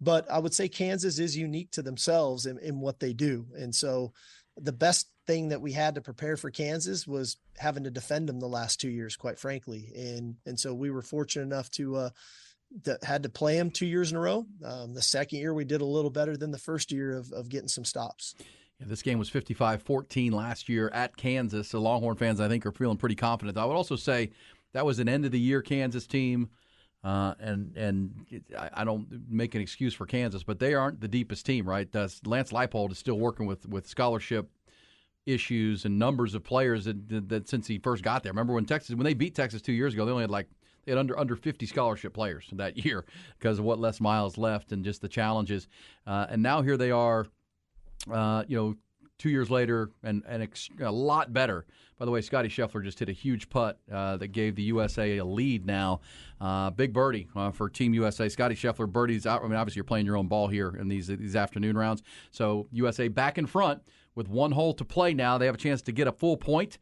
But 0.00 0.30
I 0.30 0.38
would 0.38 0.54
say 0.54 0.68
Kansas 0.68 1.18
is 1.18 1.36
unique 1.36 1.72
to 1.72 1.82
themselves 1.82 2.46
in, 2.46 2.58
in 2.58 2.80
what 2.80 3.00
they 3.00 3.12
do. 3.12 3.46
And 3.54 3.74
so 3.74 4.12
the 4.56 4.72
best 4.72 5.08
thing 5.30 5.50
that 5.50 5.60
we 5.60 5.70
had 5.70 5.94
to 5.94 6.00
prepare 6.00 6.36
for 6.36 6.50
Kansas 6.50 7.06
was 7.06 7.36
having 7.56 7.84
to 7.84 7.90
defend 7.90 8.28
them 8.28 8.40
the 8.40 8.48
last 8.48 8.80
two 8.80 8.90
years, 8.90 9.14
quite 9.14 9.38
frankly. 9.38 9.92
And 9.94 10.34
and 10.44 10.58
so 10.58 10.74
we 10.74 10.90
were 10.90 11.02
fortunate 11.02 11.44
enough 11.44 11.70
to 11.72 11.96
uh 11.96 12.10
that 12.82 13.04
had 13.04 13.22
to 13.22 13.28
play 13.28 13.56
them 13.56 13.70
two 13.70 13.86
years 13.86 14.10
in 14.10 14.16
a 14.16 14.20
row. 14.20 14.46
Um, 14.64 14.94
the 14.94 15.02
second 15.02 15.38
year 15.38 15.54
we 15.54 15.64
did 15.64 15.80
a 15.80 15.84
little 15.84 16.10
better 16.10 16.36
than 16.36 16.50
the 16.50 16.58
first 16.58 16.90
year 16.90 17.16
of, 17.16 17.30
of 17.32 17.48
getting 17.48 17.68
some 17.68 17.84
stops. 17.84 18.34
Yeah, 18.80 18.86
this 18.88 19.02
game 19.02 19.20
was 19.20 19.28
55 19.28 19.82
14 19.82 20.32
last 20.32 20.68
year 20.68 20.88
at 20.92 21.16
Kansas. 21.16 21.68
So 21.68 21.80
Longhorn 21.80 22.16
fans, 22.16 22.40
I 22.40 22.48
think, 22.48 22.66
are 22.66 22.72
feeling 22.72 22.96
pretty 22.96 23.16
confident. 23.16 23.56
I 23.56 23.64
would 23.64 23.76
also 23.76 23.96
say 23.96 24.30
that 24.72 24.84
was 24.84 24.98
an 24.98 25.08
end 25.08 25.24
of 25.26 25.30
the 25.30 25.40
year 25.40 25.62
Kansas 25.62 26.08
team. 26.08 26.50
Uh, 27.02 27.34
and 27.40 27.76
and 27.76 28.26
I, 28.58 28.70
I 28.74 28.84
don't 28.84 29.06
make 29.28 29.54
an 29.54 29.62
excuse 29.62 29.94
for 29.94 30.06
Kansas, 30.06 30.42
but 30.42 30.58
they 30.58 30.74
aren't 30.74 31.00
the 31.00 31.08
deepest 31.08 31.46
team, 31.46 31.66
right? 31.68 31.88
Uh, 31.94 32.08
Lance 32.26 32.52
Leipold 32.52 32.90
is 32.90 32.98
still 32.98 33.18
working 33.18 33.46
with, 33.46 33.66
with 33.66 33.86
scholarship 33.86 34.50
issues 35.26 35.84
and 35.84 35.98
numbers 35.98 36.34
of 36.34 36.42
players 36.42 36.84
that, 36.84 37.08
that, 37.08 37.28
that 37.28 37.48
since 37.48 37.66
he 37.66 37.78
first 37.78 38.02
got 38.02 38.22
there. 38.22 38.32
Remember 38.32 38.54
when 38.54 38.64
Texas 38.64 38.94
when 38.94 39.04
they 39.04 39.14
beat 39.14 39.34
Texas 39.34 39.62
two 39.62 39.72
years 39.72 39.94
ago, 39.94 40.04
they 40.04 40.12
only 40.12 40.22
had 40.22 40.30
like 40.30 40.48
they 40.84 40.92
had 40.92 40.98
under 40.98 41.18
under 41.18 41.36
50 41.36 41.66
scholarship 41.66 42.12
players 42.12 42.46
that 42.52 42.84
year 42.84 43.04
because 43.38 43.58
of 43.58 43.64
what 43.64 43.78
Les 43.78 44.00
Miles 44.00 44.38
left 44.38 44.72
and 44.72 44.84
just 44.84 45.02
the 45.02 45.08
challenges. 45.08 45.68
Uh, 46.06 46.26
and 46.30 46.42
now 46.42 46.62
here 46.62 46.76
they 46.76 46.90
are, 46.90 47.26
uh, 48.10 48.44
you 48.48 48.56
know, 48.56 48.74
two 49.18 49.30
years 49.30 49.50
later 49.50 49.90
and, 50.02 50.22
and 50.26 50.42
ex- 50.42 50.70
a 50.80 50.90
lot 50.90 51.32
better. 51.32 51.66
By 52.00 52.06
the 52.06 52.12
way, 52.12 52.22
Scotty 52.22 52.48
Scheffler 52.48 52.82
just 52.82 52.98
hit 52.98 53.10
a 53.10 53.12
huge 53.12 53.50
putt 53.50 53.78
uh, 53.92 54.16
that 54.16 54.28
gave 54.28 54.56
the 54.56 54.62
USA 54.62 55.18
a 55.18 55.24
lead 55.24 55.66
now. 55.66 56.00
Uh, 56.40 56.70
big 56.70 56.94
birdie 56.94 57.28
uh, 57.36 57.50
for 57.50 57.68
Team 57.68 57.92
USA. 57.92 58.26
Scotty 58.30 58.54
Scheffler 58.54 58.90
birdies 58.90 59.26
out. 59.26 59.44
I 59.44 59.48
mean, 59.48 59.56
obviously 59.56 59.80
you're 59.80 59.84
playing 59.84 60.06
your 60.06 60.16
own 60.16 60.26
ball 60.26 60.48
here 60.48 60.74
in 60.80 60.88
these 60.88 61.08
these 61.08 61.36
afternoon 61.36 61.76
rounds. 61.76 62.02
So 62.30 62.66
USA 62.72 63.08
back 63.08 63.36
in 63.36 63.44
front 63.44 63.82
with 64.14 64.28
one 64.28 64.52
hole 64.52 64.72
to 64.74 64.84
play 64.84 65.12
now. 65.12 65.36
They 65.36 65.44
have 65.44 65.56
a 65.56 65.58
chance 65.58 65.82
to 65.82 65.92
get 65.92 66.08
a 66.08 66.12
full 66.12 66.38
point. 66.38 66.78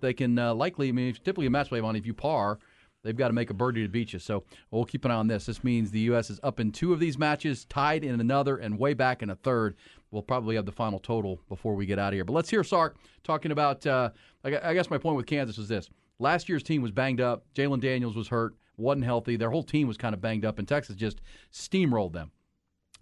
They 0.00 0.12
can 0.12 0.36
uh, 0.40 0.54
likely. 0.54 0.88
I 0.88 0.92
mean, 0.92 1.14
typically 1.14 1.46
a 1.46 1.50
match 1.50 1.68
play 1.68 1.78
on 1.78 1.94
if 1.94 2.04
you 2.04 2.12
par. 2.12 2.58
They've 3.04 3.16
got 3.16 3.28
to 3.28 3.34
make 3.34 3.50
a 3.50 3.54
birdie 3.54 3.84
to 3.84 3.88
beat 3.88 4.12
you. 4.12 4.18
So 4.18 4.42
we'll 4.72 4.84
keep 4.84 5.04
an 5.04 5.12
eye 5.12 5.14
on 5.14 5.28
this. 5.28 5.46
This 5.46 5.62
means 5.62 5.92
the 5.92 6.00
U.S. 6.00 6.28
is 6.30 6.40
up 6.42 6.58
in 6.58 6.72
two 6.72 6.92
of 6.92 6.98
these 6.98 7.16
matches, 7.16 7.64
tied 7.66 8.02
in 8.02 8.18
another, 8.18 8.56
and 8.56 8.76
way 8.76 8.94
back 8.94 9.22
in 9.22 9.30
a 9.30 9.36
third. 9.36 9.76
We'll 10.10 10.22
probably 10.22 10.56
have 10.56 10.66
the 10.66 10.72
final 10.72 10.98
total 10.98 11.40
before 11.48 11.74
we 11.74 11.86
get 11.86 11.98
out 11.98 12.12
of 12.12 12.14
here. 12.14 12.24
But 12.24 12.34
let's 12.34 12.50
hear 12.50 12.64
Sark 12.64 12.96
talking 13.24 13.52
about. 13.52 13.86
Uh, 13.86 14.10
I 14.44 14.74
guess 14.74 14.90
my 14.90 14.98
point 14.98 15.16
with 15.16 15.26
Kansas 15.26 15.58
is 15.58 15.68
this: 15.68 15.88
last 16.18 16.48
year's 16.48 16.62
team 16.62 16.82
was 16.82 16.92
banged 16.92 17.20
up. 17.20 17.44
Jalon 17.54 17.80
Daniels 17.80 18.16
was 18.16 18.28
hurt, 18.28 18.54
wasn't 18.76 19.04
healthy. 19.04 19.36
Their 19.36 19.50
whole 19.50 19.62
team 19.62 19.88
was 19.88 19.96
kind 19.96 20.14
of 20.14 20.20
banged 20.20 20.44
up, 20.44 20.58
and 20.58 20.68
Texas 20.68 20.96
just 20.96 21.20
steamrolled 21.52 22.12
them. 22.12 22.30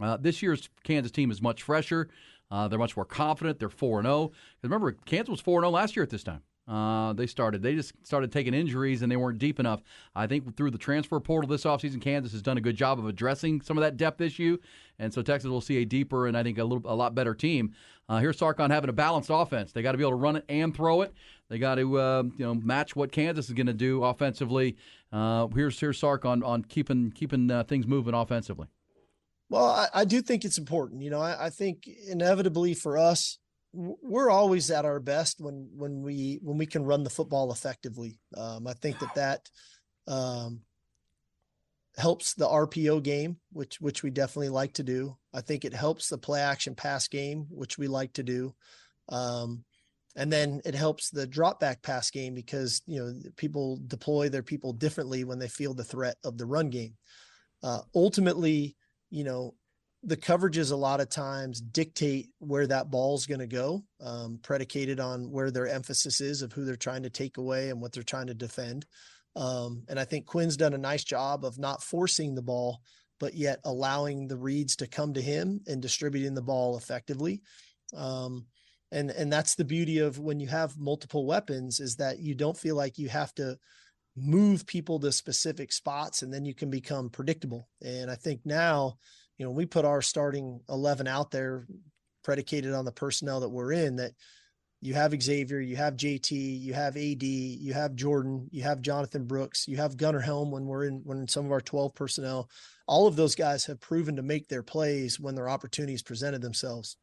Uh, 0.00 0.16
this 0.16 0.42
year's 0.42 0.68
Kansas 0.82 1.12
team 1.12 1.30
is 1.30 1.40
much 1.40 1.62
fresher. 1.62 2.08
Uh, 2.50 2.68
they're 2.68 2.78
much 2.78 2.96
more 2.96 3.04
confident. 3.04 3.58
They're 3.58 3.68
four 3.68 3.98
and 3.98 4.06
zero. 4.06 4.32
Remember, 4.62 4.92
Kansas 4.92 5.30
was 5.30 5.40
four 5.40 5.58
and 5.58 5.64
zero 5.64 5.70
last 5.70 5.96
year 5.96 6.02
at 6.02 6.10
this 6.10 6.24
time. 6.24 6.42
Uh, 6.66 7.12
they 7.12 7.26
started. 7.26 7.62
They 7.62 7.74
just 7.74 7.92
started 8.04 8.32
taking 8.32 8.54
injuries, 8.54 9.02
and 9.02 9.12
they 9.12 9.16
weren't 9.16 9.38
deep 9.38 9.60
enough. 9.60 9.82
I 10.14 10.26
think 10.26 10.56
through 10.56 10.70
the 10.70 10.78
transfer 10.78 11.20
portal 11.20 11.48
this 11.48 11.64
offseason, 11.64 12.00
Kansas 12.00 12.32
has 12.32 12.40
done 12.40 12.56
a 12.56 12.60
good 12.60 12.76
job 12.76 12.98
of 12.98 13.06
addressing 13.06 13.60
some 13.60 13.76
of 13.76 13.82
that 13.82 13.98
depth 13.98 14.20
issue, 14.20 14.56
and 14.98 15.12
so 15.12 15.20
Texas 15.20 15.50
will 15.50 15.60
see 15.60 15.78
a 15.78 15.84
deeper 15.84 16.26
and 16.26 16.36
I 16.36 16.42
think 16.42 16.56
a 16.58 16.64
little 16.64 16.90
a 16.90 16.94
lot 16.94 17.14
better 17.14 17.34
team. 17.34 17.74
Uh, 18.08 18.18
here's 18.18 18.38
Sark 18.38 18.60
on 18.60 18.70
having 18.70 18.90
a 18.90 18.94
balanced 18.94 19.30
offense. 19.32 19.72
They 19.72 19.82
got 19.82 19.92
to 19.92 19.98
be 19.98 20.04
able 20.04 20.12
to 20.12 20.16
run 20.16 20.36
it 20.36 20.44
and 20.48 20.74
throw 20.74 21.02
it. 21.02 21.14
They 21.48 21.58
got 21.58 21.74
to 21.76 21.98
uh, 21.98 22.22
you 22.36 22.46
know 22.46 22.54
match 22.54 22.96
what 22.96 23.12
Kansas 23.12 23.48
is 23.48 23.52
going 23.52 23.66
to 23.66 23.74
do 23.74 24.02
offensively. 24.02 24.76
Uh, 25.12 25.48
here's 25.48 25.78
here's 25.78 25.98
Sark 25.98 26.24
on 26.24 26.42
on 26.42 26.64
keeping 26.64 27.10
keeping 27.10 27.50
uh, 27.50 27.64
things 27.64 27.86
moving 27.86 28.14
offensively. 28.14 28.68
Well, 29.50 29.66
I, 29.66 29.88
I 29.92 30.04
do 30.06 30.22
think 30.22 30.44
it's 30.44 30.56
important. 30.56 31.02
You 31.02 31.10
know, 31.10 31.20
I, 31.20 31.46
I 31.46 31.50
think 31.50 31.86
inevitably 32.08 32.72
for 32.72 32.96
us, 32.96 33.38
we're 33.74 34.30
always 34.30 34.70
at 34.70 34.84
our 34.84 35.00
best 35.00 35.40
when 35.40 35.68
when 35.74 36.02
we 36.02 36.38
when 36.42 36.58
we 36.58 36.66
can 36.66 36.84
run 36.84 37.02
the 37.02 37.10
football 37.10 37.52
effectively. 37.52 38.18
Um, 38.36 38.66
I 38.66 38.74
think 38.74 38.98
that 39.00 39.14
that 39.14 39.48
um, 40.06 40.60
helps 41.96 42.34
the 42.34 42.46
RPO 42.46 43.02
game, 43.02 43.38
which 43.52 43.80
which 43.80 44.02
we 44.02 44.10
definitely 44.10 44.50
like 44.50 44.74
to 44.74 44.82
do. 44.82 45.16
I 45.32 45.40
think 45.40 45.64
it 45.64 45.74
helps 45.74 46.08
the 46.08 46.18
play 46.18 46.40
action 46.40 46.74
pass 46.74 47.08
game, 47.08 47.46
which 47.50 47.78
we 47.78 47.88
like 47.88 48.12
to 48.14 48.22
do. 48.22 48.54
Um, 49.08 49.64
and 50.16 50.32
then 50.32 50.60
it 50.64 50.74
helps 50.74 51.10
the 51.10 51.26
drop 51.26 51.58
back 51.58 51.82
pass 51.82 52.10
game 52.10 52.34
because 52.34 52.82
you 52.86 53.00
know 53.00 53.14
people 53.36 53.80
deploy 53.86 54.28
their 54.28 54.42
people 54.42 54.72
differently 54.72 55.24
when 55.24 55.38
they 55.38 55.48
feel 55.48 55.74
the 55.74 55.84
threat 55.84 56.16
of 56.24 56.38
the 56.38 56.46
run 56.46 56.70
game. 56.70 56.94
Uh, 57.62 57.80
ultimately, 57.94 58.76
you 59.10 59.24
know, 59.24 59.54
the 60.06 60.16
coverages 60.16 60.70
a 60.70 60.76
lot 60.76 61.00
of 61.00 61.08
times 61.08 61.60
dictate 61.60 62.28
where 62.38 62.66
that 62.66 62.90
ball's 62.90 63.26
going 63.26 63.40
to 63.40 63.46
go, 63.46 63.82
um, 64.00 64.38
predicated 64.42 65.00
on 65.00 65.30
where 65.30 65.50
their 65.50 65.66
emphasis 65.66 66.20
is 66.20 66.42
of 66.42 66.52
who 66.52 66.64
they're 66.64 66.76
trying 66.76 67.04
to 67.04 67.10
take 67.10 67.38
away 67.38 67.70
and 67.70 67.80
what 67.80 67.92
they're 67.92 68.02
trying 68.02 68.26
to 68.26 68.34
defend. 68.34 68.84
Um, 69.34 69.84
and 69.88 69.98
I 69.98 70.04
think 70.04 70.26
Quinn's 70.26 70.56
done 70.56 70.74
a 70.74 70.78
nice 70.78 71.04
job 71.04 71.44
of 71.44 71.58
not 71.58 71.82
forcing 71.82 72.34
the 72.34 72.42
ball, 72.42 72.80
but 73.18 73.34
yet 73.34 73.60
allowing 73.64 74.28
the 74.28 74.36
reads 74.36 74.76
to 74.76 74.86
come 74.86 75.14
to 75.14 75.22
him 75.22 75.60
and 75.66 75.80
distributing 75.80 76.34
the 76.34 76.42
ball 76.42 76.76
effectively. 76.76 77.42
Um, 77.96 78.46
and 78.92 79.10
and 79.10 79.32
that's 79.32 79.56
the 79.56 79.64
beauty 79.64 79.98
of 79.98 80.18
when 80.18 80.38
you 80.38 80.46
have 80.48 80.78
multiple 80.78 81.26
weapons 81.26 81.80
is 81.80 81.96
that 81.96 82.20
you 82.20 82.34
don't 82.34 82.56
feel 82.56 82.76
like 82.76 82.98
you 82.98 83.08
have 83.08 83.34
to 83.34 83.58
move 84.16 84.66
people 84.66 85.00
to 85.00 85.10
specific 85.10 85.72
spots 85.72 86.22
and 86.22 86.32
then 86.32 86.44
you 86.44 86.54
can 86.54 86.70
become 86.70 87.10
predictable. 87.10 87.68
And 87.82 88.10
I 88.10 88.14
think 88.14 88.42
now, 88.44 88.98
you 89.38 89.44
know, 89.44 89.52
we 89.52 89.66
put 89.66 89.84
our 89.84 90.02
starting 90.02 90.60
11 90.68 91.06
out 91.06 91.30
there 91.30 91.66
predicated 92.22 92.72
on 92.72 92.84
the 92.84 92.92
personnel 92.92 93.40
that 93.40 93.48
we're 93.48 93.72
in 93.72 93.96
that 93.96 94.12
you 94.80 94.92
have 94.92 95.20
Xavier, 95.20 95.60
you 95.60 95.76
have 95.76 95.96
JT, 95.96 96.30
you 96.30 96.74
have 96.74 96.96
AD, 96.96 97.22
you 97.22 97.72
have 97.72 97.94
Jordan, 97.94 98.48
you 98.52 98.62
have 98.62 98.82
Jonathan 98.82 99.24
Brooks, 99.24 99.66
you 99.66 99.78
have 99.78 99.96
Gunnar 99.96 100.20
Helm 100.20 100.50
when 100.50 100.66
we're 100.66 100.84
in 100.84 101.00
when 101.04 101.26
some 101.26 101.46
of 101.46 101.52
our 101.52 101.62
12 101.62 101.94
personnel. 101.94 102.50
All 102.86 103.06
of 103.06 103.16
those 103.16 103.34
guys 103.34 103.64
have 103.64 103.80
proven 103.80 104.16
to 104.16 104.22
make 104.22 104.46
their 104.46 104.62
plays 104.62 105.18
when 105.18 105.34
their 105.34 105.48
opportunities 105.48 106.02
presented 106.02 106.42
themselves. 106.42 106.98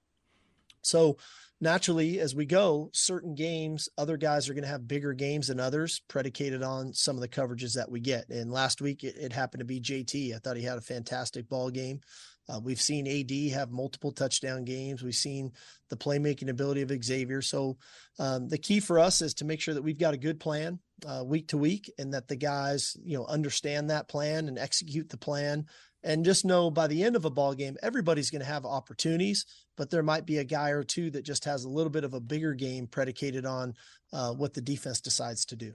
So 0.84 1.18
naturally, 1.62 2.20
as 2.20 2.36
we 2.36 2.46
go, 2.46 2.90
certain 2.92 3.36
games, 3.36 3.88
other 3.98 4.18
guys 4.18 4.50
are 4.50 4.54
going 4.54 4.64
to 4.64 4.70
have 4.70 4.88
bigger 4.88 5.14
games 5.14 5.48
than 5.48 5.60
others, 5.60 6.02
predicated 6.08 6.64
on 6.64 6.94
some 6.94 7.16
of 7.16 7.22
the 7.22 7.28
coverages 7.28 7.76
that 7.76 7.90
we 7.90 8.00
get. 8.00 8.28
And 8.30 8.52
last 8.52 8.82
week, 8.82 9.04
it, 9.04 9.16
it 9.16 9.32
happened 9.32 9.60
to 9.60 9.66
be 9.66 9.80
JT. 9.80 10.36
I 10.36 10.40
thought 10.40 10.58
he 10.58 10.64
had 10.64 10.78
a 10.78 10.82
fantastic 10.82 11.48
ball 11.48 11.70
game. 11.70 12.02
Uh, 12.50 12.60
we've 12.60 12.82
seen 12.82 13.08
AD 13.08 13.54
have 13.54 13.72
multiple 13.72 14.12
touchdown 14.12 14.66
games. 14.66 15.04
We've 15.04 15.16
seen 15.16 15.52
the 15.90 15.96
playmaking 15.96 16.50
ability 16.50 16.82
of 16.82 17.04
Xavier. 17.04 17.42
So 17.42 17.78
um, 18.20 18.50
the 18.50 18.58
key 18.58 18.80
for 18.80 19.00
us 19.00 19.22
is 19.22 19.36
to 19.36 19.46
make 19.46 19.62
sure 19.62 19.74
that 19.74 19.84
we've 19.84 19.98
got 19.98 20.14
a 20.14 20.18
good 20.18 20.40
plan 20.40 20.80
uh, 21.06 21.24
week 21.24 21.50
to 21.50 21.58
week, 21.58 21.92
and 21.98 22.14
that 22.14 22.28
the 22.28 22.36
guys, 22.36 22.98
you 23.04 23.18
know, 23.18 23.26
understand 23.26 23.90
that 23.90 24.10
plan 24.10 24.48
and 24.48 24.60
execute 24.60 25.10
the 25.10 25.18
plan 25.18 25.66
and 26.04 26.26
just 26.26 26.46
know 26.46 26.72
by 26.72 26.88
the 26.88 27.04
end 27.04 27.16
of 27.16 27.26
a 27.26 27.30
ball 27.30 27.54
game 27.54 27.78
everybody's 27.82 28.30
going 28.30 28.42
to 28.42 28.48
have 28.48 28.66
opportunities 28.66 29.46
but 29.78 29.90
there 29.90 30.04
might 30.04 30.26
be 30.26 30.38
a 30.38 30.44
guy 30.44 30.70
or 30.70 30.84
two 30.84 31.10
that 31.10 31.24
just 31.24 31.46
has 31.46 31.64
a 31.64 31.70
little 31.70 31.90
bit 31.90 32.04
of 32.04 32.14
a 32.14 32.20
bigger 32.20 32.54
game 32.54 32.88
predicated 32.88 33.46
on 33.46 33.74
uh, 34.14 34.32
what 34.34 34.54
the 34.54 34.62
defense 34.62 35.00
decides 35.00 35.46
to 35.46 35.56
do. 35.56 35.74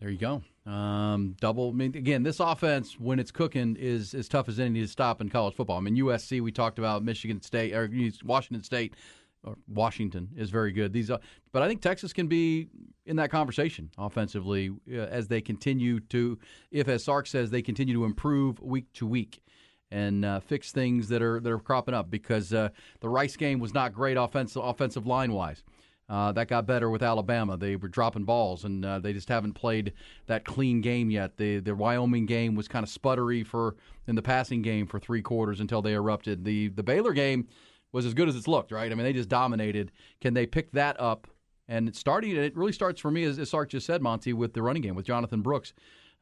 There 0.00 0.10
you 0.10 0.18
go. 0.18 0.42
Um, 0.70 1.36
double 1.40 1.70
I 1.70 1.72
mean, 1.72 1.96
again 1.96 2.22
this 2.22 2.40
offense 2.40 2.98
when 2.98 3.18
it's 3.18 3.30
cooking 3.30 3.76
is 3.76 4.14
as 4.14 4.28
tough 4.28 4.48
as 4.48 4.58
any 4.58 4.80
to 4.80 4.88
stop 4.88 5.20
in 5.20 5.28
college 5.28 5.54
football. 5.54 5.78
I 5.78 5.80
mean 5.80 5.96
usc 5.96 6.40
we 6.40 6.52
talked 6.52 6.78
about 6.78 7.04
michigan 7.04 7.40
state 7.42 7.74
or 7.74 7.90
washington 8.24 8.64
state 8.64 8.94
or 9.44 9.56
Washington 9.68 10.28
is 10.36 10.50
very 10.50 10.72
good. 10.72 10.92
These, 10.92 11.10
are, 11.10 11.20
but 11.52 11.62
I 11.62 11.68
think 11.68 11.80
Texas 11.80 12.12
can 12.12 12.26
be 12.26 12.68
in 13.06 13.16
that 13.16 13.30
conversation 13.30 13.90
offensively 13.98 14.70
uh, 14.90 14.96
as 14.96 15.28
they 15.28 15.40
continue 15.40 16.00
to, 16.00 16.38
if 16.70 16.88
as 16.88 17.04
Sark 17.04 17.26
says, 17.26 17.50
they 17.50 17.62
continue 17.62 17.94
to 17.94 18.04
improve 18.04 18.60
week 18.60 18.92
to 18.94 19.06
week 19.06 19.42
and 19.90 20.24
uh, 20.24 20.40
fix 20.40 20.72
things 20.72 21.08
that 21.08 21.22
are 21.22 21.40
that 21.40 21.52
are 21.52 21.58
cropping 21.58 21.94
up 21.94 22.10
because 22.10 22.52
uh, 22.52 22.70
the 23.00 23.08
Rice 23.08 23.36
game 23.36 23.60
was 23.60 23.74
not 23.74 23.92
great 23.92 24.16
offensive 24.16 24.62
offensive 24.64 25.06
line 25.06 25.32
wise. 25.32 25.62
Uh, 26.06 26.32
that 26.32 26.48
got 26.48 26.66
better 26.66 26.90
with 26.90 27.02
Alabama. 27.02 27.56
They 27.56 27.76
were 27.76 27.88
dropping 27.88 28.24
balls, 28.24 28.64
and 28.64 28.84
uh, 28.84 28.98
they 28.98 29.14
just 29.14 29.28
haven't 29.28 29.54
played 29.54 29.94
that 30.26 30.44
clean 30.44 30.80
game 30.80 31.10
yet. 31.10 31.36
The 31.36 31.60
the 31.60 31.74
Wyoming 31.74 32.26
game 32.26 32.54
was 32.54 32.68
kind 32.68 32.82
of 32.82 32.90
sputtery 32.90 33.46
for 33.46 33.76
in 34.06 34.14
the 34.14 34.22
passing 34.22 34.60
game 34.60 34.86
for 34.86 34.98
three 34.98 35.22
quarters 35.22 35.60
until 35.60 35.80
they 35.80 35.94
erupted. 35.94 36.44
The 36.44 36.68
the 36.68 36.82
Baylor 36.82 37.12
game 37.12 37.48
was 37.94 38.04
as 38.04 38.12
good 38.12 38.28
as 38.28 38.36
it's 38.36 38.48
looked. 38.48 38.72
Right? 38.72 38.90
I 38.92 38.94
mean, 38.94 39.04
they 39.04 39.12
just 39.12 39.30
dominated. 39.30 39.92
Can 40.20 40.34
they 40.34 40.44
pick 40.46 40.72
that 40.72 41.00
up? 41.00 41.26
And 41.66 41.96
started. 41.96 42.36
It 42.36 42.54
really 42.54 42.72
starts 42.72 43.00
for 43.00 43.10
me, 43.10 43.24
as, 43.24 43.38
as 43.38 43.48
Sark 43.48 43.70
just 43.70 43.86
said, 43.86 44.02
Monty, 44.02 44.34
with 44.34 44.52
the 44.52 44.60
running 44.60 44.82
game 44.82 44.94
with 44.94 45.06
Jonathan 45.06 45.40
Brooks. 45.40 45.72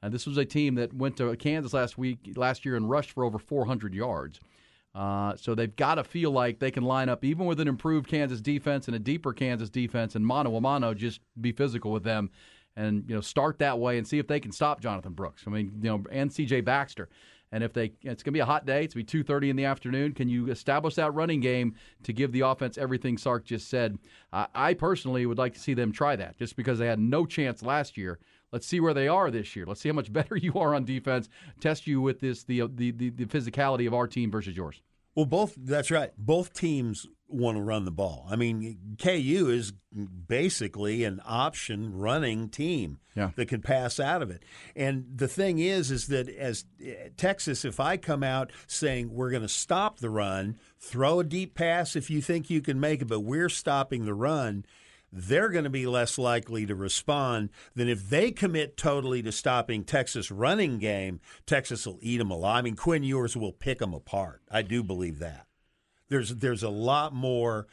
Uh, 0.01 0.09
this 0.09 0.27
was 0.27 0.37
a 0.37 0.45
team 0.45 0.77
that 0.77 0.95
went 0.95 1.17
to 1.17 1.35
Kansas 1.37 1.73
last 1.73 1.99
week, 1.99 2.33
last 2.37 2.65
year, 2.65 2.77
and 2.77 2.89
rushed 2.89 3.11
for 3.11 3.25
over 3.25 3.39
400 3.41 3.95
yards. 3.95 4.41
Uh, 4.95 5.35
so 5.37 5.55
they've 5.55 5.75
got 5.77 5.95
to 5.95 6.05
feel 6.05 6.31
like 6.31 6.59
they 6.59 6.71
can 6.71 6.83
line 6.83 7.09
up, 7.09 7.25
even 7.25 7.47
with 7.47 7.61
an 7.61 7.69
improved 7.69 8.09
Kansas 8.09 8.41
defense 8.41 8.89
and 8.89 8.95
a 8.95 8.99
deeper 8.99 9.33
Kansas 9.33 9.71
defense, 9.71 10.15
and 10.15 10.27
mano 10.27 10.55
a 10.55 10.61
mano, 10.61 10.93
just 10.93 11.21
be 11.41 11.51
physical 11.51 11.93
with 11.93 12.05
them, 12.05 12.31
and 12.77 13.05
you 13.09 13.15
know 13.15 13.21
start 13.21 13.59
that 13.59 13.79
way 13.79 13.97
and 13.97 14.07
see 14.07 14.19
if 14.19 14.27
they 14.27 14.39
can 14.41 14.53
stop 14.53 14.81
Jonathan 14.81 15.13
Brooks. 15.13 15.45
I 15.47 15.51
mean, 15.51 15.73
you 15.83 15.89
know, 15.89 16.05
and 16.11 16.31
C.J. 16.31 16.63
Baxter. 16.63 17.09
And 17.53 17.63
if 17.63 17.73
they, 17.73 17.93
it's 18.03 18.23
going 18.23 18.33
to 18.33 18.33
be 18.33 18.41
a 18.41 18.47
hot 18.47 18.67
day. 18.67 18.85
It's 18.85 18.95
going 18.95 19.07
to 19.07 19.25
be 19.25 19.25
2:30 19.25 19.51
in 19.51 19.57
the 19.57 19.67
afternoon. 19.67 20.13
Can 20.13 20.29
you 20.29 20.51
establish 20.51 20.95
that 20.97 21.15
running 21.15 21.41
game 21.41 21.75
to 22.03 22.13
give 22.13 22.33
the 22.33 22.41
offense 22.41 22.79
everything 22.79 23.19
Sark 23.19 23.45
just 23.45 23.69
said? 23.69 23.99
Uh, 24.33 24.47
I 24.55 24.75
personally 24.75 25.27
would 25.27 25.39
like 25.39 25.55
to 25.55 25.61
see 25.61 25.75
them 25.75 25.93
try 25.93 26.17
that, 26.17 26.39
just 26.39 26.57
because 26.57 26.79
they 26.79 26.87
had 26.87 26.99
no 26.99 27.27
chance 27.27 27.63
last 27.63 27.97
year 27.97 28.19
Let's 28.53 28.67
see 28.67 28.81
where 28.81 28.93
they 28.93 29.09
are 29.09 29.31
this 29.31 29.57
year. 29.57 29.65
Let's 29.67 29.81
see 29.81 29.89
how 29.89 29.95
much 29.95 30.13
better 30.13 30.37
you 30.37 30.53
are 30.55 30.75
on 30.75 30.85
defense. 30.85 31.29
Test 31.61 31.87
you 31.87 32.01
with 32.01 32.21
this 32.21 32.45
the 32.45 32.69
the 32.73 32.91
the, 32.93 33.11
the 33.11 33.25
physicality 33.25 33.87
of 33.87 33.95
our 33.95 34.07
team 34.07 34.31
versus 34.31 34.57
yours. 34.57 34.81
Well, 35.15 35.27
both 35.27 35.55
that's 35.57 35.91
right. 35.91 36.13
Both 36.17 36.53
teams 36.53 37.07
want 37.33 37.57
to 37.57 37.63
run 37.63 37.85
the 37.85 37.91
ball. 37.91 38.27
I 38.31 38.37
mean, 38.37 38.97
KU 39.01 39.49
is 39.51 39.73
basically 40.27 41.05
an 41.05 41.21
option 41.27 41.97
running 41.97 42.49
team 42.49 42.99
yeah. 43.15 43.31
that 43.37 43.49
can 43.49 43.63
pass 43.63 44.01
out 44.01 44.23
of 44.23 44.31
it. 44.31 44.43
And 44.75 45.07
the 45.15 45.29
thing 45.29 45.59
is, 45.59 45.91
is 45.91 46.07
that 46.09 46.29
as 46.29 46.65
eh, 46.85 47.09
Texas, 47.17 47.65
if 47.65 47.81
I 47.81 47.97
come 47.97 48.23
out 48.23 48.51
saying 48.67 49.13
we're 49.13 49.31
going 49.31 49.43
to 49.43 49.49
stop 49.49 49.99
the 49.99 50.11
run, 50.11 50.59
throw 50.79 51.21
a 51.21 51.25
deep 51.25 51.55
pass 51.55 51.97
if 51.97 52.11
you 52.11 52.23
think 52.23 52.51
you 52.51 52.61
can 52.61 52.81
make 52.81 53.03
it, 53.03 53.09
but 53.09 53.21
we're 53.21 53.49
stopping 53.49 54.05
the 54.05 54.15
run 54.15 54.65
they're 55.13 55.51
going 55.51 55.65
to 55.65 55.71
be 55.71 55.87
less 55.87 56.17
likely 56.17 56.65
to 56.65 56.75
respond 56.75 57.51
than 57.75 57.89
if 57.89 58.09
they 58.09 58.31
commit 58.31 58.77
totally 58.77 59.23
to 59.23 59.31
stopping 59.31 59.85
Texas 59.85 60.31
running 60.31 60.79
game. 60.79 61.21
Texas 61.45 61.87
will 61.87 61.99
eat 62.01 62.17
them 62.17 62.31
alive. 62.31 62.59
I 62.59 62.63
mean, 62.63 62.77
Quinn 62.77 63.03
Ewers 63.03 63.37
will 63.37 63.53
pick 63.53 63.79
them 63.79 63.93
apart. 63.93 64.41
I 64.51 64.63
do 64.63 64.83
believe 64.83 65.19
that. 65.19 65.47
There's 66.13 66.37
there's 66.37 66.63
a 66.63 66.69
lot 66.69 67.15
more 67.15 67.67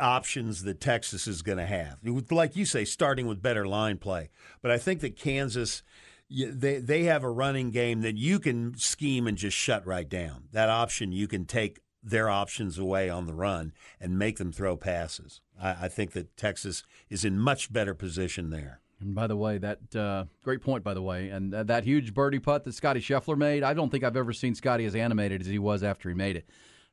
options 0.00 0.62
that 0.64 0.80
Texas 0.80 1.26
is 1.26 1.42
going 1.42 1.58
to 1.58 1.66
have. 1.66 2.00
Like 2.30 2.56
you 2.56 2.64
say, 2.64 2.84
starting 2.84 3.26
with 3.26 3.42
better 3.42 3.66
line 3.66 3.98
play. 3.98 4.30
But 4.62 4.70
I 4.70 4.78
think 4.78 5.00
that 5.00 5.16
Kansas 5.16 5.82
they 6.30 6.78
they 6.78 7.04
have 7.04 7.22
a 7.22 7.30
running 7.30 7.70
game 7.70 8.00
that 8.00 8.16
you 8.16 8.38
can 8.38 8.76
scheme 8.76 9.26
and 9.26 9.38
just 9.38 9.56
shut 9.56 9.86
right 9.86 10.08
down. 10.08 10.44
That 10.52 10.68
option 10.68 11.12
you 11.12 11.28
can 11.28 11.44
take 11.44 11.80
their 12.02 12.28
options 12.28 12.78
away 12.78 13.10
on 13.10 13.26
the 13.26 13.34
run 13.34 13.72
and 14.00 14.18
make 14.18 14.38
them 14.38 14.52
throw 14.52 14.76
passes. 14.76 15.40
I, 15.60 15.76
I 15.82 15.88
think 15.88 16.12
that 16.12 16.36
Texas 16.36 16.82
is 17.10 17.24
in 17.24 17.38
much 17.38 17.72
better 17.72 17.94
position 17.94 18.50
there. 18.50 18.80
And 19.00 19.14
by 19.14 19.26
the 19.26 19.36
way, 19.36 19.58
that 19.58 19.94
uh, 19.94 20.24
great 20.42 20.62
point. 20.62 20.82
By 20.82 20.94
the 20.94 21.02
way, 21.02 21.28
and 21.28 21.54
uh, 21.54 21.62
that 21.64 21.84
huge 21.84 22.14
birdie 22.14 22.38
putt 22.38 22.64
that 22.64 22.74
Scotty 22.74 23.00
Scheffler 23.00 23.36
made, 23.36 23.62
I 23.62 23.74
don't 23.74 23.90
think 23.90 24.02
I've 24.04 24.16
ever 24.16 24.32
seen 24.32 24.54
Scotty 24.54 24.84
as 24.86 24.94
animated 24.94 25.42
as 25.42 25.46
he 25.46 25.58
was 25.58 25.82
after 25.82 26.08
he 26.08 26.14
made 26.14 26.36
it. 26.36 26.48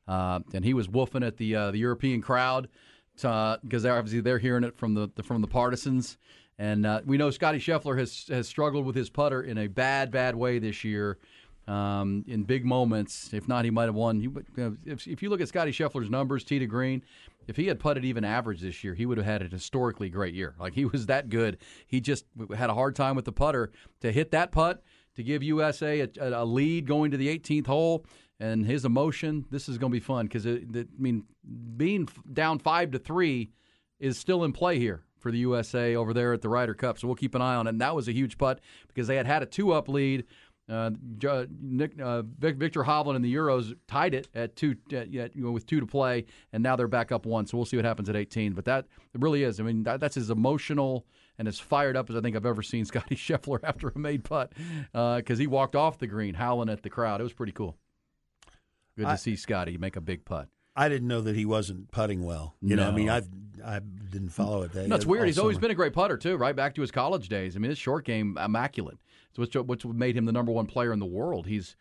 Uh, 0.06 0.40
and 0.52 0.64
he 0.64 0.74
was 0.74 0.88
woofing 0.88 1.26
at 1.26 1.36
the 1.36 1.54
uh, 1.54 1.70
the 1.70 1.78
European 1.78 2.20
crowd 2.20 2.68
because 3.14 3.86
obviously 3.86 4.20
they're 4.20 4.38
hearing 4.38 4.64
it 4.64 4.76
from 4.76 4.94
the, 4.94 5.08
the 5.14 5.22
from 5.22 5.40
the 5.40 5.48
partisans. 5.48 6.18
And 6.58 6.86
uh, 6.86 7.00
we 7.04 7.16
know 7.16 7.30
Scotty 7.30 7.58
Scheffler 7.58 7.98
has 7.98 8.26
has 8.28 8.48
struggled 8.48 8.86
with 8.86 8.94
his 8.94 9.10
putter 9.10 9.42
in 9.42 9.58
a 9.58 9.66
bad, 9.66 10.10
bad 10.10 10.36
way 10.36 10.58
this 10.58 10.84
year 10.84 11.18
um, 11.66 12.24
in 12.28 12.44
big 12.44 12.64
moments. 12.64 13.32
If 13.32 13.48
not, 13.48 13.64
he 13.64 13.70
might 13.70 13.86
have 13.86 13.94
won. 13.94 14.44
If, 14.84 15.06
if 15.06 15.22
you 15.22 15.30
look 15.30 15.40
at 15.40 15.48
Scotty 15.48 15.72
Scheffler's 15.72 16.10
numbers, 16.10 16.44
tee 16.44 16.58
to 16.58 16.66
green, 16.66 17.02
if 17.48 17.56
he 17.56 17.66
had 17.66 17.80
putted 17.80 18.04
even 18.04 18.24
average 18.24 18.60
this 18.60 18.84
year, 18.84 18.94
he 18.94 19.06
would 19.06 19.18
have 19.18 19.26
had 19.26 19.42
a 19.42 19.46
historically 19.46 20.08
great 20.08 20.34
year. 20.34 20.54
Like 20.58 20.74
he 20.74 20.84
was 20.84 21.06
that 21.06 21.28
good. 21.28 21.58
He 21.86 22.00
just 22.00 22.24
had 22.56 22.70
a 22.70 22.74
hard 22.74 22.94
time 22.94 23.16
with 23.16 23.24
the 23.24 23.32
putter 23.32 23.72
to 24.00 24.12
hit 24.12 24.30
that 24.30 24.52
putt 24.52 24.82
to 25.16 25.22
give 25.22 25.42
USA 25.42 26.00
a, 26.00 26.08
a 26.20 26.44
lead 26.44 26.86
going 26.86 27.10
to 27.10 27.16
the 27.16 27.36
18th 27.38 27.66
hole. 27.66 28.04
And 28.40 28.66
his 28.66 28.84
emotion, 28.84 29.44
this 29.50 29.68
is 29.68 29.78
going 29.78 29.92
to 29.92 29.96
be 29.96 30.00
fun 30.00 30.26
because 30.26 30.46
I 30.46 30.60
mean, 30.98 31.24
being 31.76 32.08
down 32.32 32.58
five 32.58 32.90
to 32.92 32.98
three 32.98 33.52
is 34.00 34.18
still 34.18 34.44
in 34.44 34.52
play 34.52 34.78
here 34.78 35.04
for 35.18 35.30
the 35.30 35.38
USA 35.38 35.94
over 35.94 36.12
there 36.12 36.32
at 36.32 36.42
the 36.42 36.48
Ryder 36.48 36.74
Cup. 36.74 36.98
So 36.98 37.06
we'll 37.06 37.14
keep 37.14 37.34
an 37.34 37.42
eye 37.42 37.54
on 37.54 37.66
it. 37.66 37.70
And 37.70 37.80
that 37.80 37.94
was 37.94 38.08
a 38.08 38.12
huge 38.12 38.36
putt 38.36 38.60
because 38.88 39.06
they 39.06 39.16
had 39.16 39.26
had 39.26 39.42
a 39.42 39.46
two 39.46 39.72
up 39.72 39.88
lead 39.88 40.24
uh, 40.68 40.90
Nick, 41.60 42.00
uh, 42.00 42.22
Viktor 42.38 42.84
Hovland 42.84 43.16
and 43.16 43.24
the 43.24 43.34
Euros 43.34 43.76
tied 43.86 44.14
it 44.14 44.28
at 44.34 44.56
two, 44.56 44.76
at, 44.92 45.10
you 45.10 45.28
know, 45.34 45.50
with 45.50 45.66
two 45.66 45.80
to 45.80 45.86
play, 45.86 46.24
and 46.52 46.62
now 46.62 46.74
they're 46.74 46.88
back 46.88 47.12
up 47.12 47.26
one. 47.26 47.46
So 47.46 47.56
we'll 47.58 47.66
see 47.66 47.76
what 47.76 47.84
happens 47.84 48.08
at 48.08 48.16
18. 48.16 48.54
But 48.54 48.64
that 48.64 48.86
really 49.14 49.42
is. 49.42 49.60
I 49.60 49.62
mean, 49.62 49.82
that, 49.82 50.00
that's 50.00 50.16
as 50.16 50.30
emotional 50.30 51.06
and 51.38 51.48
as 51.48 51.58
fired 51.58 51.96
up 51.96 52.08
as 52.08 52.16
I 52.16 52.20
think 52.20 52.34
I've 52.34 52.46
ever 52.46 52.62
seen 52.62 52.84
Scotty 52.86 53.16
Scheffler 53.16 53.60
after 53.62 53.88
a 53.88 53.98
made 53.98 54.24
putt 54.24 54.52
because 54.92 55.38
uh, 55.38 55.40
he 55.40 55.46
walked 55.46 55.76
off 55.76 55.98
the 55.98 56.06
green 56.06 56.34
howling 56.34 56.70
at 56.70 56.82
the 56.82 56.90
crowd. 56.90 57.20
It 57.20 57.24
was 57.24 57.34
pretty 57.34 57.52
cool. 57.52 57.76
Good 58.96 59.06
I, 59.06 59.12
to 59.12 59.18
see 59.18 59.36
Scotty 59.36 59.76
make 59.76 59.96
a 59.96 60.00
big 60.00 60.24
putt. 60.24 60.48
I 60.76 60.88
didn't 60.88 61.08
know 61.08 61.20
that 61.20 61.36
he 61.36 61.44
wasn't 61.44 61.90
putting 61.90 62.24
well. 62.24 62.56
You 62.60 62.76
no. 62.76 62.84
know, 62.84 62.90
I 62.90 62.94
mean, 62.94 63.10
I 63.10 63.22
I 63.64 63.80
didn't 63.80 64.30
follow 64.30 64.62
it. 64.62 64.72
That, 64.72 64.88
no, 64.88 64.96
it's 64.96 65.06
weird. 65.06 65.26
He's 65.26 65.36
summer. 65.36 65.44
always 65.44 65.58
been 65.58 65.70
a 65.70 65.74
great 65.74 65.92
putter 65.92 66.16
too, 66.16 66.36
right 66.36 66.54
back 66.54 66.74
to 66.74 66.80
his 66.80 66.90
college 66.90 67.28
days. 67.28 67.56
I 67.56 67.58
mean, 67.58 67.70
his 67.70 67.78
short 67.78 68.04
game 68.04 68.36
immaculate. 68.42 68.98
It's 69.30 69.38
what's, 69.38 69.54
what's 69.54 69.84
made 69.84 70.16
him 70.16 70.26
the 70.26 70.32
number 70.32 70.52
one 70.52 70.66
player 70.66 70.92
in 70.92 71.00
the 71.00 71.06
world. 71.06 71.46
He's, 71.46 71.76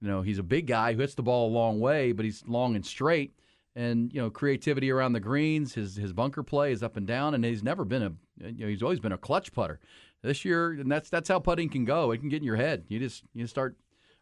you 0.00 0.08
know, 0.08 0.22
he's 0.22 0.38
a 0.38 0.42
big 0.42 0.66
guy 0.66 0.92
who 0.92 1.00
hits 1.00 1.14
the 1.14 1.22
ball 1.22 1.48
a 1.48 1.52
long 1.52 1.80
way, 1.80 2.12
but 2.12 2.24
he's 2.24 2.44
long 2.46 2.76
and 2.76 2.84
straight. 2.84 3.34
And 3.74 4.12
you 4.12 4.20
know, 4.20 4.28
creativity 4.28 4.90
around 4.90 5.14
the 5.14 5.20
greens, 5.20 5.74
his 5.74 5.96
his 5.96 6.12
bunker 6.12 6.42
play 6.42 6.72
is 6.72 6.82
up 6.82 6.96
and 6.96 7.06
down, 7.06 7.34
and 7.34 7.44
he's 7.44 7.62
never 7.62 7.84
been 7.84 8.02
a, 8.02 8.12
you 8.46 8.64
know, 8.64 8.68
he's 8.68 8.82
always 8.82 9.00
been 9.00 9.12
a 9.12 9.18
clutch 9.18 9.52
putter. 9.52 9.80
This 10.22 10.44
year, 10.44 10.72
and 10.72 10.90
that's 10.90 11.10
that's 11.10 11.28
how 11.28 11.40
putting 11.40 11.68
can 11.68 11.84
go. 11.84 12.12
It 12.12 12.18
can 12.18 12.28
get 12.28 12.36
in 12.36 12.44
your 12.44 12.56
head. 12.56 12.84
You 12.88 13.00
just 13.00 13.24
you 13.34 13.46
start 13.46 13.76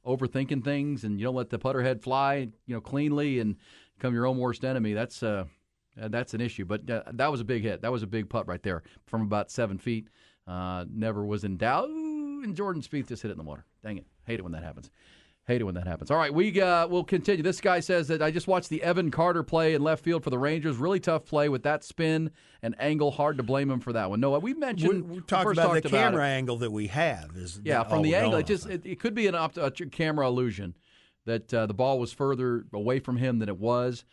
overthinking 0.06 0.64
things 0.64 1.04
and 1.04 1.18
you 1.18 1.26
don't 1.26 1.34
let 1.34 1.50
the 1.50 1.58
putter 1.58 1.82
head 1.82 2.02
fly, 2.02 2.48
you 2.66 2.74
know, 2.74 2.80
cleanly 2.80 3.40
and 3.40 3.56
become 3.96 4.14
your 4.14 4.26
own 4.26 4.38
worst 4.38 4.64
enemy. 4.64 4.92
That's 4.92 5.22
uh, 5.22 5.44
that's 5.96 6.34
an 6.34 6.40
issue. 6.40 6.64
But 6.64 6.88
uh, 6.88 7.02
that 7.12 7.30
was 7.30 7.40
a 7.40 7.44
big 7.44 7.62
hit. 7.62 7.82
That 7.82 7.92
was 7.92 8.02
a 8.02 8.06
big 8.06 8.28
putt 8.28 8.46
right 8.46 8.62
there 8.62 8.82
from 9.06 9.22
about 9.22 9.50
seven 9.50 9.78
feet. 9.78 10.08
Uh, 10.46 10.84
never 10.90 11.24
was 11.24 11.44
in 11.44 11.56
doubt. 11.56 11.88
Ooh, 11.88 12.42
and 12.42 12.56
Jordan 12.56 12.82
Spieth 12.82 13.08
just 13.08 13.22
hit 13.22 13.28
it 13.28 13.32
in 13.32 13.38
the 13.38 13.44
water. 13.44 13.66
Dang 13.82 13.98
it! 13.98 14.06
Hate 14.24 14.38
it 14.38 14.42
when 14.42 14.52
that 14.52 14.64
happens. 14.64 14.90
Hate 15.46 15.62
it 15.62 15.64
when 15.64 15.74
that 15.74 15.86
happens. 15.86 16.10
All 16.10 16.16
right, 16.16 16.32
we 16.32 16.60
uh, 16.60 16.86
will 16.86 17.02
continue. 17.02 17.42
This 17.42 17.60
guy 17.60 17.80
says 17.80 18.06
that 18.08 18.22
I 18.22 18.30
just 18.30 18.46
watched 18.46 18.68
the 18.68 18.82
Evan 18.82 19.10
Carter 19.10 19.42
play 19.42 19.74
in 19.74 19.82
left 19.82 20.04
field 20.04 20.22
for 20.22 20.30
the 20.30 20.38
Rangers. 20.38 20.76
Really 20.76 21.00
tough 21.00 21.24
play 21.24 21.48
with 21.48 21.64
that 21.64 21.82
spin 21.82 22.30
and 22.62 22.76
angle. 22.78 23.10
Hard 23.10 23.36
to 23.38 23.42
blame 23.42 23.68
him 23.70 23.80
for 23.80 23.92
that 23.94 24.10
one. 24.10 24.20
Noah, 24.20 24.38
we 24.38 24.54
mentioned 24.54 25.08
we, 25.08 25.16
we 25.16 25.20
talked 25.22 25.50
about 25.50 25.62
talked 25.68 25.82
the 25.82 25.88
about 25.88 26.12
camera 26.12 26.24
it. 26.26 26.32
angle 26.32 26.58
that 26.58 26.70
we 26.70 26.86
have. 26.88 27.30
Is 27.36 27.60
Yeah, 27.64 27.82
from 27.84 28.02
the 28.02 28.14
angle, 28.14 28.38
it 28.38 28.46
just 28.46 28.66
it, 28.66 28.84
it 28.84 29.00
could 29.00 29.14
be 29.14 29.26
an 29.26 29.34
opt- 29.34 29.58
a 29.58 29.70
camera 29.70 30.26
illusion 30.26 30.76
that 31.24 31.52
uh, 31.52 31.66
the 31.66 31.74
ball 31.74 31.98
was 31.98 32.12
further 32.12 32.64
away 32.72 33.00
from 33.00 33.16
him 33.16 33.38
than 33.40 33.48
it 33.48 33.58
was, 33.58 34.04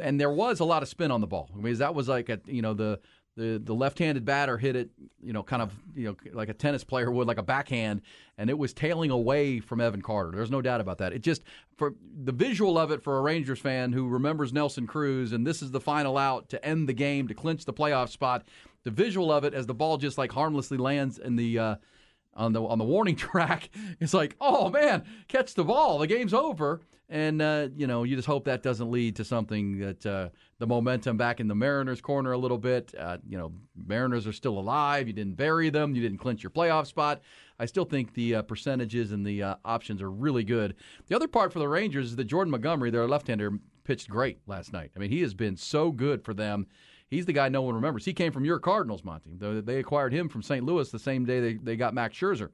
and 0.00 0.18
there 0.20 0.30
was 0.32 0.60
a 0.60 0.64
lot 0.64 0.82
of 0.82 0.88
spin 0.88 1.10
on 1.10 1.20
the 1.20 1.26
ball. 1.26 1.50
I 1.54 1.60
mean, 1.60 1.74
that 1.74 1.94
was 1.94 2.08
like 2.08 2.28
a 2.28 2.40
you 2.46 2.62
know 2.62 2.74
the. 2.74 3.00
The, 3.36 3.60
the 3.64 3.74
left-handed 3.74 4.24
batter 4.24 4.58
hit 4.58 4.76
it, 4.76 4.90
you 5.22 5.32
know, 5.32 5.42
kind 5.42 5.62
of, 5.62 5.72
you 5.94 6.08
know, 6.08 6.16
like 6.32 6.48
a 6.48 6.52
tennis 6.52 6.84
player 6.84 7.10
would, 7.10 7.26
like 7.26 7.38
a 7.38 7.42
backhand, 7.42 8.02
and 8.36 8.50
it 8.50 8.58
was 8.58 8.72
tailing 8.74 9.10
away 9.10 9.60
from 9.60 9.80
Evan 9.80 10.02
Carter. 10.02 10.32
There's 10.32 10.50
no 10.50 10.60
doubt 10.60 10.80
about 10.80 10.98
that. 10.98 11.12
It 11.12 11.22
just 11.22 11.42
for 11.76 11.94
the 12.24 12.32
visual 12.32 12.76
of 12.76 12.90
it 12.90 13.02
for 13.02 13.18
a 13.18 13.22
Rangers 13.22 13.60
fan 13.60 13.92
who 13.92 14.08
remembers 14.08 14.52
Nelson 14.52 14.86
Cruz, 14.86 15.32
and 15.32 15.46
this 15.46 15.62
is 15.62 15.70
the 15.70 15.80
final 15.80 16.18
out 16.18 16.48
to 16.50 16.62
end 16.62 16.88
the 16.88 16.92
game 16.92 17.28
to 17.28 17.34
clinch 17.34 17.64
the 17.64 17.72
playoff 17.72 18.10
spot. 18.10 18.46
The 18.82 18.90
visual 18.90 19.32
of 19.32 19.44
it 19.44 19.54
as 19.54 19.66
the 19.66 19.74
ball 19.74 19.96
just 19.96 20.18
like 20.18 20.32
harmlessly 20.32 20.76
lands 20.76 21.18
in 21.18 21.36
the 21.36 21.58
uh, 21.58 21.76
on 22.34 22.52
the 22.52 22.62
on 22.62 22.78
the 22.78 22.84
warning 22.84 23.16
track. 23.16 23.70
It's 24.00 24.14
like, 24.14 24.36
oh 24.40 24.70
man, 24.70 25.04
catch 25.28 25.54
the 25.54 25.64
ball. 25.64 25.98
The 25.98 26.06
game's 26.06 26.34
over. 26.34 26.80
And 27.10 27.42
uh, 27.42 27.68
you 27.76 27.88
know, 27.88 28.04
you 28.04 28.14
just 28.14 28.28
hope 28.28 28.44
that 28.44 28.62
doesn't 28.62 28.88
lead 28.88 29.16
to 29.16 29.24
something 29.24 29.80
that 29.80 30.06
uh, 30.06 30.28
the 30.60 30.66
momentum 30.66 31.16
back 31.16 31.40
in 31.40 31.48
the 31.48 31.56
Mariners' 31.56 32.00
corner 32.00 32.30
a 32.30 32.38
little 32.38 32.56
bit. 32.56 32.94
Uh, 32.96 33.18
you 33.28 33.36
know, 33.36 33.52
Mariners 33.74 34.28
are 34.28 34.32
still 34.32 34.56
alive. 34.56 35.08
You 35.08 35.12
didn't 35.12 35.34
bury 35.34 35.70
them. 35.70 35.96
You 35.96 36.02
didn't 36.02 36.18
clinch 36.18 36.44
your 36.44 36.50
playoff 36.50 36.86
spot. 36.86 37.20
I 37.58 37.66
still 37.66 37.84
think 37.84 38.14
the 38.14 38.36
uh, 38.36 38.42
percentages 38.42 39.10
and 39.10 39.26
the 39.26 39.42
uh, 39.42 39.54
options 39.64 40.00
are 40.00 40.10
really 40.10 40.44
good. 40.44 40.76
The 41.08 41.16
other 41.16 41.26
part 41.26 41.52
for 41.52 41.58
the 41.58 41.68
Rangers 41.68 42.06
is 42.06 42.16
that 42.16 42.24
Jordan 42.24 42.52
Montgomery, 42.52 42.90
their 42.90 43.08
left-hander, 43.08 43.58
pitched 43.82 44.08
great 44.08 44.38
last 44.46 44.72
night. 44.72 44.92
I 44.94 45.00
mean, 45.00 45.10
he 45.10 45.20
has 45.22 45.34
been 45.34 45.56
so 45.56 45.90
good 45.90 46.24
for 46.24 46.32
them. 46.32 46.68
He's 47.10 47.26
the 47.26 47.32
guy 47.32 47.48
no 47.48 47.62
one 47.62 47.74
remembers. 47.74 48.04
He 48.04 48.12
came 48.12 48.32
from 48.32 48.44
your 48.44 48.58
Cardinals, 48.60 49.02
Monty. 49.04 49.32
They 49.36 49.78
acquired 49.78 50.12
him 50.12 50.28
from 50.28 50.42
St. 50.42 50.64
Louis 50.64 50.88
the 50.90 50.98
same 50.98 51.24
day 51.24 51.40
they, 51.40 51.54
they 51.54 51.76
got 51.76 51.92
Max 51.92 52.16
Scherzer 52.16 52.50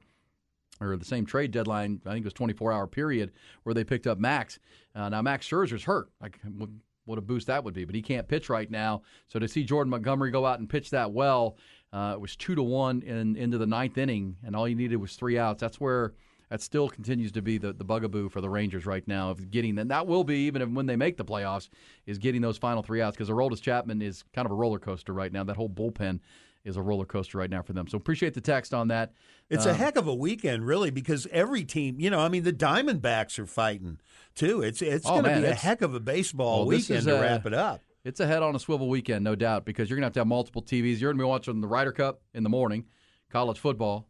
or 0.81 0.97
the 0.97 1.05
same 1.05 1.25
trade 1.25 1.51
deadline. 1.51 2.01
I 2.05 2.09
think 2.13 2.23
it 2.23 2.25
was 2.25 2.33
24 2.33 2.71
hour 2.73 2.87
period 2.87 3.31
where 3.63 3.73
they 3.75 3.83
picked 3.83 4.07
up 4.07 4.17
Max. 4.17 4.59
Uh, 4.95 5.09
now 5.09 5.21
Max 5.21 5.47
Scherzer's 5.47 5.83
hurt. 5.83 6.09
Like 6.21 6.39
what- 6.57 6.69
what 7.05 7.17
a 7.17 7.21
boost 7.21 7.47
that 7.47 7.63
would 7.63 7.73
be, 7.73 7.85
but 7.85 7.95
he 7.95 8.01
can't 8.01 8.27
pitch 8.27 8.49
right 8.49 8.69
now. 8.69 9.01
So 9.29 9.39
to 9.39 9.47
see 9.47 9.63
Jordan 9.63 9.89
Montgomery 9.91 10.29
go 10.29 10.45
out 10.45 10.59
and 10.59 10.69
pitch 10.69 10.89
that 10.89 11.13
well, 11.13 11.55
uh, 11.93 12.11
it 12.15 12.19
was 12.19 12.35
two 12.35 12.53
to 12.53 12.61
one 12.61 13.01
in 13.01 13.37
into 13.37 13.57
the 13.57 13.65
ninth 13.65 13.97
inning, 13.97 14.35
and 14.43 14.53
all 14.57 14.67
you 14.67 14.75
needed 14.75 14.97
was 14.97 15.15
three 15.15 15.39
outs. 15.39 15.61
That's 15.61 15.79
where. 15.79 16.15
That 16.49 16.61
still 16.61 16.87
continues 16.87 17.33
to 17.33 17.41
be 17.41 17.57
the, 17.57 17.73
the 17.73 17.83
bugaboo 17.83 18.29
for 18.29 18.39
the 18.39 18.49
Rangers 18.49 18.85
right 18.85 19.05
now 19.05 19.31
of 19.31 19.51
getting, 19.51 19.77
and 19.79 19.91
that 19.91 20.07
will 20.07 20.23
be 20.23 20.45
even 20.47 20.61
if, 20.61 20.69
when 20.69 20.85
they 20.85 20.95
make 20.95 21.17
the 21.17 21.25
playoffs, 21.25 21.67
is 22.05 22.17
getting 22.17 22.41
those 22.41 22.57
final 22.57 22.81
three 22.81 23.01
outs 23.01 23.17
because 23.17 23.29
Aroldis 23.29 23.61
Chapman 23.61 24.01
is 24.01 24.23
kind 24.33 24.45
of 24.45 24.51
a 24.51 24.55
roller 24.55 24.79
coaster 24.79 25.11
right 25.13 25.31
now. 25.31 25.43
That 25.43 25.57
whole 25.57 25.69
bullpen 25.69 26.21
is 26.63 26.77
a 26.77 26.81
roller 26.81 27.05
coaster 27.05 27.37
right 27.37 27.49
now 27.49 27.61
for 27.61 27.73
them. 27.73 27.87
So 27.87 27.97
appreciate 27.97 28.33
the 28.33 28.41
text 28.41 28.73
on 28.73 28.87
that. 28.89 29.13
It's 29.49 29.65
Um, 29.65 29.71
a 29.71 29.73
heck 29.73 29.95
of 29.97 30.07
a 30.07 30.13
weekend, 30.15 30.65
really, 30.65 30.89
because 30.89 31.27
every 31.31 31.63
team, 31.65 31.99
you 31.99 32.09
know, 32.09 32.19
I 32.19 32.29
mean, 32.29 32.43
the 32.43 32.53
Diamondbacks 32.53 33.37
are 33.39 33.45
fighting 33.45 33.99
too. 34.35 34.61
It's 34.61 34.81
it's 34.81 35.05
Oh, 35.05 35.21
going 35.21 35.23
to 35.25 35.41
be 35.41 35.45
a 35.47 35.53
heck 35.53 35.81
of 35.81 35.95
a 35.95 35.99
baseball 35.99 36.59
Well, 36.59 36.67
weekend 36.67 37.03
to 37.05 37.17
uh, 37.17 37.21
wrap 37.21 37.45
it 37.45 37.53
up. 37.53 37.81
It's 38.05 38.19
a 38.21 38.27
head 38.27 38.41
on 38.41 38.55
a 38.55 38.59
swivel 38.59 38.87
weekend, 38.87 39.25
no 39.25 39.35
doubt, 39.35 39.65
because 39.65 39.89
you're 39.89 39.97
going 39.97 40.03
to 40.03 40.07
have 40.07 40.13
to 40.13 40.19
have 40.21 40.27
multiple 40.27 40.61
TVs. 40.61 40.99
You're 41.01 41.11
going 41.11 41.17
to 41.19 41.23
be 41.23 41.27
watching 41.27 41.59
the 41.59 41.67
Ryder 41.67 41.91
Cup 41.91 42.21
in 42.33 42.43
the 42.43 42.49
morning, 42.49 42.85
college 43.29 43.59
football, 43.59 44.07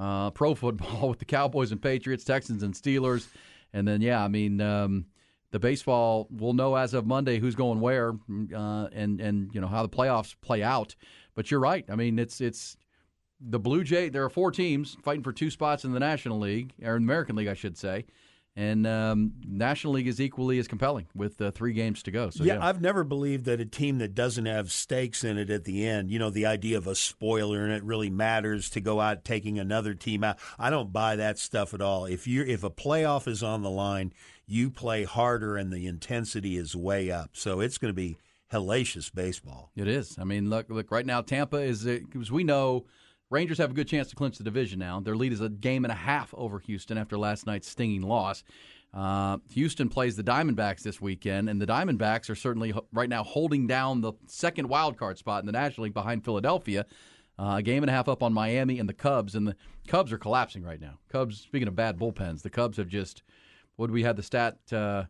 uh, 0.00 0.30
pro 0.30 0.54
football 0.56 1.08
with 1.08 1.18
the 1.18 1.24
Cowboys 1.24 1.70
and 1.70 1.80
Patriots, 1.80 2.24
Texans 2.24 2.62
and 2.62 2.74
Steelers. 2.74 3.28
And 3.72 3.86
then, 3.86 4.00
yeah, 4.00 4.24
I 4.24 4.28
mean, 4.28 4.60
um, 4.60 5.06
the 5.52 5.60
baseball, 5.60 6.26
we'll 6.30 6.54
know 6.54 6.74
as 6.74 6.94
of 6.94 7.06
Monday 7.06 7.38
who's 7.38 7.54
going 7.54 7.80
where 7.80 8.14
uh, 8.54 8.88
and, 8.92 9.20
and, 9.20 9.54
you 9.54 9.60
know, 9.60 9.68
how 9.68 9.82
the 9.82 9.88
playoffs 9.88 10.34
play 10.40 10.62
out. 10.62 10.96
But 11.34 11.50
you're 11.50 11.60
right. 11.60 11.84
I 11.88 11.94
mean, 11.94 12.18
it's, 12.18 12.40
it's, 12.40 12.76
the 13.40 13.58
Blue 13.58 13.82
Jay. 13.82 14.08
There 14.08 14.24
are 14.24 14.30
four 14.30 14.50
teams 14.50 14.96
fighting 15.02 15.22
for 15.22 15.32
two 15.32 15.50
spots 15.50 15.84
in 15.84 15.92
the 15.92 16.00
National 16.00 16.38
League 16.38 16.74
or 16.82 16.96
American 16.96 17.36
League, 17.36 17.48
I 17.48 17.54
should 17.54 17.76
say, 17.78 18.04
and 18.60 18.86
um, 18.86 19.32
National 19.48 19.94
League 19.94 20.06
is 20.06 20.20
equally 20.20 20.58
as 20.58 20.68
compelling 20.68 21.06
with 21.14 21.40
uh, 21.40 21.50
three 21.50 21.72
games 21.72 22.02
to 22.02 22.10
go. 22.10 22.28
So 22.28 22.44
yeah, 22.44 22.56
yeah, 22.56 22.66
I've 22.66 22.82
never 22.82 23.04
believed 23.04 23.46
that 23.46 23.58
a 23.58 23.64
team 23.64 23.98
that 23.98 24.14
doesn't 24.14 24.44
have 24.44 24.70
stakes 24.70 25.24
in 25.24 25.38
it 25.38 25.48
at 25.48 25.64
the 25.64 25.86
end, 25.86 26.10
you 26.10 26.18
know, 26.18 26.28
the 26.28 26.44
idea 26.44 26.76
of 26.76 26.86
a 26.86 26.94
spoiler 26.94 27.64
and 27.64 27.72
it 27.72 27.82
really 27.82 28.10
matters 28.10 28.68
to 28.70 28.82
go 28.82 29.00
out 29.00 29.24
taking 29.24 29.58
another 29.58 29.94
team 29.94 30.22
out. 30.22 30.38
I 30.58 30.68
don't 30.68 30.92
buy 30.92 31.16
that 31.16 31.38
stuff 31.38 31.72
at 31.72 31.80
all. 31.80 32.04
If 32.04 32.26
you 32.26 32.44
if 32.44 32.62
a 32.62 32.68
playoff 32.68 33.26
is 33.26 33.42
on 33.42 33.62
the 33.62 33.70
line, 33.70 34.12
you 34.46 34.68
play 34.68 35.04
harder 35.04 35.56
and 35.56 35.72
the 35.72 35.86
intensity 35.86 36.58
is 36.58 36.76
way 36.76 37.10
up. 37.10 37.30
So 37.32 37.60
it's 37.60 37.78
going 37.78 37.94
to 37.94 37.96
be 37.96 38.18
hellacious 38.52 39.10
baseball. 39.14 39.70
It 39.74 39.88
is. 39.88 40.18
I 40.18 40.24
mean, 40.24 40.50
look, 40.50 40.68
look. 40.68 40.90
Right 40.90 41.06
now, 41.06 41.22
Tampa 41.22 41.58
is 41.58 41.84
because 41.84 42.30
we 42.30 42.44
know 42.44 42.84
Rangers 43.30 43.58
have 43.58 43.70
a 43.70 43.74
good 43.74 43.86
chance 43.86 44.08
to 44.08 44.16
clinch 44.16 44.38
the 44.38 44.44
division 44.44 44.80
now. 44.80 44.98
Their 45.00 45.16
lead 45.16 45.32
is 45.32 45.40
a 45.40 45.48
game 45.48 45.84
and 45.84 45.92
a 45.92 45.96
half 45.96 46.34
over 46.36 46.58
Houston 46.58 46.98
after 46.98 47.16
last 47.16 47.46
night's 47.46 47.68
stinging 47.68 48.02
loss. 48.02 48.42
Uh, 48.92 49.38
Houston 49.52 49.88
plays 49.88 50.16
the 50.16 50.24
Diamondbacks 50.24 50.82
this 50.82 51.00
weekend, 51.00 51.48
and 51.48 51.60
the 51.60 51.66
Diamondbacks 51.66 52.28
are 52.28 52.34
certainly 52.34 52.74
right 52.92 53.08
now 53.08 53.22
holding 53.22 53.68
down 53.68 54.00
the 54.00 54.12
second 54.26 54.68
wild 54.68 54.96
card 54.96 55.16
spot 55.16 55.42
in 55.42 55.46
the 55.46 55.52
National 55.52 55.84
League 55.84 55.94
behind 55.94 56.24
Philadelphia. 56.24 56.84
Uh, 57.38 57.56
a 57.58 57.62
game 57.62 57.84
and 57.84 57.88
a 57.90 57.92
half 57.92 58.08
up 58.08 58.22
on 58.22 58.32
Miami 58.32 58.80
and 58.80 58.88
the 58.88 58.94
Cubs, 58.94 59.36
and 59.36 59.46
the 59.46 59.56
Cubs 59.86 60.12
are 60.12 60.18
collapsing 60.18 60.64
right 60.64 60.80
now. 60.80 60.98
Cubs, 61.08 61.40
speaking 61.40 61.68
of 61.68 61.76
bad 61.76 61.98
bullpens, 61.98 62.42
the 62.42 62.50
Cubs 62.50 62.76
have 62.78 62.88
just. 62.88 63.22
What 63.76 63.90
we 63.90 64.02
had 64.02 64.16
the 64.16 64.22
stat? 64.22 64.58
Uh, 64.70 65.04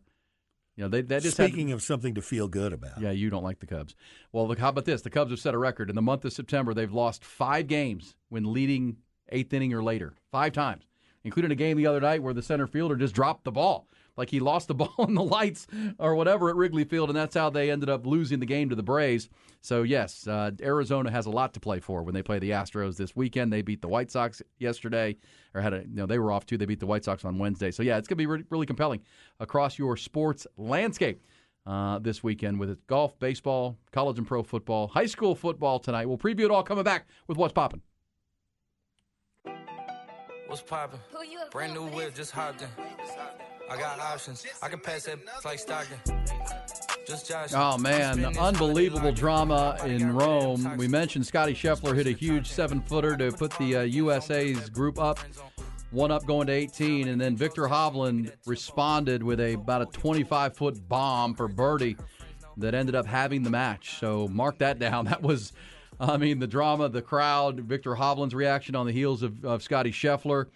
you 0.81 0.87
know, 0.87 0.89
they, 0.89 1.03
they 1.03 1.21
just 1.21 1.37
had- 1.37 1.51
Speaking 1.51 1.73
of 1.73 1.83
something 1.83 2.15
to 2.15 2.23
feel 2.23 2.49
good 2.49 2.73
about. 2.73 2.99
yeah, 3.03 3.11
you 3.11 3.29
don't 3.29 3.45
like 3.45 3.59
the 3.61 3.67
Cubs. 3.67 3.95
Well, 4.33 4.49
look, 4.49 4.59
how 4.59 4.71
about 4.71 4.87
this? 4.87 5.03
The 5.03 5.11
Cubs 5.11 5.31
have 5.31 5.39
set 5.39 5.53
a 5.53 5.59
record. 5.59 5.91
In 5.91 5.95
the 5.95 6.01
month 6.01 6.25
of 6.25 6.33
September, 6.33 6.73
they've 6.73 6.91
lost 6.91 7.23
five 7.23 7.67
games 7.67 8.17
when 8.31 8.51
leading 8.51 8.97
eighth 9.29 9.53
inning 9.53 9.75
or 9.75 9.83
later. 9.83 10.15
Five 10.33 10.55
times, 10.55 10.85
including 11.23 11.51
a 11.51 11.55
game 11.55 11.77
the 11.77 11.87
other 11.87 12.01
night 12.01 12.23
where 12.23 12.33
the 12.33 12.41
center 12.43 12.67
fielder 12.67 12.97
just 12.97 13.15
dropped 13.15 13.45
the 13.45 13.53
ball. 13.53 13.89
Like 14.21 14.29
he 14.29 14.39
lost 14.39 14.69
the 14.69 14.75
ball 14.83 15.07
in 15.09 15.15
the 15.15 15.23
lights 15.23 15.67
or 15.99 16.15
whatever 16.15 16.51
at 16.51 16.57
Wrigley 16.57 16.85
Field, 16.85 17.09
and 17.09 17.17
that's 17.17 17.35
how 17.35 17.49
they 17.49 17.71
ended 17.71 17.89
up 17.89 18.07
losing 18.07 18.39
the 18.39 18.47
game 18.47 18.69
to 18.69 18.77
the 18.77 18.83
Braves. 18.83 19.31
So, 19.63 19.83
yes, 19.83 20.27
uh, 20.27 20.51
Arizona 20.61 21.11
has 21.11 21.25
a 21.25 21.31
lot 21.31 21.55
to 21.55 21.61
play 21.61 21.81
for 21.81 22.03
when 22.03 22.15
they 22.15 22.23
play 22.23 22.39
the 22.39 22.51
Astros 22.51 22.99
this 22.99 23.17
weekend. 23.17 23.51
They 23.51 23.63
beat 23.63 23.81
the 23.81 23.89
White 23.89 24.11
Sox 24.11 24.43
yesterday, 24.59 25.17
or 25.55 25.63
had 25.63 25.73
a, 25.73 25.79
you 25.79 25.97
know, 25.97 26.07
they 26.07 26.19
were 26.19 26.31
off 26.31 26.45
too. 26.45 26.59
They 26.59 26.67
beat 26.67 26.81
the 26.81 26.87
White 26.87 27.05
Sox 27.05 27.25
on 27.25 27.39
Wednesday. 27.39 27.71
So, 27.71 27.83
yeah, 27.83 27.97
it's 27.97 28.09
going 28.09 28.17
to 28.17 28.23
be 28.23 28.27
really, 28.27 28.45
really 28.51 28.67
compelling 28.67 29.01
across 29.41 29.79
your 29.79 29.97
sports 29.97 30.47
landscape 30.59 31.23
uh, 31.67 31.99
this 31.99 32.23
weekend 32.23 32.61
with 32.61 32.71
it. 32.71 32.87
golf, 32.87 33.19
baseball, 33.19 33.79
college 33.91 34.19
and 34.19 34.27
pro 34.27 34.43
football, 34.43 34.89
high 34.89 35.07
school 35.07 35.35
football 35.35 35.79
tonight. 35.79 36.07
We'll 36.07 36.19
preview 36.19 36.45
it 36.45 36.51
all 36.51 36.63
coming 36.63 36.85
back 36.85 37.07
with 37.27 37.39
what's 37.39 37.55
popping. 37.55 37.81
What's 40.47 40.63
poppin'? 40.63 40.99
Brand 41.53 41.75
new 41.75 41.87
whip, 41.87 42.15
just 42.15 42.33
hopped 42.33 42.63
in. 42.63 42.69
I 43.71 43.77
got 43.77 44.01
options. 44.01 44.45
I 44.61 44.69
can 44.69 44.81
pass 44.81 45.05
that 45.05 45.19
like 45.45 45.61
Stockton. 45.61 45.97
Just 47.07 47.29
Josh. 47.29 47.51
Oh 47.55 47.79
man, 47.79 48.37
unbelievable 48.37 49.13
drama 49.13 49.79
in 49.85 50.13
Rome. 50.13 50.77
We 50.77 50.89
mentioned 50.89 51.25
Scotty 51.25 51.55
Scheffler 51.55 51.95
hit 51.95 52.09
a 52.09 52.13
huge 52.13 52.49
seven-footer 52.49 53.17
to 53.17 53.31
put 53.31 53.57
the 53.59 53.77
uh, 53.77 53.83
USA's 53.83 54.69
group 54.71 54.99
up, 54.99 55.21
one 55.93 56.11
up 56.11 56.27
going 56.27 56.49
to 56.49 56.53
18, 56.53 57.07
and 57.09 57.21
then 57.21 57.37
Viktor 57.37 57.69
Hovland 57.69 58.33
responded 58.45 59.23
with 59.23 59.39
a 59.39 59.55
about 59.55 59.83
a 59.83 59.87
25-foot 59.87 60.89
bomb 60.89 61.35
for 61.35 61.47
birdie 61.47 61.97
that 62.57 62.75
ended 62.75 62.97
up 62.97 63.07
having 63.07 63.45
the 63.45 63.51
match. 63.51 63.99
So 63.99 64.27
mark 64.29 64.59
that 64.59 64.81
down. 64.81 65.05
That 65.11 65.23
was, 65.23 65.53
I 66.01 66.17
mean, 66.17 66.41
the 66.41 66.47
drama, 66.47 66.89
the 66.89 67.03
crowd, 67.03 67.61
Viktor 67.61 67.95
Hovland's 67.95 68.35
reaction 68.35 68.75
on 68.75 68.87
the 68.87 68.93
heels 68.93 69.23
of, 69.23 69.45
of 69.45 69.63
Scotty 69.63 69.93
Scheffler, 69.93 70.47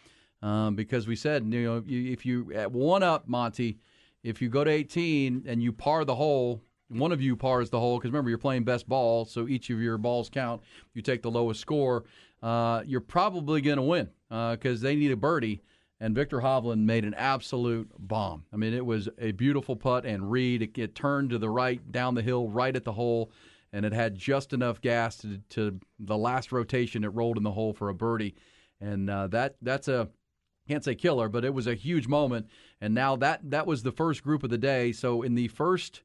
um, 0.44 0.76
because 0.76 1.08
we 1.08 1.16
said, 1.16 1.42
you 1.50 1.64
know, 1.64 1.82
if 1.86 2.26
you 2.26 2.52
at 2.52 2.70
one 2.70 3.02
up, 3.02 3.26
Monty, 3.26 3.78
if 4.22 4.42
you 4.42 4.50
go 4.50 4.62
to 4.62 4.70
18 4.70 5.44
and 5.46 5.62
you 5.62 5.72
par 5.72 6.04
the 6.04 6.14
hole, 6.14 6.60
one 6.88 7.12
of 7.12 7.22
you 7.22 7.34
pars 7.34 7.70
the 7.70 7.80
hole 7.80 7.98
because 7.98 8.10
remember 8.10 8.28
you're 8.28 8.38
playing 8.38 8.62
best 8.62 8.86
ball, 8.86 9.24
so 9.24 9.48
each 9.48 9.70
of 9.70 9.80
your 9.80 9.96
balls 9.96 10.28
count. 10.28 10.62
You 10.92 11.00
take 11.00 11.22
the 11.22 11.30
lowest 11.30 11.60
score, 11.60 12.04
uh, 12.42 12.82
you're 12.84 13.00
probably 13.00 13.62
going 13.62 13.78
to 13.78 13.82
win 13.82 14.10
because 14.28 14.82
they 14.82 14.94
need 14.94 15.10
a 15.10 15.16
birdie. 15.16 15.62
And 15.98 16.14
Viktor 16.14 16.40
Hovland 16.40 16.84
made 16.84 17.06
an 17.06 17.14
absolute 17.14 17.88
bomb. 17.98 18.44
I 18.52 18.56
mean, 18.56 18.74
it 18.74 18.84
was 18.84 19.08
a 19.18 19.32
beautiful 19.32 19.76
putt 19.76 20.04
and 20.04 20.30
read. 20.30 20.60
It, 20.60 20.76
it 20.76 20.94
turned 20.94 21.30
to 21.30 21.38
the 21.38 21.48
right, 21.48 21.80
down 21.90 22.14
the 22.14 22.20
hill, 22.20 22.48
right 22.48 22.74
at 22.76 22.84
the 22.84 22.92
hole, 22.92 23.32
and 23.72 23.86
it 23.86 23.94
had 23.94 24.14
just 24.14 24.52
enough 24.52 24.82
gas 24.82 25.16
to, 25.18 25.38
to 25.50 25.80
the 25.98 26.18
last 26.18 26.52
rotation. 26.52 27.04
It 27.04 27.14
rolled 27.14 27.38
in 27.38 27.44
the 27.44 27.52
hole 27.52 27.72
for 27.72 27.88
a 27.88 27.94
birdie, 27.94 28.34
and 28.80 29.08
uh, 29.08 29.28
that 29.28 29.56
that's 29.62 29.88
a 29.88 30.10
can't 30.66 30.84
say 30.84 30.94
killer, 30.94 31.28
but 31.28 31.44
it 31.44 31.54
was 31.54 31.66
a 31.66 31.74
huge 31.74 32.08
moment. 32.08 32.46
And 32.80 32.94
now 32.94 33.16
that 33.16 33.50
that 33.50 33.66
was 33.66 33.82
the 33.82 33.92
first 33.92 34.22
group 34.22 34.42
of 34.42 34.50
the 34.50 34.58
day. 34.58 34.92
So 34.92 35.22
in 35.22 35.34
the 35.34 35.48
first 35.48 36.02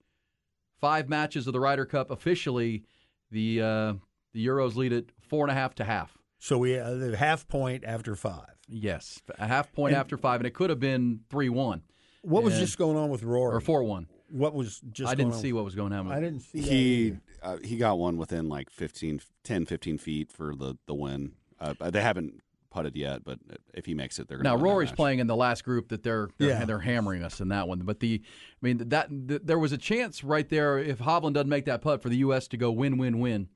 five 0.79 1.09
matches 1.09 1.47
of 1.47 1.53
the 1.53 1.59
Ryder 1.59 1.85
Cup, 1.85 2.11
officially 2.11 2.83
the 3.31 3.61
uh, 3.61 3.93
the 4.33 4.45
Euros 4.45 4.75
lead 4.75 4.93
it 4.93 5.11
four 5.21 5.43
and 5.45 5.51
a 5.51 5.55
half 5.55 5.75
to 5.75 5.83
half. 5.83 6.17
So 6.39 6.57
we 6.57 6.77
uh, 6.77 6.93
the 6.95 7.17
half 7.17 7.47
point 7.47 7.83
after 7.83 8.15
five. 8.15 8.55
Yes, 8.67 9.21
a 9.37 9.47
half 9.47 9.71
point 9.73 9.93
And- 9.93 9.99
after 9.99 10.17
five, 10.17 10.39
and 10.39 10.47
it 10.47 10.53
could 10.53 10.69
have 10.69 10.79
been 10.79 11.21
three 11.29 11.49
one 11.49 11.81
What 12.21 12.43
was 12.43 12.53
And- 12.55 12.61
just 12.65 12.77
going 12.77 12.97
on 12.97 13.09
with 13.09 13.23
Rory? 13.23 13.55
or 13.55 13.61
four 13.61 13.83
one. 13.83 14.07
What 14.31 14.53
was 14.53 14.79
just? 14.91 15.09
I 15.11 15.15
didn't 15.15 15.29
going 15.31 15.35
on? 15.37 15.41
see 15.41 15.53
what 15.53 15.65
was 15.65 15.73
going 15.73 15.91
on. 15.91 16.11
I 16.11 16.19
didn't 16.19 16.41
see 16.41 16.61
He 16.61 17.17
uh, 17.41 17.57
he 17.63 17.77
got 17.77 17.97
one 17.97 18.17
within 18.17 18.47
like 18.47 18.69
15, 18.69 19.21
10, 19.43 19.65
15 19.65 19.97
feet 19.97 20.31
for 20.31 20.53
the 20.55 20.77
the 20.85 20.93
win. 20.93 21.31
Uh, 21.59 21.73
they 21.89 22.01
haven't 22.01 22.41
putted 22.69 22.95
yet, 22.95 23.23
but 23.23 23.39
if 23.73 23.85
he 23.85 23.93
makes 23.93 24.19
it, 24.19 24.27
they're 24.27 24.37
going 24.37 24.43
Now 24.43 24.51
to 24.51 24.55
win 24.57 24.63
that 24.63 24.69
Rory's 24.69 24.91
playing 24.91 25.19
in 25.19 25.27
the 25.27 25.35
last 25.35 25.63
group 25.63 25.89
that 25.89 26.03
they're 26.03 26.29
they're, 26.37 26.49
Yeah. 26.49 26.65
they're 26.65 26.79
hammering 26.79 27.23
us 27.23 27.41
in 27.41 27.47
that 27.49 27.67
one. 27.67 27.79
But 27.79 27.99
the 27.99 28.21
I 28.23 28.65
mean 28.65 28.77
that 28.89 29.09
th- 29.27 29.41
there 29.43 29.59
was 29.59 29.71
a 29.71 29.77
chance 29.77 30.23
right 30.23 30.47
there 30.47 30.77
if 30.77 30.99
Hovland 30.99 31.33
doesn't 31.33 31.49
make 31.49 31.65
that 31.65 31.81
putt 31.81 32.01
for 32.01 32.09
the 32.09 32.17
U.S. 32.17 32.47
to 32.49 32.57
go 32.57 32.71
win 32.71 32.97
win 32.97 33.19
win 33.19 33.49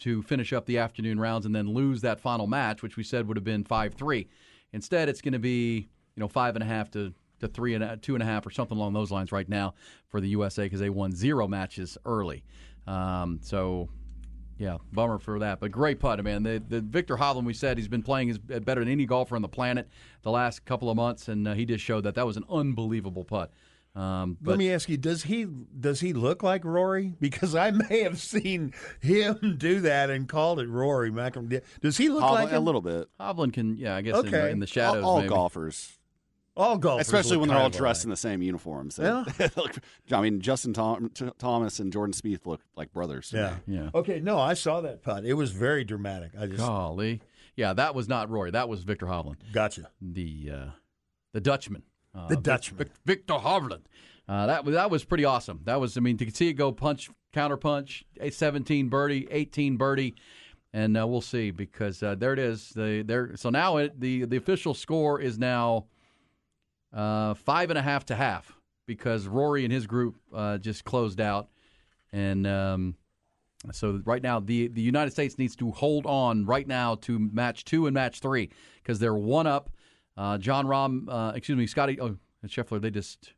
to 0.00 0.22
finish 0.22 0.52
up 0.52 0.66
the 0.66 0.78
afternoon 0.78 1.18
rounds 1.18 1.46
and 1.46 1.54
then 1.54 1.68
lose 1.68 2.00
that 2.02 2.20
final 2.20 2.46
match, 2.46 2.82
which 2.82 2.96
we 2.96 3.02
said 3.02 3.26
would 3.28 3.36
have 3.36 3.44
been 3.44 3.64
five 3.64 3.94
three. 3.94 4.28
Instead, 4.72 5.08
it's 5.08 5.20
going 5.20 5.32
to 5.32 5.38
be 5.38 5.88
you 6.16 6.20
know 6.20 6.28
five 6.28 6.54
and 6.56 6.62
a 6.62 6.66
half 6.66 6.90
to 6.92 7.12
to 7.40 7.48
three 7.48 7.74
and 7.74 7.82
a, 7.82 7.96
two 7.96 8.14
and 8.14 8.22
a 8.22 8.26
half 8.26 8.46
or 8.46 8.50
something 8.50 8.76
along 8.76 8.92
those 8.92 9.10
lines 9.10 9.32
right 9.32 9.48
now 9.48 9.74
for 10.08 10.20
the 10.20 10.28
USA 10.28 10.64
because 10.64 10.80
they 10.80 10.90
won 10.90 11.10
zero 11.12 11.48
matches 11.48 11.96
early. 12.04 12.44
Um, 12.86 13.38
so 13.42 13.88
yeah, 14.60 14.76
bummer 14.92 15.18
for 15.18 15.38
that. 15.38 15.58
But 15.58 15.70
great 15.72 15.98
putt, 16.00 16.22
man. 16.22 16.42
The, 16.42 16.62
the 16.68 16.80
Viktor 16.82 17.16
Hovland, 17.16 17.44
we 17.44 17.54
said 17.54 17.78
he's 17.78 17.88
been 17.88 18.02
playing 18.02 18.28
his, 18.28 18.38
better 18.38 18.80
than 18.84 18.88
any 18.92 19.06
golfer 19.06 19.34
on 19.34 19.40
the 19.42 19.48
planet 19.48 19.88
the 20.20 20.30
last 20.30 20.66
couple 20.66 20.90
of 20.90 20.96
months, 20.96 21.28
and 21.28 21.48
uh, 21.48 21.54
he 21.54 21.64
just 21.64 21.82
showed 21.82 22.02
that 22.04 22.14
that 22.16 22.26
was 22.26 22.36
an 22.36 22.44
unbelievable 22.50 23.24
putt. 23.24 23.50
Um, 23.96 24.36
but 24.40 24.50
Let 24.50 24.58
me 24.58 24.70
ask 24.70 24.88
you: 24.88 24.96
Does 24.98 25.24
he 25.24 25.46
does 25.46 25.98
he 26.00 26.12
look 26.12 26.42
like 26.44 26.64
Rory? 26.64 27.14
Because 27.20 27.54
I 27.56 27.70
may 27.72 28.02
have 28.02 28.20
seen 28.20 28.72
him 29.00 29.56
do 29.58 29.80
that 29.80 30.10
and 30.10 30.28
called 30.28 30.60
it 30.60 30.68
Rory 30.68 31.10
McIlroy. 31.10 31.62
Does 31.80 31.96
he 31.96 32.08
look 32.10 32.22
Hovland- 32.22 32.34
like 32.44 32.52
a 32.52 32.60
little 32.60 32.82
bit. 32.82 33.08
Hovland 33.18 33.54
can, 33.54 33.76
yeah, 33.76 33.96
I 33.96 34.02
guess 34.02 34.16
in, 34.18 34.26
the, 34.26 34.36
Okay. 34.38 34.50
in 34.52 34.60
the 34.60 34.66
shadows. 34.68 35.02
all 35.02 35.10
all 35.10 35.16
maybe. 35.18 35.30
golfers, 35.30 35.98
All 36.60 36.78
golfers, 36.78 37.06
especially 37.06 37.32
look 37.32 37.40
when 37.40 37.48
they're 37.50 37.58
all 37.58 37.70
dressed 37.70 38.00
alike. 38.00 38.04
in 38.06 38.10
the 38.10 38.16
same 38.16 38.42
uniforms. 38.42 38.98
Yeah. 39.02 39.24
I 40.12 40.20
mean, 40.20 40.40
Justin 40.40 40.72
Tom, 40.72 41.10
T- 41.14 41.30
Thomas 41.38 41.80
and 41.80 41.92
Jordan 41.92 42.12
Spieth 42.12 42.46
look 42.46 42.60
like 42.76 42.92
brothers. 42.92 43.32
Yeah. 43.34 43.56
Yeah. 43.66 43.90
Okay. 43.94 44.20
No, 44.20 44.38
I 44.38 44.54
saw 44.54 44.80
that 44.82 45.02
putt. 45.02 45.24
It 45.24 45.34
was 45.34 45.52
very 45.52 45.84
dramatic. 45.84 46.32
I 46.38 46.46
just 46.46 46.58
Golly, 46.58 47.20
yeah, 47.56 47.72
that 47.72 47.94
was 47.94 48.08
not 48.08 48.30
Rory. 48.30 48.50
That 48.50 48.68
was 48.68 48.82
Viktor 48.82 49.06
Hovland, 49.06 49.36
gotcha. 49.52 49.88
the 50.00 50.50
uh, 50.54 50.66
the 51.32 51.40
Dutchman. 51.40 51.82
Uh, 52.14 52.28
The 52.28 52.34
Vic- 52.36 52.44
Dutchman. 52.44 52.78
Vic- 52.78 52.92
Viktor 53.06 53.34
Hovland. 53.34 53.82
Uh, 54.28 54.46
that 54.46 54.64
was 54.64 54.74
that 54.74 54.90
was 54.90 55.04
pretty 55.04 55.24
awesome. 55.24 55.60
That 55.64 55.80
was, 55.80 55.96
I 55.96 56.00
mean, 56.00 56.16
to 56.18 56.30
see 56.30 56.48
it 56.48 56.54
go 56.54 56.70
punch 56.72 57.10
counter 57.32 57.56
punch, 57.56 58.04
a 58.20 58.30
17 58.30 58.88
birdie, 58.88 59.26
18 59.30 59.76
birdie, 59.76 60.14
and 60.72 60.96
uh, 60.96 61.06
we'll 61.06 61.20
see 61.20 61.50
because 61.50 62.02
uh, 62.02 62.14
there 62.16 62.32
it 62.32 62.38
is. 62.38 62.70
The 62.70 63.02
there. 63.06 63.36
So 63.36 63.50
now 63.50 63.78
it, 63.78 63.98
the 64.00 64.24
the 64.26 64.36
official 64.36 64.74
score 64.74 65.20
is 65.20 65.38
now 65.38 65.86
uh, 66.92 67.34
five 67.34 67.70
and 67.70 67.78
a 67.78 67.82
half 67.82 68.06
to 68.06 68.14
half 68.14 68.52
because 68.86 69.26
Rory 69.26 69.64
and 69.64 69.72
his 69.72 69.86
group 69.86 70.16
uh, 70.34 70.58
just 70.58 70.84
closed 70.84 71.20
out, 71.20 71.48
and 72.12 72.46
um, 72.46 72.96
so 73.72 74.00
right 74.04 74.22
now 74.22 74.40
the 74.40 74.68
the 74.68 74.80
United 74.80 75.10
States 75.10 75.38
needs 75.38 75.54
to 75.56 75.70
hold 75.70 76.06
on 76.06 76.44
right 76.46 76.66
now 76.66 76.96
to 76.96 77.18
match 77.18 77.64
two 77.64 77.86
and 77.86 77.94
match 77.94 78.20
three 78.20 78.50
because 78.82 78.98
they're 78.98 79.14
one 79.14 79.46
up. 79.46 79.70
Uh, 80.16 80.38
Jon 80.38 80.66
Rahm, 80.66 81.04
uh, 81.08 81.32
excuse 81.34 81.56
me, 81.56 81.66
Scotty 81.66 82.00
oh, 82.00 82.16
and 82.42 82.50
Scheffler, 82.50 82.80
they 82.80 82.90
just. 82.90 83.32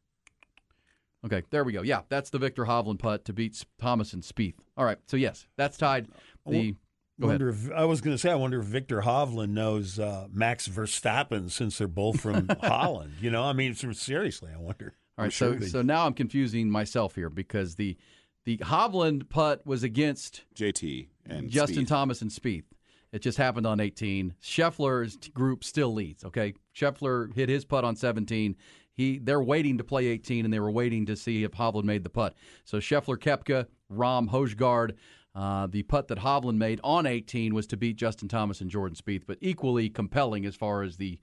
Okay, 1.24 1.42
there 1.50 1.62
we 1.62 1.72
go. 1.72 1.82
Yeah, 1.82 2.00
that's 2.09 2.30
the 2.30 2.38
Viktor 2.38 2.64
Hovland 2.64 2.98
putt 2.98 3.24
to 3.26 3.32
beat 3.32 3.64
Thomas 3.78 4.12
and 4.12 4.24
Spieth. 4.24 4.57
All 4.76 4.84
right, 4.84 4.98
so 5.07 5.16
yes, 5.16 5.46
that's 5.57 5.76
tied. 5.76 6.09
The 6.46 6.74
go 7.20 7.28
ahead. 7.28 7.40
wonder 7.40 7.48
if 7.50 7.70
I 7.72 7.84
was 7.84 8.00
going 8.00 8.14
to 8.14 8.18
say 8.18 8.30
I 8.30 8.34
wonder 8.34 8.60
if 8.60 8.66
Viktor 8.66 9.00
Hovland 9.02 9.50
knows 9.50 9.98
uh, 9.98 10.26
Max 10.32 10.68
Verstappen 10.68 11.50
since 11.50 11.78
they're 11.78 11.88
both 11.88 12.20
from 12.20 12.48
Holland. 12.62 13.14
You 13.20 13.30
know, 13.30 13.42
I 13.44 13.52
mean, 13.52 13.74
seriously, 13.74 14.50
I 14.54 14.60
wonder. 14.60 14.94
All 15.18 15.24
right, 15.24 15.32
sure 15.32 15.54
so 15.54 15.58
they- 15.58 15.66
so 15.66 15.82
now 15.82 16.06
I'm 16.06 16.14
confusing 16.14 16.70
myself 16.70 17.14
here 17.14 17.28
because 17.30 17.74
the 17.76 17.96
the 18.44 18.56
Hovland 18.58 19.28
putt 19.28 19.64
was 19.66 19.82
against 19.84 20.42
JT 20.56 21.06
and 21.26 21.48
Justin 21.48 21.84
Spieth. 21.84 21.88
Thomas 21.88 22.22
and 22.22 22.30
Spieth. 22.30 22.64
It 23.12 23.20
just 23.20 23.36
happened 23.38 23.66
on 23.66 23.78
18. 23.78 24.34
Scheffler's 24.42 25.16
group 25.34 25.62
still 25.64 25.92
leads. 25.92 26.24
Okay, 26.24 26.54
Scheffler 26.74 27.32
hit 27.34 27.48
his 27.50 27.64
putt 27.64 27.84
on 27.84 27.94
17. 27.94 28.56
He 28.94 29.18
they're 29.18 29.42
waiting 29.42 29.78
to 29.78 29.84
play 29.84 30.06
18, 30.06 30.44
and 30.46 30.52
they 30.52 30.60
were 30.60 30.70
waiting 30.70 31.06
to 31.06 31.14
see 31.16 31.44
if 31.44 31.52
Hovland 31.52 31.84
made 31.84 32.04
the 32.04 32.10
putt. 32.10 32.34
So 32.64 32.78
Scheffler, 32.78 33.16
Koepka, 33.18 33.66
Rahm, 33.92 34.28
Hojgaard. 34.30 34.92
Uh, 35.35 35.66
the 35.66 35.83
putt 35.85 36.09
that 36.09 36.18
Hovland 36.18 36.59
made 36.59 36.80
on 36.85 37.07
18 37.07 37.55
was 37.55 37.66
to 37.68 37.76
beat 37.76 37.97
Justin 37.97 38.28
Thomas 38.28 38.61
and 38.61 38.70
Jordan 38.70 38.97
Spieth, 38.97 39.22
but 39.26 39.39
equally 39.41 39.89
compelling 39.89 40.45
as 40.45 40.55
far 40.55 40.83
as 40.83 40.99
the 40.99 41.18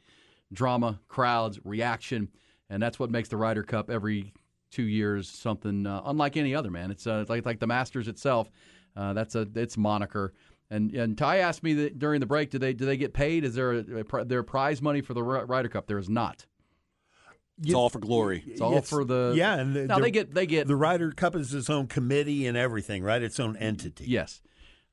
drama, 0.51 0.99
crowds, 1.07 1.59
reaction, 1.63 2.29
and 2.69 2.81
that's 2.81 2.97
what 2.97 3.11
makes 3.11 3.29
the 3.29 3.37
Ryder 3.37 3.63
Cup 3.63 3.89
every 3.89 4.33
two 4.71 4.83
years 4.83 5.29
something 5.29 5.85
uh, 5.85 6.01
unlike 6.05 6.37
any 6.37 6.55
other. 6.55 6.69
Man, 6.71 6.91
it's 6.91 7.07
uh, 7.07 7.25
like 7.27 7.45
like 7.45 7.59
the 7.59 7.67
Masters 7.67 8.07
itself. 8.07 8.49
Uh, 8.95 9.13
that's 9.13 9.35
a 9.35 9.47
its 9.55 9.77
moniker. 9.77 10.33
And 10.71 10.91
and 10.93 11.17
Ty 11.17 11.37
asked 11.37 11.63
me 11.63 11.73
that 11.73 11.99
during 11.99 12.19
the 12.19 12.25
break, 12.25 12.51
do 12.51 12.59
they 12.59 12.73
do 12.73 12.85
they 12.85 12.97
get 12.97 13.13
paid? 13.13 13.43
Is 13.43 13.55
there 13.55 13.73
a, 13.73 14.03
a, 14.13 14.25
there 14.25 14.43
prize 14.43 14.81
money 14.81 15.01
for 15.01 15.13
the 15.13 15.23
Ry- 15.23 15.43
Ryder 15.43 15.69
Cup? 15.69 15.87
There 15.87 15.97
is 15.97 16.09
not. 16.09 16.45
It's 17.61 17.73
all 17.73 17.89
for 17.89 17.99
glory. 17.99 18.43
It's 18.47 18.61
all 18.61 18.73
Yes. 18.73 18.89
for 18.89 19.03
the 19.03 19.33
yeah, 19.35 19.55
and 19.59 19.75
the, 19.75 19.85
Now 19.87 19.95
the- 19.97 20.03
they 20.03 20.11
get 20.11 20.33
they 20.33 20.45
get 20.45 20.67
the 20.67 20.75
Ryder 20.75 21.11
Cup 21.11 21.35
is 21.35 21.53
its 21.53 21.69
own 21.69 21.87
committee 21.87 22.47
and 22.47 22.55
everything, 22.57 23.03
right? 23.03 23.21
Its 23.21 23.39
own 23.39 23.57
entity. 23.57 24.05
Yes. 24.07 24.41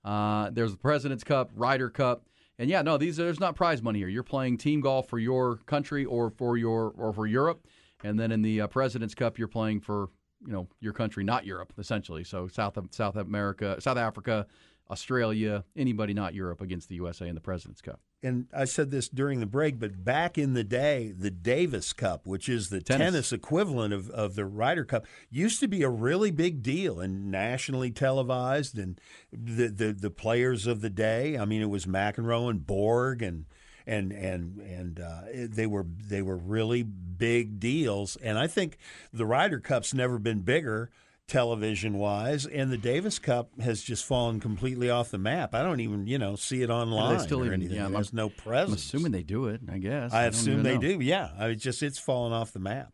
Uh, 0.05 0.51
there's 0.51 0.73
the 0.73 0.79
President's 0.79 1.25
Cup, 1.25 1.51
Ryder 1.55 1.91
Cup, 1.91 2.25
and 2.59 2.71
yeah, 2.71 2.83
no, 2.83 2.97
these 2.97 3.17
there's 3.17 3.41
not 3.41 3.57
prize 3.57 3.83
money 3.83 3.99
here. 3.99 4.09
You're 4.09 4.23
playing 4.23 4.59
team 4.59 4.81
golf 4.81 5.09
for 5.09 5.19
your 5.19 5.57
country 5.67 6.05
or 6.05 6.31
for 6.31 6.57
your 6.57 6.93
or 6.97 7.13
for 7.13 7.27
Europe, 7.27 7.67
and 8.05 8.19
then 8.19 8.31
in 8.33 8.43
the 8.43 8.63
uh, 8.63 8.67
President's 8.69 9.15
Cup, 9.15 9.39
you're 9.39 9.49
playing 9.49 9.81
for 9.81 10.09
you 10.47 10.53
know 10.53 10.69
your 10.81 10.93
country, 10.93 11.25
not 11.25 11.45
Europe, 11.47 11.73
essentially. 11.79 12.23
So 12.25 12.47
South 12.47 12.77
of 12.77 12.89
South 12.93 13.17
America, 13.17 13.81
South 13.81 13.97
Africa, 13.97 14.47
Australia, 14.91 15.65
anybody 15.77 16.15
not 16.15 16.35
Europe 16.35 16.61
against 16.61 16.89
the 16.89 16.95
USA 16.97 17.29
in 17.29 17.35
the 17.35 17.41
President's 17.41 17.81
Cup. 17.81 18.01
and 18.23 18.47
I 18.55 18.65
said 18.65 18.91
this 18.91 19.09
during 19.09 19.41
the 19.41 19.47
break, 19.47 19.81
but 19.81 20.05
back 20.05 20.39
in 20.39 20.55
the 20.55 20.65
day, 20.65 21.13
the 21.17 21.31
Davis 21.31 21.93
Cup, 21.93 22.27
which 22.27 22.49
is 22.49 22.69
the 22.69 22.81
Tennis. 22.81 23.07
tennis, 23.07 23.33
equivalent 23.33 23.93
of, 23.93 24.11
of 24.11 24.37
the 24.37 24.45
Ryder 24.45 24.85
Cup, 24.85 25.07
used 25.31 25.61
to 25.61 25.69
be 25.69 25.83
a 25.83 25.89
really 25.89 26.31
big 26.31 26.63
deal 26.63 27.01
and 27.01 27.31
nationally 27.31 27.91
televised. 27.91 28.79
And 28.79 29.01
the, 29.33 29.69
the, 29.69 29.93
the 29.93 30.11
players 30.11 30.67
of 30.67 30.81
the 30.83 30.91
day, 30.91 31.37
I 31.37 31.45
mean, 31.45 31.63
it 31.63 31.71
was 31.71 31.87
McEnroe 31.87 32.49
and 32.49 32.67
Borg 32.67 33.23
and 33.23 33.47
and 33.89 34.11
and 34.13 34.59
and 34.61 35.01
uh, 35.01 35.21
they 35.33 35.67
were 35.67 35.87
they 36.09 36.21
were 36.21 36.37
really 36.37 36.83
big 36.83 37.61
deals. 37.61 38.17
And 38.17 38.39
I 38.39 38.47
think 38.49 38.79
the 39.13 39.25
Ryder 39.25 39.61
Cup's 39.61 39.95
never 39.95 40.19
been 40.19 40.41
bigger 40.41 40.91
television 41.29 41.99
wise, 41.99 42.47
and 42.47 42.71
the 42.71 42.79
Davis 42.79 43.19
Cup 43.19 43.51
has 43.61 43.83
just 43.83 44.05
fallen 44.05 44.39
completely 44.41 44.89
off 44.91 45.11
the 45.11 45.19
map. 45.19 45.55
I 45.55 45.63
don't 45.63 45.81
even 45.81 46.07
you 46.07 46.19
know 46.19 46.37
see 46.37 46.63
it 46.63 46.71
online 46.71 47.19
still 47.21 47.41
or 47.41 47.47
even- 47.47 47.55
anything. 47.61 47.77
yeah, 47.77 47.85
I'm- 47.85 47.93
There's 47.93 48.13
no 48.13 48.27
I'm 48.27 48.31
presence. 48.33 48.85
assuming 48.85 49.13
they 49.13 49.23
do 49.25 49.47
it. 49.47 49.61
I 49.71 49.79
guess. 49.79 50.13
I 50.13 50.23
don't 50.23 50.35
assume 50.35 50.63
they 50.63 50.75
know. 50.75 50.81
do. 50.81 51.01
Yeah, 51.01 51.31
I 51.39 51.49
mean, 51.49 51.59
just 51.59 51.83
it's 51.83 51.99
fallen 51.99 52.33
off 52.33 52.53
the 52.53 52.61
map. 52.61 52.93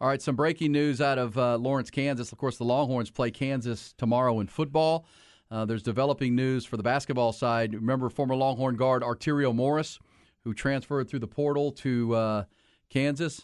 All 0.00 0.08
right, 0.08 0.20
some 0.22 0.34
breaking 0.36 0.72
news 0.72 1.00
out 1.00 1.18
of 1.18 1.36
uh, 1.38 1.56
Lawrence, 1.58 1.90
Kansas. 1.90 2.32
Of 2.32 2.38
course, 2.38 2.56
the 2.56 2.64
Longhorns 2.64 3.10
play 3.10 3.30
Kansas 3.30 3.94
tomorrow 3.98 4.40
in 4.40 4.46
football. 4.48 5.06
Uh, 5.50 5.64
there's 5.64 5.82
developing 5.82 6.34
news 6.34 6.64
for 6.64 6.76
the 6.76 6.82
basketball 6.82 7.32
side. 7.32 7.74
Remember 7.74 8.08
former 8.08 8.34
Longhorn 8.34 8.74
guard 8.76 9.02
Arterio 9.02 9.54
Morris, 9.54 9.98
who 10.44 10.54
transferred 10.54 11.08
through 11.08 11.18
the 11.20 11.28
portal 11.28 11.70
to 11.72 12.14
uh, 12.14 12.44
Kansas. 12.90 13.42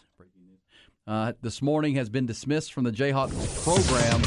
Uh, 1.09 1.33
this 1.41 1.59
morning 1.59 1.95
has 1.95 2.07
been 2.07 2.27
dismissed 2.27 2.71
from 2.71 2.83
the 2.83 2.91
Jayhawk 2.91 3.31
program 3.63 4.21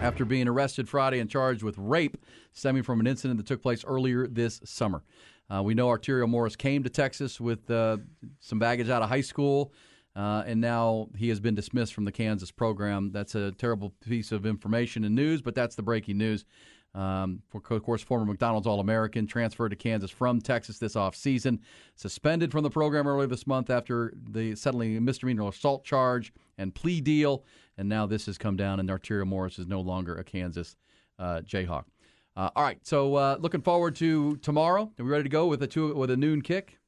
after 0.00 0.24
being 0.24 0.46
arrested 0.46 0.88
Friday 0.88 1.18
and 1.18 1.28
charged 1.28 1.64
with 1.64 1.76
rape 1.78 2.16
stemming 2.52 2.84
from 2.84 3.00
an 3.00 3.08
incident 3.08 3.38
that 3.38 3.46
took 3.46 3.60
place 3.60 3.84
earlier 3.84 4.28
this 4.28 4.60
summer. 4.64 5.02
Uh, 5.52 5.64
we 5.64 5.74
know 5.74 5.88
Arterio 5.88 6.28
Morris 6.28 6.54
came 6.54 6.84
to 6.84 6.88
Texas 6.88 7.40
with 7.40 7.68
uh, 7.72 7.96
some 8.38 8.60
baggage 8.60 8.88
out 8.88 9.02
of 9.02 9.08
high 9.08 9.20
school, 9.20 9.72
uh, 10.14 10.44
and 10.46 10.60
now 10.60 11.08
he 11.16 11.28
has 11.28 11.40
been 11.40 11.56
dismissed 11.56 11.92
from 11.92 12.04
the 12.04 12.12
Kansas 12.12 12.52
program. 12.52 13.10
That's 13.10 13.34
a 13.34 13.50
terrible 13.50 13.92
piece 14.06 14.30
of 14.30 14.46
information 14.46 15.02
and 15.02 15.16
news, 15.16 15.42
but 15.42 15.56
that's 15.56 15.74
the 15.74 15.82
breaking 15.82 16.18
news. 16.18 16.44
Um, 16.92 17.42
for, 17.48 17.62
of 17.70 17.82
course, 17.82 18.02
former 18.02 18.24
McDonald's 18.24 18.66
All 18.66 18.80
American 18.80 19.26
transferred 19.26 19.68
to 19.68 19.76
Kansas 19.76 20.10
from 20.10 20.40
Texas 20.40 20.78
this 20.78 20.94
offseason. 20.94 21.60
Suspended 21.94 22.50
from 22.50 22.64
the 22.64 22.70
program 22.70 23.06
earlier 23.06 23.28
this 23.28 23.46
month 23.46 23.70
after 23.70 24.12
the 24.30 24.56
settling 24.56 24.96
a 24.96 25.00
misdemeanor 25.00 25.46
assault 25.48 25.84
charge 25.84 26.32
and 26.58 26.74
plea 26.74 27.00
deal. 27.00 27.44
And 27.78 27.88
now 27.88 28.06
this 28.06 28.26
has 28.26 28.38
come 28.38 28.56
down, 28.56 28.80
and 28.80 28.88
Arterio 28.88 29.26
Morris 29.26 29.58
is 29.58 29.66
no 29.66 29.80
longer 29.80 30.16
a 30.16 30.24
Kansas 30.24 30.76
uh, 31.18 31.42
Jayhawk. 31.44 31.84
Uh, 32.36 32.50
all 32.56 32.62
right, 32.62 32.78
so 32.86 33.14
uh, 33.14 33.36
looking 33.40 33.60
forward 33.60 33.94
to 33.96 34.36
tomorrow. 34.38 34.90
Are 34.98 35.04
we 35.04 35.10
ready 35.10 35.24
to 35.24 35.28
go 35.28 35.46
with 35.46 35.62
a 35.62 35.66
two 35.66 35.94
with 35.94 36.10
a 36.10 36.16
noon 36.16 36.42
kick? 36.42 36.78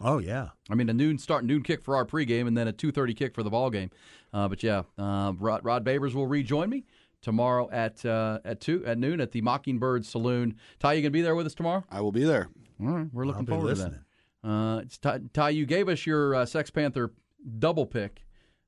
Oh 0.00 0.18
yeah. 0.18 0.48
I 0.70 0.74
mean, 0.74 0.88
a 0.88 0.94
noon 0.94 1.18
start, 1.18 1.44
noon 1.44 1.62
kick 1.62 1.82
for 1.82 1.96
our 1.96 2.04
pregame, 2.04 2.46
and 2.46 2.56
then 2.56 2.68
a 2.68 2.72
two 2.72 2.92
thirty 2.92 3.14
kick 3.14 3.34
for 3.34 3.42
the 3.42 3.50
ball 3.50 3.70
game. 3.70 3.90
Uh, 4.32 4.48
but 4.48 4.62
yeah, 4.62 4.82
uh, 4.96 5.32
Rod, 5.38 5.64
Rod 5.64 5.84
Babers 5.84 6.14
will 6.14 6.26
rejoin 6.26 6.70
me 6.70 6.84
tomorrow 7.22 7.68
at 7.70 8.04
uh, 8.04 8.38
at 8.44 8.60
two 8.60 8.84
at 8.86 8.98
noon 8.98 9.20
at 9.20 9.32
the 9.32 9.40
Mockingbird 9.40 10.04
Saloon. 10.04 10.56
Ty, 10.78 10.94
you 10.94 11.02
gonna 11.02 11.10
be 11.10 11.22
there 11.22 11.34
with 11.34 11.46
us 11.46 11.54
tomorrow? 11.54 11.84
I 11.90 12.00
will 12.00 12.12
be 12.12 12.24
there. 12.24 12.48
All 12.80 12.86
right, 12.86 13.06
we're 13.12 13.24
looking 13.26 13.40
I'll 13.40 13.46
be 13.46 13.52
forward 13.52 13.66
listening. 13.66 13.92
to 13.92 13.98
that. 14.44 14.48
Uh, 14.48 14.78
it's 14.78 14.98
Ty, 14.98 15.20
Ty, 15.32 15.50
you 15.50 15.66
gave 15.66 15.88
us 15.88 16.06
your 16.06 16.34
uh, 16.34 16.46
Sex 16.46 16.70
Panther 16.70 17.12
double 17.58 17.86
pick. 17.86 18.24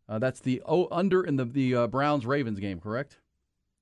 Uh, 0.09 0.19
that's 0.19 0.41
the 0.41 0.63
oh, 0.67 0.89
under 0.91 1.23
in 1.23 1.37
the 1.37 1.45
the 1.45 1.75
uh, 1.75 1.87
Browns 1.87 2.27
Ravens 2.27 2.59
game, 2.59 2.81
correct? 2.81 3.19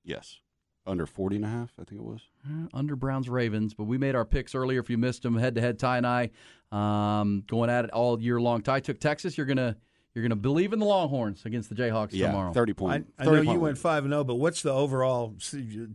Yes. 0.04 0.40
Under 0.86 1.04
40 1.04 1.36
and 1.36 1.44
a 1.44 1.48
half, 1.48 1.72
I 1.78 1.84
think 1.84 2.00
it 2.00 2.04
was. 2.04 2.20
Uh, 2.46 2.66
under 2.72 2.96
Browns 2.96 3.28
Ravens, 3.28 3.74
but 3.74 3.84
we 3.84 3.98
made 3.98 4.14
our 4.14 4.24
picks 4.24 4.54
earlier. 4.54 4.80
If 4.80 4.88
you 4.88 4.96
missed 4.96 5.22
them, 5.22 5.36
head 5.36 5.54
to 5.56 5.60
head, 5.60 5.78
Ty 5.78 5.98
and 5.98 6.06
I 6.06 6.30
um, 6.72 7.44
going 7.46 7.68
at 7.68 7.84
it 7.84 7.90
all 7.90 8.18
year 8.20 8.40
long. 8.40 8.62
Ty 8.62 8.80
took 8.80 8.98
Texas. 8.98 9.36
You're 9.36 9.46
gonna 9.46 9.76
you're 10.18 10.28
gonna 10.28 10.36
believe 10.36 10.72
in 10.72 10.80
the 10.80 10.84
Longhorns 10.86 11.44
against 11.44 11.68
the 11.68 11.74
Jayhawks 11.76 12.08
Yeah, 12.12 12.26
tomorrow. 12.28 12.52
30 12.52 12.72
I, 12.72 12.74
point. 12.74 13.06
I 13.18 13.24
30 13.24 13.30
know 13.30 13.36
point 13.36 13.44
you 13.46 13.52
win. 13.52 13.60
went 13.60 13.78
five 13.78 14.04
and 14.04 14.12
zero, 14.12 14.24
but 14.24 14.34
what's 14.34 14.62
the 14.62 14.72
overall 14.72 15.34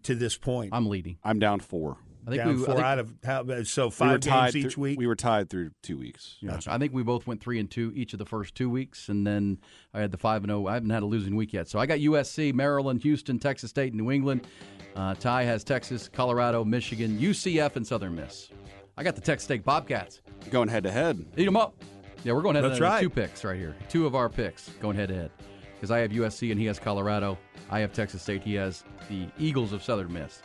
to 0.04 0.16
this 0.16 0.38
point? 0.38 0.70
I'm 0.74 0.88
leading. 0.88 1.18
I'm 1.24 1.40
down 1.40 1.60
four. 1.60 1.98
I 2.26 2.30
think 2.30 2.42
Down 2.44 2.56
we. 2.56 2.62
I 2.64 2.66
four 2.66 2.76
think, 2.76 2.86
out 2.86 3.00
of 3.00 3.14
how, 3.26 3.64
so 3.64 3.88
we 3.88 3.92
five 3.92 4.20
tied 4.22 4.54
games 4.54 4.66
each 4.68 4.74
through- 4.76 4.82
week. 4.84 4.98
We 4.98 5.08
were 5.08 5.16
tied 5.18 5.50
through 5.50 5.72
two 5.82 5.98
weeks. 5.98 6.38
yeah, 6.40 6.58
I 6.68 6.78
think 6.78 6.94
we 6.94 7.04
both 7.04 7.28
went 7.28 7.42
three 7.42 7.60
and 7.60 7.70
two 7.70 7.92
each 7.98 8.14
of 8.14 8.20
the 8.20 8.26
first 8.26 8.56
two 8.56 8.70
weeks, 8.70 9.10
and 9.10 9.28
then 9.28 9.60
I 9.94 10.00
had 10.00 10.12
the 10.12 10.18
five 10.18 10.42
and 10.44 10.50
zero. 10.50 10.68
I 10.68 10.76
haven't 10.76 10.92
had 10.92 11.04
a 11.04 11.06
losing 11.06 11.36
week 11.36 11.52
yet, 11.52 11.68
so 11.68 11.80
I 11.80 11.86
got 11.86 12.00
USC, 12.00 12.54
Maryland, 12.54 13.02
Houston, 13.02 13.40
Texas 13.40 13.72
State, 13.72 13.92
and 13.92 14.02
New 14.02 14.10
England. 14.10 14.48
Uh, 14.96 15.16
Ty 15.16 15.44
has 15.44 15.66
Texas, 15.66 16.08
Colorado, 16.08 16.64
Michigan, 16.64 17.20
UCF, 17.20 17.76
and 17.76 17.86
Southern 17.86 18.16
Miss. 18.16 18.50
I 18.96 19.04
got 19.04 19.16
the 19.16 19.22
Texas 19.22 19.44
State 19.44 19.66
Bobcats. 19.66 20.22
Going 20.50 20.70
head 20.70 20.84
to 20.84 20.92
head. 20.92 21.26
Eat 21.36 21.44
them 21.46 21.58
up. 21.58 21.76
Yeah, 22.24 22.34
we're 22.34 22.42
going 22.42 22.56
head 22.56 22.62
to 22.62 22.70
head. 22.70 22.82
right. 22.82 23.02
Two 23.02 23.10
picks 23.10 23.44
right 23.44 23.58
here. 23.58 23.76
Two 23.90 24.06
of 24.06 24.16
our 24.16 24.30
picks 24.30 24.70
going 24.82 24.96
head 24.96 25.10
to 25.10 25.16
head. 25.16 25.32
Because 25.76 25.92
I 25.92 26.00
have 26.00 26.12
USC 26.12 26.52
and 26.52 26.60
he 26.60 26.66
has 26.68 26.80
Colorado. 26.80 27.38
I 27.70 27.80
have 27.80 27.92
Texas 27.92 28.22
State. 28.22 28.44
He 28.44 28.54
has 28.56 28.84
the 29.10 29.28
Eagles 29.38 29.74
of 29.74 29.84
Southern 29.84 30.14
Miss. 30.14 30.42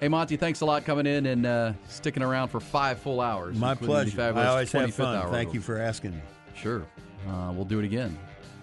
Hey, 0.00 0.08
Monty, 0.08 0.36
thanks 0.36 0.60
a 0.60 0.66
lot 0.66 0.84
coming 0.84 1.06
in 1.06 1.26
and 1.26 1.46
uh, 1.46 1.72
sticking 1.88 2.22
around 2.22 2.48
for 2.48 2.60
five 2.60 2.98
full 2.98 3.20
hours. 3.20 3.56
My 3.56 3.74
pleasure. 3.74 4.20
I 4.20 4.46
always 4.46 4.70
have 4.70 4.94
fun. 4.94 5.30
Thank 5.32 5.54
you 5.54 5.60
for 5.60 5.78
asking 5.78 6.12
me. 6.12 6.20
Sure. 6.54 6.86
Uh, 7.28 7.52
we'll 7.52 7.64
do 7.64 7.78
it 7.78 7.84
again. 7.84 8.16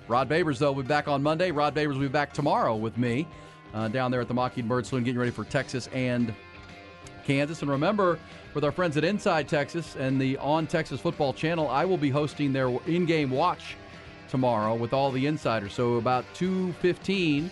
Rod 0.07 0.29
Babers, 0.29 0.59
though, 0.59 0.71
will 0.71 0.83
be 0.83 0.87
back 0.87 1.07
on 1.07 1.23
Monday. 1.23 1.51
Rod 1.51 1.75
Babers 1.75 1.93
will 1.93 2.01
be 2.01 2.07
back 2.07 2.31
tomorrow 2.31 2.75
with 2.75 2.97
me 2.97 3.27
uh, 3.73 3.87
down 3.87 4.11
there 4.11 4.21
at 4.21 4.27
the 4.27 4.33
Mockingbird 4.33 4.85
Saloon, 4.85 5.03
getting 5.03 5.19
ready 5.19 5.31
for 5.31 5.43
Texas 5.43 5.87
and 5.93 6.33
Kansas. 7.25 7.61
And 7.61 7.69
remember, 7.69 8.19
with 8.53 8.63
our 8.63 8.71
friends 8.71 8.95
at 8.97 9.03
Inside 9.03 9.47
Texas 9.47 9.95
and 9.97 10.19
the 10.19 10.37
On 10.37 10.65
Texas 10.67 11.01
Football 11.01 11.33
Channel, 11.33 11.67
I 11.67 11.83
will 11.85 11.97
be 11.97 12.09
hosting 12.09 12.53
their 12.53 12.69
in-game 12.87 13.29
watch 13.29 13.75
tomorrow 14.29 14.75
with 14.75 14.93
all 14.93 15.11
the 15.11 15.25
insiders. 15.25 15.73
So 15.73 15.95
about 15.95 16.25
2.15, 16.35 17.49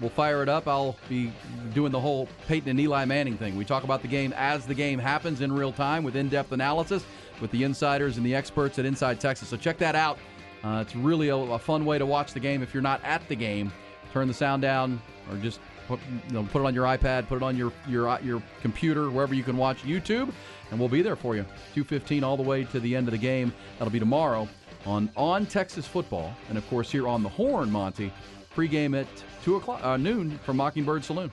we'll 0.00 0.10
fire 0.10 0.42
it 0.42 0.48
up. 0.48 0.66
I'll 0.66 0.96
be 1.08 1.32
doing 1.74 1.92
the 1.92 2.00
whole 2.00 2.28
Peyton 2.48 2.70
and 2.70 2.80
Eli 2.80 3.04
Manning 3.04 3.36
thing. 3.36 3.56
We 3.56 3.64
talk 3.64 3.84
about 3.84 4.02
the 4.02 4.08
game 4.08 4.32
as 4.36 4.66
the 4.66 4.74
game 4.74 4.98
happens 4.98 5.40
in 5.40 5.52
real 5.52 5.72
time 5.72 6.04
with 6.04 6.16
in-depth 6.16 6.52
analysis 6.52 7.04
with 7.40 7.50
the 7.50 7.64
insiders 7.64 8.16
and 8.16 8.24
the 8.24 8.34
experts 8.34 8.78
at 8.78 8.84
Inside 8.84 9.20
Texas. 9.20 9.48
So 9.48 9.56
check 9.56 9.78
that 9.78 9.94
out. 9.94 10.18
Uh, 10.64 10.82
it's 10.86 10.94
really 10.94 11.28
a, 11.28 11.36
a 11.36 11.58
fun 11.58 11.84
way 11.84 11.98
to 11.98 12.06
watch 12.06 12.32
the 12.32 12.40
game 12.40 12.62
if 12.62 12.72
you're 12.72 12.82
not 12.82 13.02
at 13.04 13.26
the 13.28 13.34
game. 13.34 13.72
Turn 14.12 14.28
the 14.28 14.34
sound 14.34 14.62
down 14.62 15.00
or 15.30 15.36
just 15.38 15.60
put, 15.88 16.00
you 16.28 16.34
know, 16.34 16.42
put 16.44 16.62
it 16.62 16.66
on 16.66 16.74
your 16.74 16.84
iPad, 16.84 17.28
put 17.28 17.36
it 17.36 17.42
on 17.42 17.56
your 17.56 17.72
your 17.88 18.18
your 18.20 18.42
computer, 18.60 19.10
wherever 19.10 19.34
you 19.34 19.42
can 19.42 19.56
watch 19.56 19.82
YouTube, 19.82 20.32
and 20.70 20.78
we'll 20.78 20.88
be 20.88 21.02
there 21.02 21.16
for 21.16 21.36
you. 21.36 21.44
2:15 21.74 22.22
all 22.22 22.36
the 22.36 22.42
way 22.42 22.64
to 22.64 22.80
the 22.80 22.94
end 22.94 23.08
of 23.08 23.12
the 23.12 23.18
game. 23.18 23.52
That'll 23.78 23.92
be 23.92 23.98
tomorrow 23.98 24.48
on 24.86 25.10
on 25.16 25.46
Texas 25.46 25.86
football, 25.86 26.34
and 26.48 26.58
of 26.58 26.68
course 26.68 26.90
here 26.90 27.08
on 27.08 27.22
the 27.22 27.28
Horn, 27.28 27.70
Monty. 27.70 28.12
Pregame 28.54 29.00
at 29.00 29.06
two 29.44 29.56
o'clock 29.56 29.82
uh, 29.82 29.96
noon 29.96 30.38
from 30.44 30.58
Mockingbird 30.58 31.04
Saloon. 31.04 31.32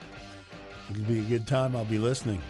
It'll 0.90 1.04
be 1.04 1.20
a 1.20 1.24
good 1.24 1.46
time. 1.46 1.76
I'll 1.76 1.86
be 1.86 2.00
listening. 2.00 2.42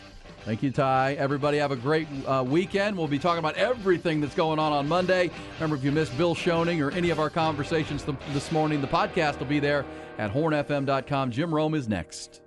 Thank 0.46 0.64
you, 0.64 0.72
Ty. 0.72 1.14
Everybody 1.16 1.58
have 1.58 1.72
a 1.72 1.76
great 1.76 2.08
uh, 2.26 2.44
weekend. 2.48 2.98
We'll 2.98 3.08
be 3.08 3.20
talking 3.20 3.40
about 3.40 3.56
everything 3.56 4.22
that's 4.22 4.36
going 4.36 4.58
on 4.58 4.72
on 4.72 4.88
Monday. 4.88 5.30
Remember, 5.56 5.76
if 5.76 5.84
you 5.84 5.92
missed 5.92 6.18
Bill 6.18 6.34
Schoening 6.34 6.84
or 6.84 6.92
any 6.92 7.10
of 7.10 7.20
our 7.20 7.30
conversations 7.30 8.04
th- 8.04 8.18
this 8.32 8.52
morning, 8.52 8.82
the 8.82 8.88
podcast 8.88 9.38
will 9.40 9.46
be 9.46 9.60
there 9.60 9.86
at 10.18 10.34
hornfm.com. 10.34 11.32
Jim 11.32 11.54
Rome 11.54 11.76
is 11.76 11.88
next. 11.88 12.42